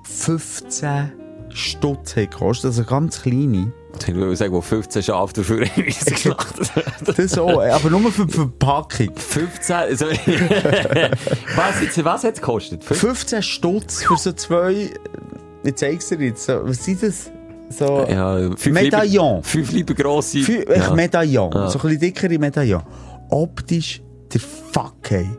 [0.03, 1.11] 15
[1.49, 3.73] Stutz gekostet, also ganz kleine.
[3.99, 6.71] Ich will sagen, wo 15 Schafe dafür geschlachtet
[7.17, 9.15] Das auch, aber nur für die Verpackung.
[9.15, 10.05] 15, also,
[11.55, 12.83] was, jetzt, was hat es gekostet?
[12.83, 13.09] 15?
[13.09, 14.91] 15 Stutz für so zwei,
[15.63, 17.31] ich zeig's dir jetzt, so, was sind das?
[17.69, 19.35] So, Ja, fünf Medaillon.
[19.37, 20.39] Lieber, fünf lieber grosse.
[20.39, 20.75] Für, ja.
[20.87, 20.93] ja.
[20.93, 21.51] Medaillon.
[21.53, 21.67] Ja.
[21.69, 22.81] So ein bisschen dickere Medaillon.
[23.29, 24.01] Optisch
[24.33, 25.29] der Fuck, hey.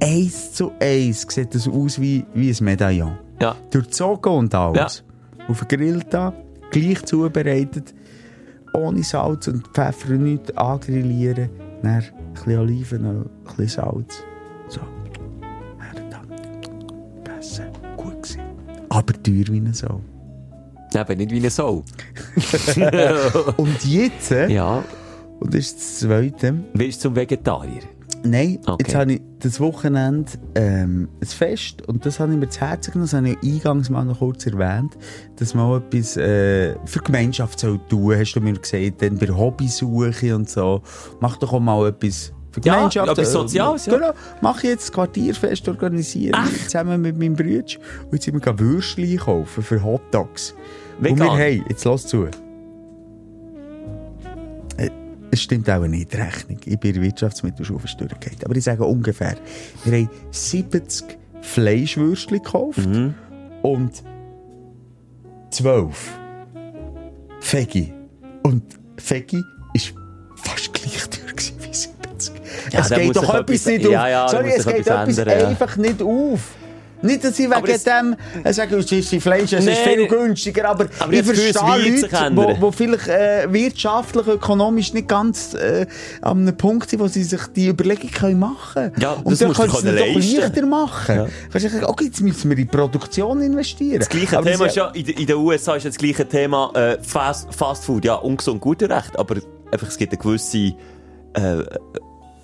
[0.00, 3.16] Eins zu eins sieht das aus wie, wie ein Medaillon.
[3.40, 3.56] ja.
[3.70, 5.02] Durchzogen und alles.
[5.48, 6.32] Auf den Grill da,
[6.70, 7.94] gleich zubereitet.
[8.74, 11.50] Ohne Salz und Pfeffer und nichts angrillieren.
[11.82, 12.04] Dann ein
[12.34, 13.24] bisschen Oliven, ein
[13.56, 14.22] bisschen Salz.
[14.68, 14.80] So.
[15.94, 17.38] Dann da.
[17.38, 17.66] Essen.
[18.92, 20.00] Aber teuer wie eine Sau.
[20.94, 21.82] Eben nicht wie eine Sau.
[23.56, 24.84] Und jetzt, äh, Ja.
[25.40, 27.80] und das ist das Zweite, Willst du zum Vegetarier?
[28.24, 28.76] Nein, Okay.
[28.86, 32.92] jetzt habe ich das Wochenende ähm, ein Fest und das habe ich mir zu Herzen
[32.92, 34.96] genommen, das habe ich eingangs mal noch kurz erwähnt,
[35.36, 39.18] dass man auch etwas äh, für die Gemeinschaft soll tun, hast du mir gesagt, dann
[39.18, 40.82] bei Hobbysuche und so.
[41.20, 43.08] Mach doch auch mal etwas für die Ja, Gemeinschaft.
[43.10, 43.94] etwas äh, Soziales, ja.
[43.96, 47.64] Genau, mach ich jetzt das Quartierfest organisieren, zusammen mit meinem Bruder
[48.04, 50.54] und jetzt sind wir Würstchen kaufen für Hotdogs.
[50.98, 51.18] Und Vegan?
[51.18, 52.26] wir haben, jetzt lass zu,
[54.76, 54.90] Äh,
[55.30, 56.58] es stimmt auch nicht, die Rechnung.
[56.64, 58.38] Ich bin in der Wirtschaftsmittelschule durchgegangen.
[58.44, 59.34] Aber ich sage ungefähr,
[59.84, 63.14] wir haben 70 Fleischwürstchen gekauft Mhm.
[63.62, 64.02] und
[65.50, 66.18] 12
[67.40, 67.92] Fegi.
[68.42, 68.62] Und
[68.96, 69.42] Fegi
[69.74, 69.94] ist
[70.36, 71.92] fast gleich teuer wie 70.
[72.72, 73.92] Ja, es geht doch etwas nicht auf.
[73.92, 76.40] ja, ja, Sorry, es geht etwas ändern, einfach nicht auf.
[77.04, 80.06] Nicht, dass ich wegen es- dem äh, sage, es ist Fleisch, es Nee, ist viel
[80.06, 82.56] günstiger, aber, Aber ich das verstehe Leute, ändern.
[82.60, 85.86] die vielleicht äh, wirtschaftlich, ökonomisch nicht ganz äh,
[86.20, 89.52] an einem Punkt sind, wo sie sich die Überlegung können machen Ja, Und das dann
[89.52, 91.16] können sie können es doch leichter machen.
[91.16, 91.26] Ja.
[91.50, 93.98] Kannst du okay, jetzt müssen wir in die Produktion investieren.
[93.98, 96.28] Das gleiche Aber Thema ist ja, in, de- in den USA ist ja das gleiche
[96.28, 99.38] Thema, äh, Fast, Fast Food, ja, ungesund, guter Recht, aber
[99.72, 100.56] einfach, es gibt eine gewisse,
[101.34, 101.64] äh,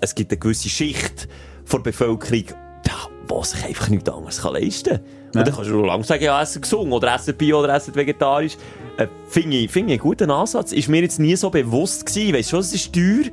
[0.01, 1.27] es gibt eine gewisse Schicht
[1.71, 2.45] der Bevölkerung,
[2.87, 2.93] ja,
[3.29, 5.05] die sich einfach nichts anderes kann leisten kann.
[5.35, 8.57] Und dann kannst du lang sagen, ja, essen gesund, oder essen bio, oder essen vegetarisch.
[8.97, 10.71] Äh, Finde ich, finde ich einen guten Ansatz.
[10.71, 12.29] Ist mir jetzt nie so bewusst gewesen.
[12.29, 13.25] Ich weiss schon, es ist teuer.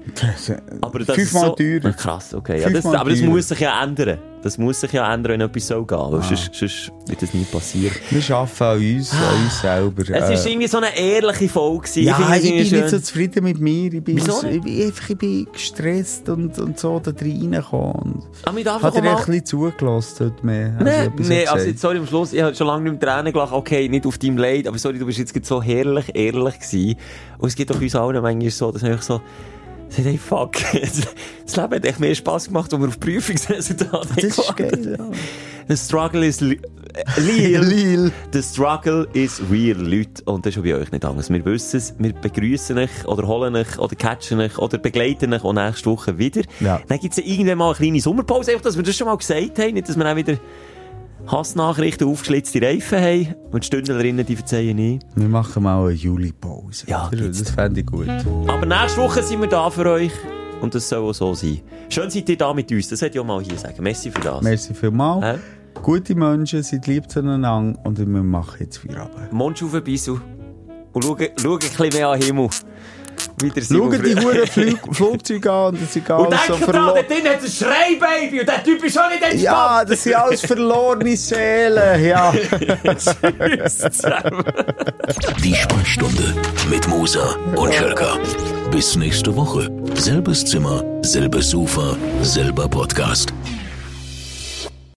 [0.83, 1.87] Aber das Fünfmal ist so, teurer.
[1.87, 2.61] Ah, Krass, okay.
[2.61, 4.19] Ja, das, aber das muss sich ja ändern.
[4.43, 5.99] Das muss sich ja ändern, wenn etwas soll gehen.
[5.99, 6.23] Ah.
[6.23, 7.97] Sonst, sonst wird das nie passieren.
[8.11, 10.03] Wir arbeiten an uns, an uns selber.
[10.09, 11.89] Es ist Äh, irgendwie so eine ehrliche Folge.
[12.01, 13.93] ja, es ich bin irgendwie nicht so zufrieden mit mir.
[13.93, 18.23] Ich bin, so, ich bin, einfach, ich bin gestresst und, und so da reingekommen.
[18.45, 20.77] Ah, darf Hat doch er ein bisschen zugelassen heute mehr?
[20.79, 23.33] Also, etwas nee also jetzt, sorry, am Schluss, ich habe schon lange nicht mehr Tränen
[23.33, 26.59] gelacht, okay, nicht auf deinem Leid, aber sorry, du bist jetzt so so herrlich ehrlich
[26.59, 26.97] gewesen.
[27.39, 29.21] Und es gibt auch uns allen manchmal so, dass man einfach
[29.89, 34.25] sagt, hey, fuck, das Leben hat echt mehr Spass gemacht, als wir auf Prüfungsresultate Das
[34.25, 35.07] ist geil, ja.
[35.69, 38.13] The struggle is real.
[38.33, 40.23] The struggle is real, Leute.
[40.25, 41.29] Und das ist auch bei euch nicht anders.
[41.29, 45.43] Wir wissen es, wir begrüßen euch, oder holen euch, oder catchen euch, oder begleiten euch
[45.43, 46.43] auch nächste Woche wieder.
[46.61, 46.81] Ja.
[46.87, 49.59] Dann gibt es irgendwann mal eine kleine Sommerpause, einfach, dass wir das schon mal gesagt
[49.59, 50.39] haben, nicht, dass wir auch wieder
[51.27, 53.35] Hassnachrichten, aufgeschlitzte Reifen haben.
[53.51, 54.99] Und die Stündlerinnen, die verzeihen nie.
[55.15, 56.87] Wir machen mal eine Juli-Pause.
[56.89, 57.41] Ja, jetzt.
[57.41, 58.09] das fände ich gut.
[58.47, 60.13] Aber nächste Woche sind wir da für euch.
[60.61, 61.61] Und das soll auch so sein.
[61.89, 62.89] Schön seid ihr da mit uns.
[62.89, 63.83] Das hätte ich auch mal hier sagen.
[63.83, 64.43] Merci für das.
[64.43, 65.25] Merci vielmals.
[65.25, 65.39] Hä?
[65.83, 69.33] Gute Menschen, seid lieb zueinander und wir machen jetzt Feierabend.
[69.33, 70.21] Mund auf ein bisschen.
[70.93, 72.49] Und schau, schau ein bisschen mehr an den Himmel.
[73.41, 77.05] Wieder wir- die Huren Flug Flugzeuge an und sind Und alles so denk dran, verloren.
[77.07, 79.43] drin hat ein Schreibaby und der Typ ist schon nicht entspannt.
[79.43, 82.33] Ja, das sind alles verlorene Seelen, ja.
[85.43, 86.35] Die Sprechstunde
[86.71, 88.17] mit Musa und Schelka.
[88.71, 89.71] Bis nächste Woche.
[89.95, 93.33] Selbes Zimmer, selbes Sofa, selber Podcast.